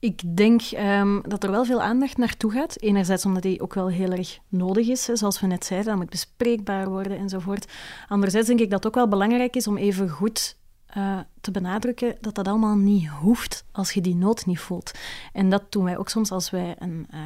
Ik 0.06 0.38
denk 0.38 0.62
um, 0.78 1.22
dat 1.28 1.44
er 1.44 1.52
wel 1.52 1.66
veel 1.66 1.82
aandacht 1.82 2.18
naartoe 2.18 2.52
gaat. 2.52 2.82
Enerzijds 2.82 3.26
omdat 3.26 3.42
die 3.42 3.62
ook 3.62 3.74
wel 3.74 3.88
heel 3.88 4.12
erg 4.12 4.40
nodig 4.48 4.88
is, 4.88 5.04
zoals 5.04 5.40
we 5.40 5.48
net 5.48 5.66
zeiden, 5.66 5.90
dat 5.90 5.98
moet 5.98 6.10
bespreekbaar 6.10 6.90
worden 6.90 7.18
enzovoort. 7.18 7.72
Anderzijds 8.08 8.48
denk 8.48 8.60
ik 8.60 8.70
dat 8.70 8.84
het 8.84 8.88
ook 8.88 8.96
wel 8.96 9.08
belangrijk 9.08 9.56
is 9.56 9.68
om 9.68 9.78
even 9.78 10.10
goed 10.10 10.58
uh, 10.98 11.20
te 11.42 11.52
benadrukken 11.52 12.16
dat 12.22 12.36
dat 12.36 12.48
allemaal 12.48 12.76
niet 12.76 13.08
hoeft 13.08 13.66
als 13.72 13.92
je 13.92 14.02
die 14.02 14.16
nood 14.16 14.46
niet 14.46 14.60
voelt. 14.60 14.92
En 15.34 15.50
dat 15.50 15.72
doen 15.72 15.84
wij 15.84 15.98
ook 15.98 16.10
soms 16.10 16.32
als 16.32 16.50
wij 16.50 16.76
een 16.80 17.08
uh, 17.14 17.20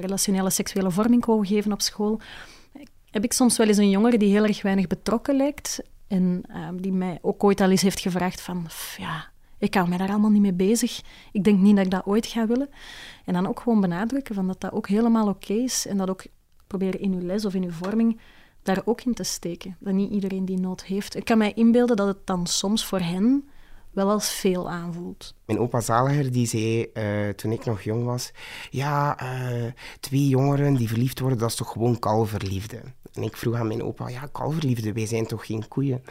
relationele 0.00 0.50
seksuele 0.50 0.90
vorming 0.90 1.22
komen 1.22 1.46
geven 1.46 1.72
op 1.72 1.82
school. 1.82 2.20
Heb 3.10 3.24
ik 3.24 3.32
soms 3.32 3.56
wel 3.56 3.66
eens 3.66 3.76
een 3.76 3.90
jongere 3.90 4.18
die 4.18 4.30
heel 4.30 4.44
erg 4.44 4.62
weinig 4.62 4.86
betrokken 4.86 5.36
lijkt 5.36 5.82
en 6.06 6.42
uh, 6.50 6.68
die 6.74 6.92
mij 6.92 7.18
ook 7.22 7.44
ooit 7.44 7.60
al 7.60 7.70
eens 7.70 7.82
heeft 7.82 8.00
gevraagd 8.00 8.40
van, 8.40 8.66
ja, 8.96 9.30
ik 9.58 9.74
hou 9.74 9.88
mij 9.88 9.98
daar 9.98 10.08
allemaal 10.08 10.30
niet 10.30 10.42
mee 10.42 10.52
bezig. 10.52 11.00
Ik 11.32 11.44
denk 11.44 11.58
niet 11.58 11.76
dat 11.76 11.84
ik 11.84 11.90
dat 11.90 12.06
ooit 12.06 12.26
ga 12.26 12.46
willen. 12.46 12.68
En 13.24 13.32
dan 13.32 13.46
ook 13.46 13.60
gewoon 13.60 13.80
benadrukken 13.80 14.34
van 14.34 14.46
dat 14.46 14.60
dat 14.60 14.72
ook 14.72 14.88
helemaal 14.88 15.28
oké 15.28 15.52
is. 15.52 15.86
En 15.86 15.96
dat 15.96 16.10
ook 16.10 16.24
proberen 16.66 17.00
in 17.00 17.12
uw 17.12 17.26
les 17.26 17.44
of 17.44 17.54
in 17.54 17.64
uw 17.64 17.70
vorming 17.70 18.20
daar 18.62 18.82
ook 18.84 19.02
in 19.02 19.14
te 19.14 19.22
steken. 19.22 19.76
Dat 19.80 19.94
niet 19.94 20.10
iedereen 20.10 20.44
die 20.44 20.58
nood 20.58 20.84
heeft. 20.84 21.16
Ik 21.16 21.24
kan 21.24 21.38
mij 21.38 21.52
inbeelden 21.52 21.96
dat 21.96 22.06
het 22.06 22.26
dan 22.26 22.46
soms 22.46 22.84
voor 22.84 23.00
hen 23.00 23.48
wel 23.90 24.10
als 24.10 24.30
veel 24.30 24.70
aanvoelt. 24.70 25.34
Mijn 25.44 25.58
opa 25.58 25.80
Zaliger 25.80 26.32
die 26.32 26.46
zei 26.46 26.90
uh, 26.94 27.28
toen 27.28 27.52
ik 27.52 27.64
nog 27.64 27.82
jong 27.82 28.04
was: 28.04 28.30
Ja, 28.70 29.22
uh, 29.22 29.72
twee 30.00 30.28
jongeren 30.28 30.74
die 30.74 30.88
verliefd 30.88 31.20
worden, 31.20 31.38
dat 31.38 31.48
is 31.50 31.54
toch 31.54 31.72
gewoon 31.72 31.98
kalverliefde. 31.98 32.80
En 33.18 33.24
ik 33.24 33.36
vroeg 33.36 33.54
aan 33.54 33.66
mijn 33.66 33.82
opa, 33.82 34.08
ja, 34.08 34.28
kalverliefde, 34.32 34.92
wij 34.92 35.06
zijn 35.06 35.26
toch 35.26 35.46
geen 35.46 35.68
koeien? 35.68 36.02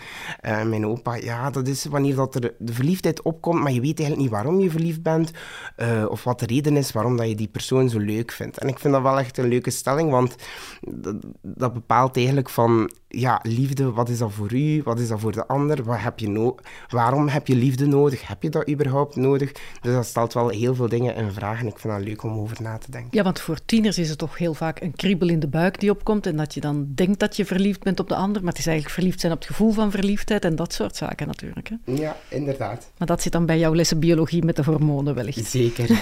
Uh, 0.46 0.63
mijn 0.63 0.86
opa, 0.86 1.15
ja, 1.15 1.50
dat 1.50 1.67
is 1.67 1.86
wanneer 1.86 2.15
dat 2.15 2.36
er 2.36 2.54
de 2.60 2.74
verliefdheid 2.74 3.22
opkomt, 3.22 3.62
maar 3.62 3.72
je 3.72 3.82
weet 3.82 4.00
eigenlijk 4.00 4.20
niet 4.20 4.30
waarom 4.30 4.60
je 4.60 4.70
verliefd 4.70 5.02
bent, 5.02 5.32
uh, 5.78 6.06
of 6.10 6.24
wat 6.24 6.39
de 6.39 6.46
reden 6.46 6.78
is 6.78 6.91
waarom 6.91 7.17
dat 7.17 7.28
je 7.28 7.36
die 7.36 7.48
persoon 7.48 7.89
zo 7.89 8.00
leuk 8.00 8.32
vindt. 8.32 8.58
En 8.58 8.67
ik 8.67 8.80
vind 8.80 8.93
dat 8.93 9.02
wel 9.02 9.20
echt 9.20 9.38
een 9.38 9.48
leuke 9.48 9.70
stelling, 9.70 10.12
want 10.12 10.36
dat, 10.82 11.15
dat 11.41 11.74
bepaalt 11.74 12.17
eigenlijk 12.17 12.50
van, 12.50 12.91
ja, 13.08 13.39
liefde, 13.43 13.91
wat 13.91 14.10
is 14.10 14.17
dat 14.17 14.32
voor 14.32 14.54
u? 14.54 14.82
Wat 14.84 15.00
is 15.00 15.08
dat 15.08 15.20
voor 15.20 15.32
de 15.32 15.48
ander? 15.48 15.84
Wat 15.84 16.00
heb 16.00 16.20
je 16.20 16.56
waarom 16.89 17.28
heb 17.28 17.48
je 17.48 17.56
liefde 17.56 17.86
nodig? 17.86 18.28
Heb 18.28 18.43
je 18.43 18.50
dat 18.50 18.70
überhaupt 18.70 19.15
nodig? 19.15 19.52
Dus 19.82 19.93
dat 19.93 20.06
stelt 20.06 20.34
wel 20.34 20.50
heel 20.50 20.76
veel 20.76 20.89
dingen 20.89 21.15
in 21.15 21.32
vraag 21.32 21.60
en 21.60 21.67
ik 21.67 21.80
vind 21.80 21.93
dat 21.93 22.04
leuk 22.04 22.24
om 22.24 22.39
over 22.39 22.62
na 22.62 22.78
te 22.78 22.91
denken. 22.91 23.10
Ja, 23.12 23.24
want 23.24 23.39
voor 23.39 23.65
tieners 23.65 23.98
is 23.98 24.10
het 24.10 24.17
toch 24.17 24.38
heel 24.38 24.54
vaak 24.54 24.82
een 24.82 24.96
kriebel 24.96 25.30
in 25.30 25.39
de 25.39 25.48
buik 25.48 25.80
die 25.80 25.91
opkomt 25.91 26.26
en 26.26 26.38
dat 26.38 26.54
je 26.54 26.62
dan 26.62 26.88
denkt 26.98 27.20
dat 27.20 27.36
je 27.36 27.46
verliefd 27.46 27.84
bent 27.84 28.00
op 28.00 28.08
de 28.08 28.16
ander, 28.16 28.42
maar 28.42 28.52
het 28.52 28.60
is 28.60 28.68
eigenlijk 28.68 28.96
verliefd 28.96 29.20
zijn 29.20 29.32
op 29.32 29.40
het 29.40 29.48
gevoel 29.48 29.72
van 29.72 29.92
verliefdheid 29.92 30.46
en 30.46 30.56
dat 30.56 30.74
soort 30.74 30.96
zaken 30.96 31.28
natuurlijk. 31.28 31.70
Hè? 31.70 31.94
Ja, 31.94 32.16
inderdaad. 32.28 32.92
Maar 32.98 33.08
dat 33.08 33.22
zit 33.22 33.32
dan 33.32 33.46
bij 33.46 33.60
jouw 33.60 33.76
lessen 33.76 34.00
biologie 34.00 34.44
met 34.44 34.56
de 34.56 34.64
hormonen 34.64 35.16
wellicht. 35.16 35.46
Zeker. 35.46 35.90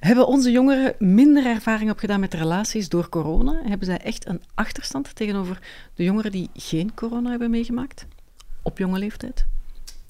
Hebben 0.00 0.26
onze 0.26 0.50
jongeren 0.50 0.94
minder 0.98 1.46
ervaring 1.46 1.90
opgedaan 1.90 2.20
met 2.20 2.34
relaties 2.34 2.88
door 2.88 3.08
corona? 3.08 3.60
Hebben 3.64 3.86
zij 3.86 3.98
echt 3.98 4.26
een 4.26 4.42
achterstand 4.54 5.14
tegenover 5.14 5.58
de 5.94 6.04
jongeren 6.04 6.30
die 6.30 6.50
geen 6.54 6.94
corona 6.94 7.30
hebben 7.30 7.50
meegemaakt? 7.50 8.06
Op 8.62 8.78
jonge 8.78 8.98
leeftijd? 8.98 9.46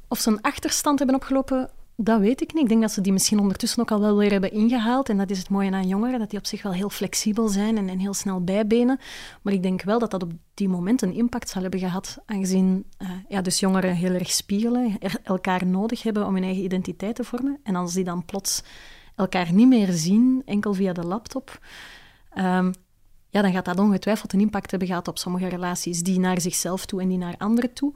Of 0.08 0.18
ze 0.18 0.30
een 0.30 0.40
achterstand 0.40 0.98
hebben 0.98 1.16
opgelopen, 1.16 1.70
dat 2.04 2.20
weet 2.20 2.40
ik 2.40 2.52
niet. 2.52 2.62
Ik 2.62 2.68
denk 2.68 2.80
dat 2.80 2.92
ze 2.92 3.00
die 3.00 3.12
misschien 3.12 3.38
ondertussen 3.38 3.80
ook 3.80 3.90
al 3.90 4.00
wel 4.00 4.16
weer 4.16 4.30
hebben 4.30 4.52
ingehaald. 4.52 5.08
En 5.08 5.16
dat 5.16 5.30
is 5.30 5.38
het 5.38 5.48
mooie 5.48 5.70
aan 5.70 5.88
jongeren, 5.88 6.18
dat 6.18 6.30
die 6.30 6.38
op 6.38 6.46
zich 6.46 6.62
wel 6.62 6.72
heel 6.72 6.90
flexibel 6.90 7.48
zijn 7.48 7.88
en, 7.88 7.98
heel 7.98 8.14
snel 8.14 8.44
bijbenen. 8.44 8.98
Maar 9.42 9.52
ik 9.52 9.62
denk 9.62 9.82
wel 9.82 9.98
dat 9.98 10.10
dat 10.10 10.22
op 10.22 10.32
die 10.54 10.68
moment 10.68 11.02
een 11.02 11.14
impact 11.14 11.48
zal 11.48 11.62
hebben 11.62 11.80
gehad, 11.80 12.18
aangezien 12.26 12.84
uh, 12.98 13.10
ja, 13.28 13.40
dus 13.40 13.60
jongeren 13.60 13.94
heel 13.94 14.12
erg 14.12 14.30
spiegelen, 14.30 14.98
elkaar 15.22 15.66
nodig 15.66 16.02
hebben 16.02 16.26
om 16.26 16.34
hun 16.34 16.44
eigen 16.44 16.64
identiteit 16.64 17.14
te 17.14 17.24
vormen. 17.24 17.58
En 17.62 17.76
als 17.76 17.92
die 17.92 18.04
dan 18.04 18.24
plots 18.24 18.62
elkaar 19.16 19.52
niet 19.52 19.68
meer 19.68 19.92
zien, 19.92 20.42
enkel 20.44 20.74
via 20.74 20.92
de 20.92 21.06
laptop, 21.06 21.58
um, 22.34 22.72
ja, 23.28 23.42
dan 23.42 23.52
gaat 23.52 23.64
dat 23.64 23.78
ongetwijfeld 23.78 24.32
een 24.32 24.40
impact 24.40 24.70
hebben 24.70 24.88
gehad 24.88 25.08
op 25.08 25.18
sommige 25.18 25.48
relaties, 25.48 26.02
die 26.02 26.18
naar 26.18 26.40
zichzelf 26.40 26.86
toe 26.86 27.00
en 27.00 27.08
die 27.08 27.18
naar 27.18 27.34
anderen 27.38 27.72
toe. 27.72 27.92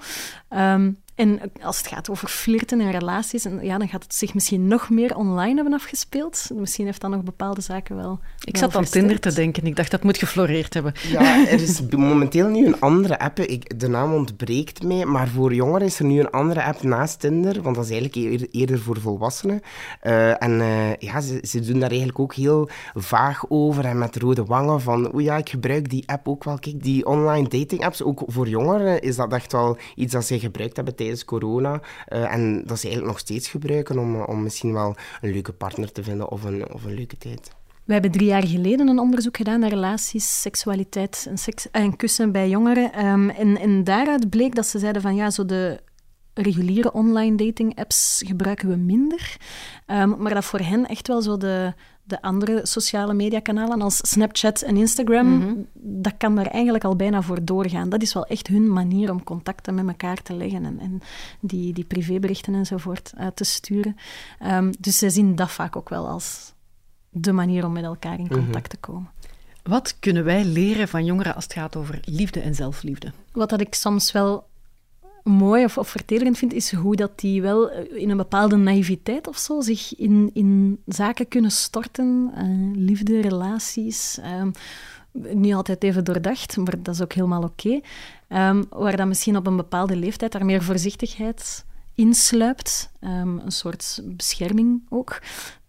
Um, 0.50 1.04
En 1.16 1.40
als 1.62 1.78
het 1.78 1.86
gaat 1.86 2.10
over 2.10 2.28
flirten 2.28 2.80
en 2.80 2.90
relaties, 2.90 3.44
en 3.44 3.58
ja, 3.62 3.78
dan 3.78 3.88
gaat 3.88 4.02
het 4.02 4.14
zich 4.14 4.34
misschien 4.34 4.66
nog 4.68 4.90
meer 4.90 5.16
online 5.16 5.54
hebben 5.54 5.72
afgespeeld. 5.72 6.50
Misschien 6.54 6.84
heeft 6.84 7.00
dat 7.00 7.10
nog 7.10 7.22
bepaalde 7.22 7.60
zaken 7.60 7.96
wel. 7.96 8.20
Ik 8.44 8.56
zat 8.56 8.76
aan 8.76 8.84
Tinder 8.84 9.20
te 9.20 9.32
denken. 9.32 9.66
Ik 9.66 9.76
dacht 9.76 9.90
dat 9.90 10.02
moet 10.02 10.18
gefloreerd 10.18 10.74
hebben. 10.74 10.94
Ja, 11.08 11.46
er 11.46 11.62
is 11.62 11.80
momenteel 11.90 12.48
nu 12.48 12.66
een 12.66 12.80
andere 12.80 13.18
app. 13.18 13.38
Ik, 13.38 13.80
de 13.80 13.88
naam 13.88 14.14
ontbreekt 14.14 14.82
mij. 14.82 15.04
Maar 15.04 15.28
voor 15.28 15.54
jongeren 15.54 15.86
is 15.86 15.98
er 15.98 16.04
nu 16.04 16.20
een 16.20 16.30
andere 16.30 16.64
app 16.64 16.82
naast 16.82 17.20
Tinder. 17.20 17.62
Want 17.62 17.76
dat 17.76 17.84
is 17.84 17.90
eigenlijk 17.90 18.48
eerder 18.54 18.78
voor 18.78 19.00
volwassenen. 19.00 19.60
Uh, 20.02 20.42
en 20.42 20.52
uh, 20.60 20.94
ja, 20.94 21.20
ze, 21.20 21.38
ze, 21.42 21.60
doen 21.60 21.80
daar 21.80 21.88
eigenlijk 21.88 22.18
ook 22.18 22.34
heel 22.34 22.68
vaag 22.94 23.44
over. 23.48 23.84
En 23.84 23.98
met 23.98 24.16
rode 24.16 24.44
wangen 24.44 24.80
van, 24.80 25.14
oeh 25.14 25.24
ja, 25.24 25.36
ik 25.36 25.48
gebruik 25.48 25.90
die 25.90 26.08
app 26.08 26.28
ook 26.28 26.44
wel. 26.44 26.58
Kijk, 26.58 26.82
die 26.82 27.06
online 27.06 27.48
dating 27.48 27.84
apps, 27.84 28.02
ook 28.02 28.22
voor 28.26 28.48
jongeren, 28.48 29.00
is 29.02 29.16
dat 29.16 29.32
echt 29.32 29.52
wel 29.52 29.76
iets 29.94 30.12
dat 30.12 30.24
ze 30.24 30.38
gebruikt 30.38 30.76
hebben 30.76 30.94
corona. 31.24 31.80
Uh, 32.08 32.32
en 32.32 32.62
dat 32.66 32.78
ze 32.78 32.84
eigenlijk 32.84 33.06
nog 33.06 33.18
steeds 33.18 33.48
gebruiken 33.48 33.98
om, 33.98 34.20
om 34.20 34.42
misschien 34.42 34.72
wel 34.72 34.96
een 35.20 35.32
leuke 35.32 35.52
partner 35.52 35.92
te 35.92 36.02
vinden 36.02 36.30
of 36.30 36.44
een, 36.44 36.72
of 36.72 36.84
een 36.84 36.94
leuke 36.94 37.18
tijd. 37.18 37.50
We 37.84 37.92
hebben 37.92 38.10
drie 38.10 38.26
jaar 38.26 38.46
geleden 38.46 38.88
een 38.88 38.98
onderzoek 38.98 39.36
gedaan 39.36 39.60
naar 39.60 39.70
relaties, 39.70 40.40
seksualiteit 40.40 41.26
en, 41.28 41.38
seks, 41.38 41.70
en 41.70 41.96
kussen 41.96 42.32
bij 42.32 42.48
jongeren. 42.48 43.06
Um, 43.06 43.30
en, 43.30 43.58
en 43.58 43.84
daaruit 43.84 44.30
bleek 44.30 44.54
dat 44.54 44.66
ze 44.66 44.78
zeiden 44.78 45.02
van 45.02 45.14
ja, 45.14 45.30
zo 45.30 45.44
de 45.44 45.80
reguliere 46.34 46.92
online 46.92 47.36
dating 47.36 47.78
apps 47.78 48.22
gebruiken 48.26 48.68
we 48.68 48.76
minder. 48.76 49.36
Um, 49.86 50.16
maar 50.18 50.34
dat 50.34 50.44
voor 50.44 50.58
hen 50.58 50.86
echt 50.86 51.08
wel 51.08 51.22
zo 51.22 51.36
de, 51.36 51.74
de 52.06 52.22
andere 52.22 52.60
sociale 52.62 53.14
mediakanalen 53.14 53.82
als 53.82 53.96
Snapchat 53.96 54.62
en 54.62 54.76
Instagram, 54.76 55.26
mm 55.26 55.40
-hmm. 55.40 55.66
dat 56.02 56.14
kan 56.16 56.34
daar 56.34 56.46
eigenlijk 56.46 56.84
al 56.84 56.96
bijna 56.96 57.22
voor 57.22 57.44
doorgaan. 57.44 57.88
Dat 57.88 58.02
is 58.02 58.12
wel 58.12 58.26
echt 58.26 58.46
hun 58.46 58.72
manier 58.72 59.10
om 59.10 59.24
contacten 59.24 59.74
met 59.74 59.86
elkaar 59.86 60.22
te 60.22 60.34
leggen 60.34 60.64
en, 60.64 60.78
en 60.78 61.00
die, 61.40 61.72
die 61.72 61.84
privéberichten 61.84 62.54
enzovoort 62.54 63.12
uh, 63.18 63.26
te 63.34 63.44
sturen. 63.44 63.96
Um, 64.44 64.70
dus 64.78 64.98
zij 64.98 65.10
zien 65.10 65.34
dat 65.34 65.50
vaak 65.50 65.76
ook 65.76 65.88
wel 65.88 66.08
als 66.08 66.52
de 67.10 67.32
manier 67.32 67.64
om 67.64 67.72
met 67.72 67.84
elkaar 67.84 68.18
in 68.18 68.28
contact 68.28 68.46
mm 68.46 68.52
-hmm. 68.52 68.62
te 68.62 68.76
komen. 68.76 69.10
Wat 69.62 69.96
kunnen 69.98 70.24
wij 70.24 70.44
leren 70.44 70.88
van 70.88 71.04
jongeren 71.04 71.34
als 71.34 71.44
het 71.44 71.52
gaat 71.52 71.76
over 71.76 72.00
liefde 72.04 72.40
en 72.40 72.54
zelfliefde? 72.54 73.12
Wat 73.32 73.50
dat 73.50 73.60
ik 73.60 73.74
soms 73.74 74.12
wel 74.12 74.46
mooi 75.26 75.64
of, 75.64 75.78
of 75.78 75.88
vertederend 75.88 76.38
vind, 76.38 76.52
is 76.52 76.72
hoe 76.72 76.96
dat 76.96 77.18
die 77.18 77.42
wel 77.42 77.70
in 77.70 78.10
een 78.10 78.16
bepaalde 78.16 78.56
naïviteit 78.56 79.28
of 79.28 79.36
zo 79.36 79.60
zich 79.60 79.96
in, 79.96 80.30
in 80.32 80.78
zaken 80.86 81.28
kunnen 81.28 81.50
storten. 81.50 82.30
Uh, 82.34 82.76
liefde, 82.86 83.20
relaties. 83.20 84.18
Um, 84.40 84.50
niet 85.12 85.54
altijd 85.54 85.82
even 85.82 86.04
doordacht, 86.04 86.56
maar 86.56 86.74
dat 86.82 86.94
is 86.94 87.02
ook 87.02 87.12
helemaal 87.12 87.42
oké. 87.42 87.80
Um, 88.28 88.64
waar 88.70 88.96
dan 88.96 89.08
misschien 89.08 89.36
op 89.36 89.46
een 89.46 89.56
bepaalde 89.56 89.96
leeftijd 89.96 90.32
daar 90.32 90.44
meer 90.44 90.62
voorzichtigheid 90.62 91.64
insluipt. 91.94 92.90
Um, 93.00 93.38
een 93.38 93.52
soort 93.52 94.00
bescherming 94.04 94.82
ook. 94.88 95.22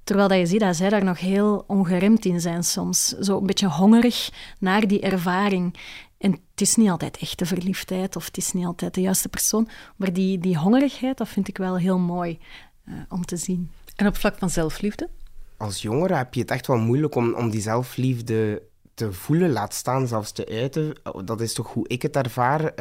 Terwijl 0.03 0.27
dat 0.27 0.37
je 0.37 0.45
ziet 0.45 0.59
dat 0.59 0.75
zij 0.75 0.89
daar 0.89 1.03
nog 1.03 1.19
heel 1.19 1.63
ongeremd 1.67 2.25
in 2.25 2.41
zijn 2.41 2.63
soms. 2.63 3.07
Zo 3.07 3.37
een 3.37 3.45
beetje 3.45 3.67
hongerig 3.67 4.29
naar 4.59 4.87
die 4.87 4.99
ervaring. 4.99 5.77
En 6.17 6.31
het 6.31 6.61
is 6.61 6.75
niet 6.75 6.89
altijd 6.89 7.17
echte 7.17 7.45
verliefdheid 7.45 8.15
of 8.15 8.25
het 8.25 8.37
is 8.37 8.51
niet 8.51 8.65
altijd 8.65 8.93
de 8.93 9.01
juiste 9.01 9.29
persoon, 9.29 9.67
maar 9.95 10.13
die, 10.13 10.39
die 10.39 10.57
hongerigheid, 10.57 11.17
dat 11.17 11.29
vind 11.29 11.47
ik 11.47 11.57
wel 11.57 11.77
heel 11.77 11.99
mooi 11.99 12.39
uh, 12.85 12.95
om 13.09 13.25
te 13.25 13.37
zien. 13.37 13.71
En 13.95 14.07
op 14.07 14.15
vlak 14.15 14.37
van 14.37 14.49
zelfliefde? 14.49 15.09
Als 15.57 15.81
jongere 15.81 16.15
heb 16.15 16.33
je 16.33 16.41
het 16.41 16.51
echt 16.51 16.67
wel 16.67 16.77
moeilijk 16.77 17.15
om, 17.15 17.33
om 17.33 17.49
die 17.49 17.61
zelfliefde 17.61 18.61
te 18.97 19.13
voelen, 19.13 19.51
laat 19.51 19.73
staan 19.73 20.07
zelfs 20.07 20.31
te 20.31 20.47
uiten. 20.49 20.93
Dat 21.25 21.41
is 21.41 21.53
toch 21.53 21.73
hoe 21.73 21.87
ik 21.87 22.01
het 22.01 22.15
ervaar. 22.15 22.73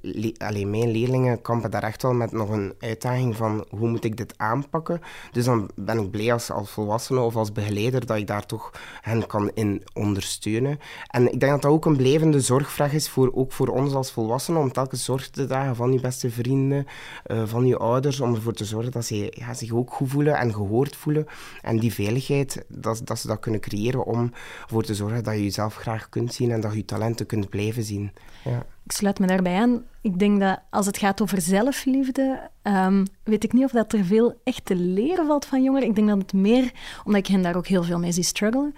Le 0.00 0.34
alleen 0.38 0.70
mijn 0.70 0.90
leerlingen 0.90 1.42
kampen 1.42 1.70
daar 1.70 1.82
echt 1.82 2.02
wel 2.02 2.12
met 2.12 2.32
nog 2.32 2.48
een 2.48 2.74
uitdaging 2.78 3.36
van 3.36 3.66
hoe 3.68 3.88
moet 3.88 4.04
ik 4.04 4.16
dit 4.16 4.34
aanpakken. 4.36 5.00
Dus 5.32 5.44
dan 5.44 5.70
ben 5.74 5.98
ik 5.98 6.10
blij 6.10 6.32
als, 6.32 6.50
als 6.50 6.70
volwassene 6.70 7.20
of 7.20 7.36
als 7.36 7.52
begeleider 7.52 8.06
dat 8.06 8.16
ik 8.16 8.26
daar 8.26 8.46
toch 8.46 8.72
hen 9.00 9.26
kan 9.26 9.50
in 9.54 9.82
ondersteunen. 9.94 10.78
En 11.06 11.32
ik 11.32 11.40
denk 11.40 11.52
dat 11.52 11.62
dat 11.62 11.70
ook 11.70 11.84
een 11.84 11.96
blijvende 11.96 12.40
zorgvraag 12.40 12.92
is, 12.92 13.08
voor, 13.08 13.30
ook 13.34 13.52
voor 13.52 13.68
ons 13.68 13.94
als 13.94 14.12
volwassenen, 14.12 14.60
om 14.60 14.72
telkens 14.72 15.04
zorg 15.04 15.30
te 15.30 15.46
dragen 15.46 15.76
van 15.76 15.92
je 15.92 16.00
beste 16.00 16.30
vrienden, 16.30 16.86
uh, 17.26 17.42
van 17.46 17.66
je 17.66 17.76
ouders, 17.76 18.20
om 18.20 18.34
ervoor 18.34 18.52
te 18.52 18.64
zorgen 18.64 18.92
dat 18.92 19.04
ze 19.04 19.32
zich 19.52 19.72
ook 19.72 19.92
goed 19.92 20.10
voelen 20.10 20.36
en 20.36 20.54
gehoord 20.54 20.96
voelen. 20.96 21.26
En 21.62 21.78
die 21.78 21.94
veiligheid, 21.94 22.64
dat, 22.68 23.00
dat 23.04 23.18
ze 23.18 23.26
dat 23.26 23.38
kunnen 23.38 23.60
creëren 23.60 24.04
om 24.04 24.32
ervoor 24.62 24.82
te 24.82 24.94
zorgen 24.94 25.24
dat 25.24 25.34
je 25.34 25.56
jezelf 25.58 25.82
graag 25.82 26.08
kunt 26.08 26.34
zien 26.34 26.50
en 26.50 26.60
dat 26.60 26.74
je 26.74 26.84
talenten 26.84 27.26
kunt 27.26 27.48
blijven 27.48 27.82
zien. 27.82 28.10
Ja. 28.44 28.66
Ik 28.84 28.92
sluit 28.92 29.18
me 29.18 29.26
daarbij 29.26 29.60
aan. 29.60 29.82
Ik 30.00 30.18
denk 30.18 30.40
dat 30.40 30.60
als 30.70 30.86
het 30.86 30.98
gaat 30.98 31.22
over 31.22 31.40
zelfliefde, 31.40 32.50
um, 32.62 33.06
weet 33.22 33.44
ik 33.44 33.52
niet 33.52 33.64
of 33.64 33.70
dat 33.70 33.92
er 33.92 34.04
veel 34.04 34.40
echt 34.44 34.64
te 34.64 34.76
leren 34.76 35.26
valt 35.26 35.44
van 35.44 35.62
jongeren. 35.62 35.88
Ik 35.88 35.94
denk 35.94 36.08
dat 36.08 36.18
het 36.18 36.32
meer, 36.32 36.72
omdat 37.04 37.20
ik 37.20 37.26
hen 37.26 37.42
daar 37.42 37.56
ook 37.56 37.66
heel 37.66 37.82
veel 37.82 37.98
mee 37.98 38.12
zie 38.12 38.22
struggelen, 38.22 38.74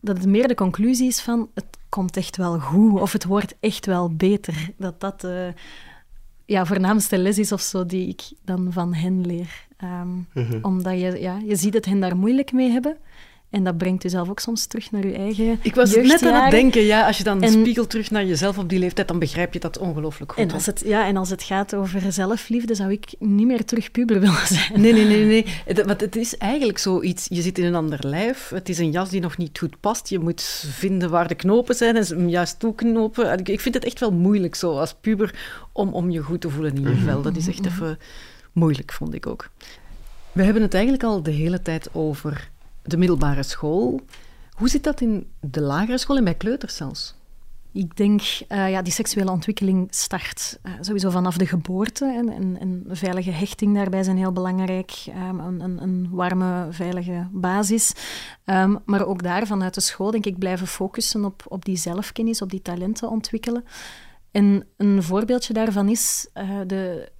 dat 0.00 0.16
het 0.16 0.26
meer 0.26 0.48
de 0.48 0.54
conclusie 0.54 1.08
is 1.08 1.20
van 1.20 1.48
het 1.54 1.64
komt 1.88 2.16
echt 2.16 2.36
wel 2.36 2.58
goed 2.58 3.00
of 3.00 3.12
het 3.12 3.24
wordt 3.24 3.54
echt 3.60 3.86
wel 3.86 4.14
beter. 4.14 4.70
Dat 4.76 5.00
dat 5.00 5.20
de 5.20 5.54
ja, 6.44 6.66
voornaamste 6.66 7.18
les 7.18 7.38
is 7.38 7.52
of 7.52 7.60
zo 7.60 7.86
die 7.86 8.08
ik 8.08 8.22
dan 8.44 8.72
van 8.72 8.94
hen 8.94 9.26
leer. 9.26 9.66
Um, 9.84 10.26
mm 10.34 10.44
-hmm. 10.44 10.58
Omdat 10.64 11.00
je, 11.00 11.20
ja, 11.20 11.38
je 11.44 11.56
ziet 11.56 11.72
dat 11.72 11.84
hen 11.84 12.00
daar 12.00 12.16
moeilijk 12.16 12.52
mee 12.52 12.70
hebben. 12.70 12.96
En 13.50 13.64
dat 13.64 13.78
brengt 13.78 14.04
u 14.04 14.08
zelf 14.08 14.28
ook 14.28 14.40
soms 14.40 14.66
terug 14.66 14.90
naar 14.90 15.04
uw 15.04 15.12
eigen 15.12 15.58
Ik 15.62 15.74
was 15.74 15.94
net 15.94 16.22
aan 16.22 16.42
het 16.42 16.50
denken, 16.50 16.82
ja, 16.82 17.06
als 17.06 17.18
je 17.18 17.24
dan 17.24 17.42
en, 17.42 17.50
spiegelt 17.50 17.90
terug 17.90 18.10
naar 18.10 18.24
jezelf 18.24 18.58
op 18.58 18.68
die 18.68 18.78
leeftijd, 18.78 19.08
dan 19.08 19.18
begrijp 19.18 19.52
je 19.52 19.60
dat 19.60 19.78
ongelooflijk 19.78 20.32
goed. 20.32 20.42
En 20.42 20.50
als, 20.50 20.66
het, 20.66 20.82
ja, 20.86 21.06
en 21.06 21.16
als 21.16 21.30
het 21.30 21.42
gaat 21.42 21.74
over 21.74 22.12
zelfliefde, 22.12 22.74
zou 22.74 22.92
ik 22.92 23.14
niet 23.18 23.46
meer 23.46 23.64
terug 23.64 23.90
puber 23.90 24.20
willen 24.20 24.46
zijn. 24.56 24.80
Nee, 24.80 24.92
nee, 24.92 25.04
nee. 25.04 25.24
nee. 25.24 25.46
Het, 25.64 25.86
want 25.86 26.00
het 26.00 26.16
is 26.16 26.36
eigenlijk 26.36 26.78
zoiets, 26.78 27.26
je 27.30 27.42
zit 27.42 27.58
in 27.58 27.64
een 27.64 27.74
ander 27.74 27.98
lijf, 28.06 28.48
het 28.48 28.68
is 28.68 28.78
een 28.78 28.90
jas 28.90 29.10
die 29.10 29.20
nog 29.20 29.36
niet 29.36 29.58
goed 29.58 29.80
past, 29.80 30.08
je 30.08 30.18
moet 30.18 30.42
vinden 30.70 31.10
waar 31.10 31.28
de 31.28 31.34
knopen 31.34 31.74
zijn 31.74 31.96
en 31.96 32.06
hem 32.06 32.28
juist 32.28 32.58
toeknopen. 32.58 33.44
Ik 33.44 33.60
vind 33.60 33.74
het 33.74 33.84
echt 33.84 34.00
wel 34.00 34.12
moeilijk 34.12 34.54
zo 34.54 34.78
als 34.78 34.94
puber 35.00 35.34
om, 35.72 35.92
om 35.94 36.10
je 36.10 36.20
goed 36.20 36.40
te 36.40 36.50
voelen 36.50 36.74
in 36.74 36.82
je 36.82 36.96
vel. 36.96 37.22
Dat 37.22 37.36
is 37.36 37.48
echt 37.48 37.66
even 37.66 37.98
moeilijk, 38.52 38.92
vond 38.92 39.14
ik 39.14 39.26
ook. 39.26 39.48
We 40.32 40.42
hebben 40.42 40.62
het 40.62 40.74
eigenlijk 40.74 41.04
al 41.04 41.22
de 41.22 41.30
hele 41.30 41.62
tijd 41.62 41.88
over 41.92 42.50
de 42.90 42.96
middelbare 42.96 43.42
school. 43.42 44.00
Hoe 44.50 44.68
zit 44.68 44.84
dat 44.84 45.00
in 45.00 45.26
de 45.40 45.60
lagere 45.60 45.98
school 45.98 46.16
en 46.16 46.24
bij 46.24 46.34
kleuters 46.34 46.76
zelfs? 46.76 47.14
Ik 47.72 47.96
denk, 47.96 48.20
uh, 48.20 48.70
ja, 48.70 48.82
die 48.82 48.92
seksuele 48.92 49.30
ontwikkeling 49.30 49.86
start 49.90 50.58
uh, 50.62 50.72
sowieso 50.80 51.10
vanaf 51.10 51.36
de 51.36 51.46
geboorte. 51.46 52.04
En, 52.04 52.28
en, 52.28 52.56
en, 52.60 52.84
veilige 52.88 53.30
hechting 53.30 53.74
daarbij 53.74 54.02
zijn 54.02 54.16
heel 54.16 54.32
belangrijk. 54.32 55.04
Um, 55.28 55.40
een, 55.40 55.82
een, 55.82 56.08
warme, 56.10 56.66
veilige 56.70 57.28
basis. 57.32 57.92
Um, 58.44 58.78
maar 58.84 59.06
ook 59.06 59.22
daar, 59.22 59.46
vanuit 59.46 59.74
de 59.74 59.80
school, 59.80 60.10
denk 60.10 60.26
ik, 60.26 60.38
blijven 60.38 60.66
focussen 60.66 61.24
op, 61.24 61.42
op 61.48 61.64
die 61.64 61.76
zelfkennis, 61.76 62.42
op 62.42 62.50
die 62.50 62.62
talenten 62.62 63.10
ontwikkelen. 63.10 63.64
En 64.30 64.66
een 64.76 65.02
voorbeeldje 65.02 65.52
daarvan 65.52 65.88
is 65.88 66.28
uh, 66.34 66.60
de 66.66 67.12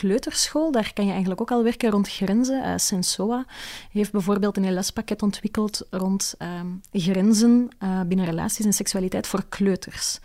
kleuterschool, 0.00 0.72
daar 0.72 0.92
kan 0.92 1.04
je 1.04 1.10
eigenlijk 1.10 1.40
ook 1.40 1.50
al 1.50 1.62
werken 1.62 1.90
rond 1.90 2.08
grenzen. 2.08 2.64
Uh, 2.64 2.72
Sensoa 2.76 3.44
heeft 3.90 4.12
bijvoorbeeld 4.12 4.56
een 4.56 4.72
lespakket 4.72 5.22
ontwikkeld 5.22 5.86
rond 5.90 6.34
uh, 6.38 6.60
grenzen 6.92 7.68
uh, 7.82 8.00
binnen 8.02 8.26
relaties 8.26 8.64
en 8.64 8.72
seksualiteit 8.72 9.26
voor 9.26 9.44
kleuters. 9.48 10.18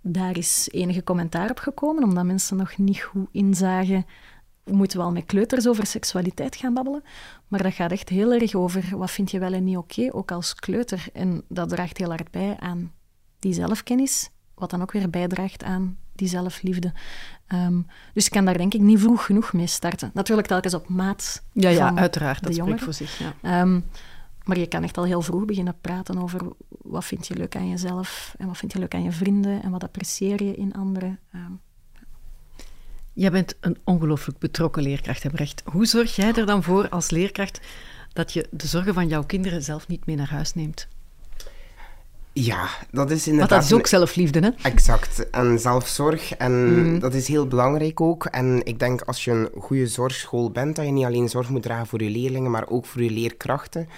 Daar 0.00 0.36
is 0.36 0.68
enige 0.70 1.04
commentaar 1.04 1.50
op 1.50 1.58
gekomen, 1.58 2.04
omdat 2.04 2.24
mensen 2.24 2.56
nog 2.56 2.76
niet 2.76 3.00
goed 3.00 3.28
inzagen 3.32 4.06
moeten 4.64 4.98
we 4.98 5.04
al 5.04 5.12
met 5.12 5.26
kleuters 5.26 5.66
over 5.66 5.86
seksualiteit 5.86 6.56
gaan 6.56 6.74
babbelen. 6.74 7.02
Maar 7.48 7.62
dat 7.62 7.74
gaat 7.74 7.92
echt 7.92 8.08
heel 8.08 8.32
erg 8.32 8.54
over 8.54 8.96
wat 8.96 9.10
vind 9.10 9.30
je 9.30 9.38
wel 9.38 9.52
en 9.52 9.64
niet 9.64 9.76
oké, 9.76 10.08
ook 10.14 10.32
als 10.32 10.54
kleuter. 10.54 11.06
En 11.12 11.42
dat 11.48 11.68
draagt 11.68 11.98
heel 11.98 12.08
hard 12.08 12.30
bij 12.30 12.56
aan 12.58 12.92
die 13.38 13.52
zelfkennis, 13.52 14.30
wat 14.54 14.70
dan 14.70 14.82
ook 14.82 14.92
weer 14.92 15.10
bijdraagt 15.10 15.64
aan 15.64 15.98
die 16.18 16.28
zelfliefde. 16.28 16.92
Um, 17.52 17.86
dus 18.14 18.24
ik 18.24 18.32
kan 18.32 18.44
daar 18.44 18.58
denk 18.58 18.74
ik 18.74 18.80
niet 18.80 19.00
vroeg 19.00 19.24
genoeg 19.24 19.52
mee 19.52 19.66
starten. 19.66 20.10
Natuurlijk 20.14 20.48
telkens 20.48 20.74
op 20.74 20.88
maat. 20.88 21.42
Ja, 21.52 21.68
ja 21.68 21.94
uiteraard. 21.94 22.42
Dat 22.42 22.54
spreekt 22.54 22.82
voor 22.82 22.92
zich. 22.92 23.20
Ja. 23.42 23.60
Um, 23.60 23.84
maar 24.44 24.58
je 24.58 24.66
kan 24.66 24.82
echt 24.82 24.98
al 24.98 25.04
heel 25.04 25.22
vroeg 25.22 25.44
beginnen 25.44 25.76
praten 25.80 26.18
over 26.22 26.40
wat 26.68 27.04
vind 27.04 27.26
je 27.26 27.34
leuk 27.34 27.56
aan 27.56 27.68
jezelf 27.68 28.34
en 28.38 28.46
wat 28.46 28.56
vind 28.56 28.72
je 28.72 28.78
leuk 28.78 28.94
aan 28.94 29.02
je 29.02 29.12
vrienden 29.12 29.62
en 29.62 29.70
wat 29.70 29.84
apprecieer 29.84 30.42
je 30.42 30.54
in 30.54 30.72
anderen. 30.72 31.18
Um, 31.34 31.60
Jij 33.12 33.30
bent 33.30 33.56
een 33.60 33.78
ongelooflijk 33.84 34.38
betrokken 34.38 34.82
leerkracht, 34.82 35.22
hè 35.22 35.30
Brecht. 35.30 35.62
Hoe 35.64 35.86
zorg 35.86 36.16
jij 36.16 36.32
er 36.34 36.46
dan 36.46 36.62
voor 36.62 36.88
als 36.88 37.10
leerkracht 37.10 37.60
dat 38.12 38.32
je 38.32 38.48
de 38.50 38.66
zorgen 38.66 38.94
van 38.94 39.08
jouw 39.08 39.24
kinderen 39.24 39.62
zelf 39.62 39.88
niet 39.88 40.06
mee 40.06 40.16
naar 40.16 40.30
huis 40.30 40.54
neemt? 40.54 40.88
Ja, 42.44 42.68
dat 42.90 43.10
is 43.10 43.26
inderdaad... 43.26 43.50
Want 43.50 43.62
dat 43.62 43.70
is 43.70 43.76
ook 43.78 43.86
zelfliefde, 43.86 44.40
hè? 44.40 44.68
Exact. 44.68 45.30
En 45.30 45.58
zelfzorg. 45.58 46.34
En 46.34 46.82
mm. 46.82 46.98
dat 46.98 47.14
is 47.14 47.28
heel 47.28 47.46
belangrijk 47.46 48.00
ook. 48.00 48.24
En 48.24 48.60
ik 48.64 48.78
denk 48.78 49.02
als 49.02 49.24
je 49.24 49.30
een 49.30 49.48
goede 49.60 49.86
zorgschool 49.86 50.50
bent, 50.50 50.76
dat 50.76 50.84
je 50.84 50.90
niet 50.90 51.04
alleen 51.04 51.28
zorg 51.28 51.48
moet 51.48 51.62
dragen 51.62 51.86
voor 51.86 52.02
je 52.02 52.10
leerlingen, 52.10 52.50
maar 52.50 52.68
ook 52.68 52.86
voor 52.86 53.02
je 53.02 53.10
leerkrachten. 53.10 53.88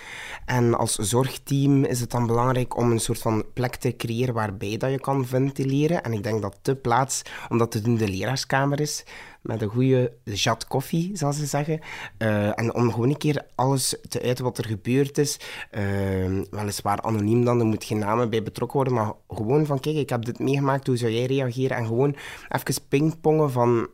En 0.44 0.74
als 0.78 0.94
zorgteam 0.94 1.84
is 1.84 2.00
het 2.00 2.10
dan 2.10 2.26
belangrijk 2.26 2.76
om 2.76 2.90
een 2.90 3.00
soort 3.00 3.18
van 3.18 3.44
plek 3.54 3.76
te 3.76 3.96
creëren 3.96 4.34
waarbij 4.34 4.76
dat 4.76 4.90
je 4.90 5.00
kan 5.00 5.26
ventileren. 5.26 6.02
En 6.02 6.12
ik 6.12 6.22
denk 6.22 6.42
dat 6.42 6.58
de 6.62 6.74
plaats 6.74 7.22
om 7.48 7.58
dat 7.58 7.70
te 7.70 7.80
doen 7.80 7.96
de 7.96 8.08
leraarskamer 8.08 8.80
is. 8.80 9.04
Met 9.42 9.62
een 9.62 9.68
goede 9.68 10.12
jat 10.24 10.66
koffie, 10.66 11.10
zal 11.16 11.32
ze 11.32 11.46
zeggen. 11.46 11.80
Eh, 12.18 12.58
en 12.58 12.74
om 12.74 12.92
gewoon 12.92 13.08
een 13.08 13.16
keer 13.16 13.46
alles 13.54 13.96
te 14.08 14.22
uiten 14.22 14.44
wat 14.44 14.58
er 14.58 14.66
gebeurd 14.66 15.18
is. 15.18 15.40
Uh, 15.72 16.42
weliswaar 16.50 17.00
anoniem 17.00 17.44
dan, 17.44 17.60
er 17.60 17.66
moet 17.66 17.84
geen 17.84 17.98
namen 17.98 18.30
bij 18.30 18.42
betrokken 18.42 18.76
worden, 18.76 18.94
maar 18.94 19.12
gewoon 19.28 19.66
van, 19.66 19.80
kijk, 19.80 19.96
ik 19.96 20.08
heb 20.08 20.24
dit 20.24 20.38
meegemaakt, 20.38 20.86
hoe 20.86 20.96
zou 20.96 21.12
jij 21.12 21.26
reageren? 21.26 21.76
En 21.76 21.86
gewoon 21.86 22.16
even 22.48 22.82
pingpongen 22.88 23.50
van 23.50 23.88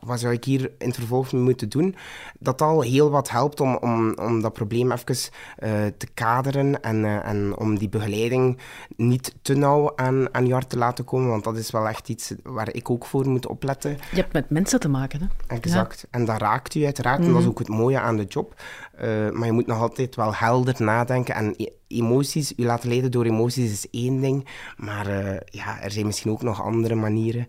wat 0.00 0.20
zou 0.20 0.32
ik 0.32 0.44
hier 0.44 0.72
in 0.78 0.86
het 0.86 0.96
vervolg 0.96 1.32
moeten 1.32 1.68
doen? 1.68 1.94
Dat 2.38 2.62
al 2.62 2.80
heel 2.80 3.10
wat 3.10 3.30
helpt 3.30 3.60
om, 3.60 3.76
om, 3.76 4.14
om 4.18 4.40
dat 4.40 4.52
probleem 4.52 4.92
even 4.92 5.16
uh, 5.58 5.70
te 5.98 6.06
kaderen 6.14 6.82
en, 6.82 7.04
uh, 7.04 7.28
en 7.28 7.56
om 7.56 7.78
die 7.78 7.88
begeleiding 7.88 8.58
niet 8.96 9.34
te 9.42 9.54
nauw 9.54 9.92
aan, 9.96 10.34
aan 10.34 10.46
je 10.46 10.52
hart 10.52 10.68
te 10.68 10.78
laten 10.78 11.04
komen, 11.04 11.28
want 11.28 11.44
dat 11.44 11.56
is 11.56 11.70
wel 11.70 11.88
echt 11.88 12.08
iets 12.08 12.34
waar 12.42 12.74
ik 12.74 12.90
ook 12.90 13.06
voor 13.06 13.28
moet 13.28 13.46
opletten. 13.46 13.90
Je 13.90 14.20
hebt 14.20 14.32
met 14.32 14.50
mensen 14.50 14.80
te 14.80 14.88
maken, 14.88 15.20
hè? 15.20 15.54
Exact. 15.54 16.00
Ja. 16.00 16.18
En 16.18 16.24
dat 16.24 16.40
raakt 16.40 16.74
u 16.74 16.84
uiteraard, 16.84 17.18
mm 17.18 17.24
-hmm. 17.24 17.34
en 17.34 17.40
dat 17.40 17.48
is 17.48 17.54
ook 17.54 17.68
het 17.68 17.78
mooie 17.78 18.00
aan 18.00 18.16
de 18.16 18.24
job. 18.24 18.54
Uh, 19.02 19.30
maar 19.30 19.46
je 19.46 19.52
moet 19.52 19.66
nog 19.66 19.80
altijd 19.80 20.16
wel 20.16 20.34
helder 20.34 20.74
nadenken 20.78 21.34
en 21.34 21.56
emoties, 21.88 22.52
u 22.56 22.64
laten 22.64 22.88
leiden 22.88 23.10
door 23.10 23.24
emoties 23.24 23.72
is 23.72 23.90
één 23.90 24.20
ding, 24.20 24.46
maar 24.76 25.08
uh, 25.08 25.36
ja, 25.44 25.80
er 25.80 25.90
zijn 25.90 26.06
misschien 26.06 26.30
ook 26.30 26.42
nog 26.42 26.62
andere 26.62 26.94
manieren. 26.94 27.48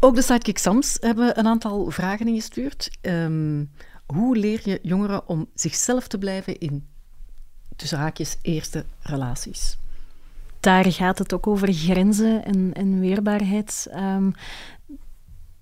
Ook 0.00 0.14
de 0.14 0.22
Sidekick 0.22 0.58
Sams 0.58 0.96
hebben 1.00 1.38
een 1.38 1.46
aantal 1.46 1.90
vragen 1.90 2.28
ingestuurd. 2.28 2.98
Um, 3.00 3.70
hoe 4.06 4.36
leer 4.36 4.60
je 4.64 4.78
jongeren 4.82 5.28
om 5.28 5.46
zichzelf 5.54 6.08
te 6.08 6.18
blijven 6.18 6.58
in, 6.58 6.86
tussen 7.76 7.98
haakjes, 7.98 8.36
eerste 8.42 8.84
relaties? 9.00 9.78
Daar 10.60 10.92
gaat 10.92 11.18
het 11.18 11.34
ook 11.34 11.46
over 11.46 11.72
grenzen 11.72 12.44
en, 12.44 12.70
en 12.72 13.00
weerbaarheid. 13.00 13.86
Um, 13.94 14.34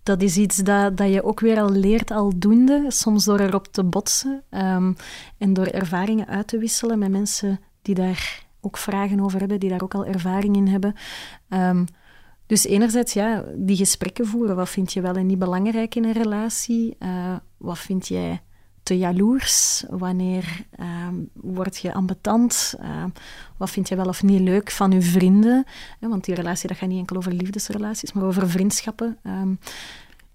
dat 0.06 0.22
is 0.22 0.36
iets 0.36 0.56
dat, 0.56 0.96
dat 0.96 1.12
je 1.12 1.24
ook 1.24 1.40
weer 1.40 1.60
al 1.60 1.70
leert 1.70 2.10
aldoende, 2.10 2.84
soms 2.88 3.24
door 3.24 3.40
erop 3.40 3.66
te 3.66 3.84
botsen 3.84 4.42
um, 4.50 4.96
en 5.38 5.52
door 5.52 5.66
ervaringen 5.66 6.26
uit 6.26 6.46
te 6.46 6.58
wisselen 6.58 6.98
met 6.98 7.10
mensen 7.10 7.60
die 7.82 7.94
daar 7.94 8.44
ook 8.60 8.76
vragen 8.76 9.20
over 9.20 9.38
hebben, 9.38 9.60
die 9.60 9.70
daar 9.70 9.82
ook 9.82 9.94
al 9.94 10.06
ervaring 10.06 10.56
in 10.56 10.66
hebben. 10.66 10.94
Um, 11.48 11.84
dus 12.46 12.64
enerzijds, 12.64 13.12
ja, 13.12 13.44
die 13.56 13.76
gesprekken 13.76 14.26
voeren. 14.26 14.56
Wat 14.56 14.68
vind 14.68 14.92
je 14.92 15.00
wel 15.00 15.14
en 15.14 15.26
niet 15.26 15.38
belangrijk 15.38 15.94
in 15.94 16.04
een 16.04 16.12
relatie? 16.12 16.96
Uh, 16.98 17.36
wat 17.56 17.78
vind 17.78 18.08
jij 18.08 18.40
te 18.86 18.98
jaloers? 18.98 19.84
Wanneer 19.88 20.64
uh, 20.80 20.86
word 21.32 21.78
je 21.78 21.94
ambetant? 21.94 22.74
Uh, 22.80 23.04
wat 23.56 23.70
vind 23.70 23.88
je 23.88 23.96
wel 23.96 24.06
of 24.06 24.22
niet 24.22 24.40
leuk 24.40 24.70
van 24.70 24.90
je 24.90 25.02
vrienden? 25.02 25.64
want 26.00 26.24
die 26.24 26.34
relatie, 26.34 26.68
dat 26.68 26.76
gaat 26.76 26.88
niet 26.88 26.98
enkel 26.98 27.16
over 27.16 27.32
liefdesrelaties, 27.32 28.12
maar 28.12 28.24
over 28.24 28.50
vriendschappen. 28.50 29.18
Um, 29.26 29.58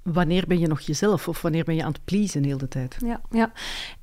wanneer 0.02 0.48
ben 0.48 0.60
je 0.60 0.68
nog 0.68 0.80
jezelf 0.80 1.28
of 1.28 1.42
wanneer 1.42 1.64
ben 1.64 1.76
je 1.76 1.84
aan 1.84 1.92
het 1.92 2.06
pleasen 2.06 2.44
heel 2.44 2.58
de 2.58 2.68
tijd? 2.68 2.98
Ja, 3.06 3.22
ja. 3.30 3.52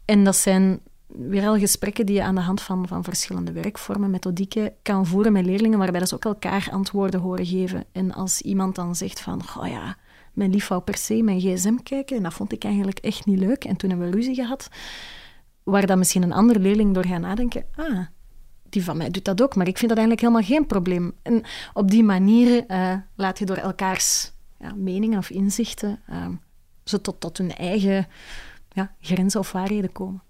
en 0.04 0.24
dat 0.24 0.36
zijn 0.36 0.80
weer 1.06 1.46
al 1.46 1.58
gesprekken 1.58 2.06
die 2.06 2.14
je 2.14 2.22
aan 2.22 2.34
de 2.34 2.40
hand 2.40 2.60
van, 2.60 2.88
van 2.88 3.04
verschillende 3.04 3.52
werkvormen, 3.52 4.10
methodieken 4.10 4.72
kan 4.82 5.06
voeren 5.06 5.32
met 5.32 5.44
leerlingen, 5.44 5.78
waarbij 5.78 6.06
ze 6.06 6.14
ook 6.14 6.24
elkaar 6.24 6.68
antwoorden 6.72 7.20
horen 7.20 7.46
geven. 7.46 7.84
En 7.92 8.14
als 8.14 8.40
iemand 8.40 8.74
dan 8.74 8.94
zegt 8.94 9.20
van, 9.20 9.42
oh 9.58 9.66
ja, 9.66 9.96
mijn 10.38 10.50
lief 10.50 10.70
per 10.84 10.96
se 10.96 11.22
mijn 11.22 11.40
gsm 11.40 11.76
kijken 11.82 12.16
en 12.16 12.22
dat 12.22 12.34
vond 12.34 12.52
ik 12.52 12.64
eigenlijk 12.64 12.98
echt 12.98 13.26
niet 13.26 13.38
leuk 13.38 13.64
en 13.64 13.76
toen 13.76 13.90
hebben 13.90 14.10
we 14.10 14.16
ruzie 14.16 14.34
gehad, 14.34 14.68
waar 15.62 15.86
dan 15.86 15.98
misschien 15.98 16.22
een 16.22 16.32
andere 16.32 16.58
leerling 16.58 16.94
door 16.94 17.06
gaat 17.06 17.20
nadenken, 17.20 17.64
ah, 17.74 18.06
die 18.68 18.84
van 18.84 18.96
mij 18.96 19.10
doet 19.10 19.24
dat 19.24 19.42
ook, 19.42 19.54
maar 19.56 19.68
ik 19.68 19.78
vind 19.78 19.88
dat 19.88 19.98
eigenlijk 19.98 20.28
helemaal 20.28 20.48
geen 20.48 20.66
probleem. 20.66 21.12
En 21.22 21.42
op 21.72 21.90
die 21.90 22.02
manier 22.02 22.64
uh, 22.68 22.94
laat 23.14 23.38
je 23.38 23.44
door 23.44 23.56
elkaars 23.56 24.32
ja, 24.58 24.74
meningen 24.74 25.18
of 25.18 25.30
inzichten 25.30 26.00
uh, 26.10 26.26
ze 26.84 27.00
tot, 27.00 27.20
tot 27.20 27.38
hun 27.38 27.54
eigen 27.54 28.06
ja, 28.68 28.94
grenzen 29.00 29.40
of 29.40 29.52
waarheden 29.52 29.92
komen. 29.92 30.22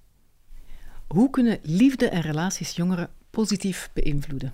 Hoe 1.09 1.31
kunnen 1.31 1.59
liefde 1.63 2.09
en 2.09 2.21
relaties 2.21 2.77
jongeren 2.77 3.11
positief 3.31 3.91
beïnvloeden? 3.93 4.53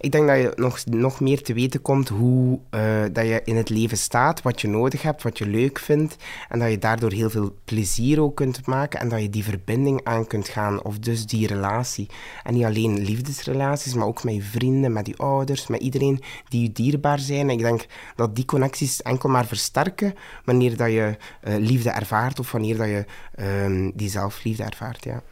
Ik 0.00 0.12
denk 0.12 0.26
dat 0.26 0.36
je 0.36 0.52
nog, 0.56 0.84
nog 0.84 1.20
meer 1.20 1.42
te 1.42 1.52
weten 1.52 1.82
komt 1.82 2.08
hoe 2.08 2.58
uh, 2.70 3.04
dat 3.12 3.26
je 3.26 3.40
in 3.44 3.56
het 3.56 3.68
leven 3.68 3.98
staat, 3.98 4.42
wat 4.42 4.60
je 4.60 4.68
nodig 4.68 5.02
hebt, 5.02 5.22
wat 5.22 5.38
je 5.38 5.46
leuk 5.46 5.78
vindt. 5.78 6.16
En 6.48 6.58
dat 6.58 6.70
je 6.70 6.78
daardoor 6.78 7.12
heel 7.12 7.30
veel 7.30 7.56
plezier 7.64 8.20
ook 8.20 8.36
kunt 8.36 8.66
maken 8.66 9.00
en 9.00 9.08
dat 9.08 9.20
je 9.20 9.30
die 9.30 9.44
verbinding 9.44 10.00
aan 10.04 10.26
kunt 10.26 10.48
gaan, 10.48 10.82
of 10.82 10.98
dus 10.98 11.26
die 11.26 11.46
relatie. 11.46 12.08
En 12.42 12.54
niet 12.54 12.64
alleen 12.64 12.98
liefdesrelaties, 12.98 13.94
maar 13.94 14.06
ook 14.06 14.24
met 14.24 14.34
je 14.34 14.42
vrienden, 14.42 14.92
met 14.92 15.06
je 15.06 15.16
ouders, 15.16 15.66
met 15.66 15.80
iedereen 15.80 16.22
die 16.48 16.62
je 16.62 16.72
dierbaar 16.72 17.18
zijn. 17.18 17.50
Ik 17.50 17.58
denk 17.58 17.86
dat 18.16 18.36
die 18.36 18.44
connecties 18.44 19.02
enkel 19.02 19.28
maar 19.28 19.46
versterken 19.46 20.14
wanneer 20.44 20.76
dat 20.76 20.90
je 20.90 21.16
uh, 21.44 21.56
liefde 21.56 21.90
ervaart 21.90 22.38
of 22.38 22.52
wanneer 22.52 22.76
dat 22.76 22.86
je 22.86 23.04
uh, 23.36 23.90
die 23.94 24.08
zelfliefde 24.08 24.62
ervaart. 24.62 25.04
Ja. 25.04 25.22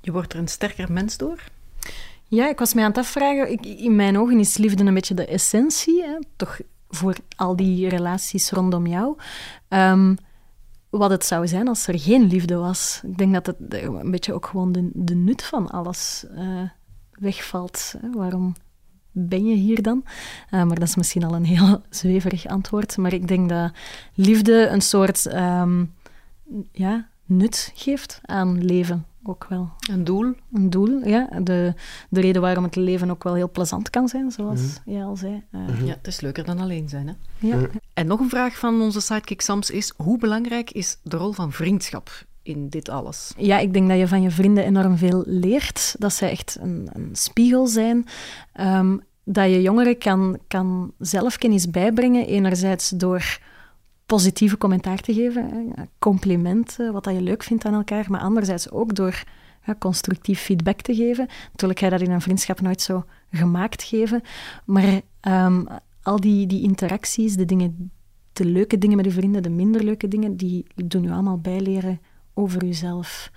Je 0.00 0.12
wordt 0.12 0.32
er 0.32 0.38
een 0.38 0.48
sterker 0.48 0.92
mens 0.92 1.16
door? 1.16 1.38
Ja, 2.28 2.48
ik 2.48 2.58
was 2.58 2.74
mij 2.74 2.84
aan 2.84 2.90
het 2.90 2.98
afvragen. 2.98 3.62
In 3.62 3.96
mijn 3.96 4.18
ogen 4.18 4.38
is 4.38 4.56
liefde 4.56 4.84
een 4.84 4.94
beetje 4.94 5.14
de 5.14 5.26
essentie, 5.26 6.02
hè? 6.02 6.18
toch 6.36 6.60
voor 6.88 7.16
al 7.36 7.56
die 7.56 7.88
relaties 7.88 8.50
rondom 8.50 8.86
jou. 8.86 9.16
Um, 9.68 10.16
wat 10.90 11.10
het 11.10 11.24
zou 11.24 11.48
zijn 11.48 11.68
als 11.68 11.86
er 11.86 11.98
geen 11.98 12.26
liefde 12.26 12.56
was. 12.56 13.00
Ik 13.06 13.18
denk 13.18 13.32
dat 13.32 13.46
het 13.46 13.56
een 13.68 14.10
beetje 14.10 14.32
ook 14.32 14.46
gewoon 14.46 14.90
de, 14.92 15.14
nut 15.14 15.42
van 15.42 15.70
alles 15.70 16.24
uh, 16.36 16.68
wegvalt. 17.12 17.94
Hè? 18.00 18.10
Waarom 18.10 18.54
ben 19.10 19.46
je 19.46 19.54
hier 19.54 19.82
dan? 19.82 20.04
Uh, 20.04 20.10
maar 20.50 20.78
dat 20.78 20.88
is 20.88 20.96
misschien 20.96 21.24
al 21.24 21.34
een 21.34 21.44
heel 21.44 21.82
zweverig 21.90 22.46
antwoord. 22.46 22.96
Maar 22.96 23.12
ik 23.12 23.28
denk 23.28 23.48
dat 23.48 23.72
liefde 24.14 24.66
een 24.66 24.82
soort 24.82 25.34
um, 25.34 25.94
ja, 26.72 27.08
nut 27.24 27.72
geeft 27.74 28.20
aan 28.22 28.64
leven 28.64 29.06
ook 29.28 29.46
wel. 29.48 29.70
Een 29.90 30.04
doel? 30.04 30.34
Een 30.52 30.70
doel, 30.70 31.06
ja. 31.08 31.28
De, 31.42 31.74
de 32.08 32.20
reden 32.20 32.42
waarom 32.42 32.64
het 32.64 32.76
leven 32.76 33.10
ook 33.10 33.22
wel 33.24 33.34
heel 33.34 33.50
plezant 33.50 33.90
kan 33.90 34.08
zijn, 34.08 34.30
zoals 34.30 34.60
mm 34.60 34.66
-hmm. 34.84 34.92
jij 34.94 35.04
al 35.04 35.16
zei. 35.16 35.32
Uh, 35.32 35.60
mm 35.60 35.66
-hmm. 35.66 35.86
Ja, 35.86 35.94
het 35.94 36.06
is 36.06 36.20
leuker 36.20 36.44
dan 36.44 36.58
alleen 36.58 36.88
zijn, 36.88 37.06
hè? 37.06 37.14
Ja. 37.48 37.56
Mm. 37.56 37.70
En 37.94 38.06
nog 38.06 38.20
een 38.20 38.28
vraag 38.28 38.58
van 38.58 38.80
onze 38.80 39.00
sidekick 39.00 39.40
Sams 39.40 39.70
is, 39.70 39.92
hoe 39.96 40.18
belangrijk 40.18 40.70
is 40.70 40.98
de 41.02 41.16
rol 41.16 41.32
van 41.32 41.52
vriendschap 41.52 42.24
in 42.42 42.68
dit 42.68 42.88
alles? 42.88 43.32
Ja, 43.36 43.58
ik 43.58 43.72
denk 43.72 43.88
dat 43.88 43.98
je 43.98 44.08
van 44.08 44.22
je 44.22 44.30
vrienden 44.30 44.64
enorm 44.64 44.96
veel 44.96 45.22
leert. 45.26 45.94
Dat 45.98 46.12
zij 46.12 46.30
echt 46.30 46.58
een, 46.60 46.88
een 46.92 47.08
spiegel 47.12 47.66
zijn. 47.66 48.06
Um, 48.60 49.02
dat 49.24 49.50
je 49.50 49.62
jongeren 49.62 49.98
kan, 49.98 50.38
kan 50.48 50.92
zelfkennis 50.98 51.70
bijbrengen, 51.70 52.26
enerzijds 52.26 52.88
door 52.88 53.38
positieve 54.06 54.58
commentaar 54.58 55.00
te 55.00 55.14
geven, 55.14 55.72
complimenten, 55.98 56.92
wat 56.92 57.04
dat 57.04 57.14
je 57.14 57.22
leuk 57.22 57.42
vindt 57.42 57.64
aan 57.64 57.74
elkaar, 57.74 58.10
maar 58.10 58.20
anderzijds 58.20 58.70
ook 58.70 58.94
door 58.94 59.22
constructief 59.78 60.40
feedback 60.40 60.80
te 60.80 60.94
geven. 60.94 61.26
Natuurlijk 61.50 61.78
ga 61.78 61.84
je 61.84 61.92
dat 61.92 62.00
in 62.00 62.10
een 62.10 62.20
vriendschap 62.20 62.60
nooit 62.60 62.80
zo 62.80 63.04
gemaakt 63.30 63.82
geven, 63.82 64.20
maar 64.64 65.00
um, 65.28 65.66
al 66.02 66.20
die, 66.20 66.46
die 66.46 66.62
interacties, 66.62 67.36
de, 67.36 67.44
dingen, 67.44 67.90
de 68.32 68.44
leuke 68.44 68.78
dingen 68.78 68.96
met 68.96 69.04
je 69.04 69.10
vrienden, 69.10 69.42
de 69.42 69.50
minder 69.50 69.84
leuke 69.84 70.08
dingen, 70.08 70.36
die 70.36 70.66
doen 70.74 71.02
je 71.02 71.12
allemaal 71.12 71.38
bijleren 71.38 72.00
over 72.34 72.64
jezelf. 72.64 73.30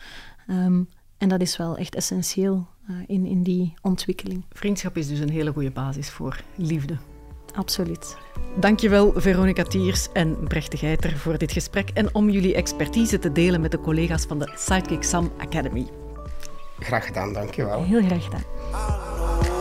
Um, 0.50 0.90
en 1.18 1.30
dat 1.30 1.42
is 1.42 1.58
wel 1.58 1.78
echt 1.78 1.96
essentieel 1.96 2.68
uh, 2.90 2.98
in, 3.08 3.26
in 3.26 3.44
die 3.44 3.74
ontwikkeling. 3.82 4.44
Vriendschap 4.50 4.98
is 4.98 5.08
dus 5.08 5.20
een 5.20 5.30
hele 5.30 5.52
goede 5.52 5.72
basis 5.72 6.10
voor 6.10 6.44
liefde 6.56 6.98
absoluut. 7.58 8.18
Dankjewel 8.56 9.14
Veronica 9.16 9.64
Tiers 9.64 10.08
en 10.14 10.38
Brechte 10.48 10.78
Geiter 10.78 11.18
voor 11.18 11.38
dit 11.38 11.52
gesprek 11.52 11.90
en 11.90 12.16
om 12.16 12.30
jullie 12.30 12.56
expertise 12.56 13.20
te 13.20 13.32
delen 13.32 13.62
met 13.62 13.72
de 13.72 13.80
collega's 13.80 14.26
van 14.26 14.40
de 14.40 14.52
Sidekick 14.56 15.04
Sam 15.04 15.32
Academy. 15.38 15.88
Graag 16.80 17.06
gedaan, 17.06 17.34
dankjewel. 17.34 17.84
Heel 17.84 18.02
graag 18.02 18.24
gedaan. 18.24 19.57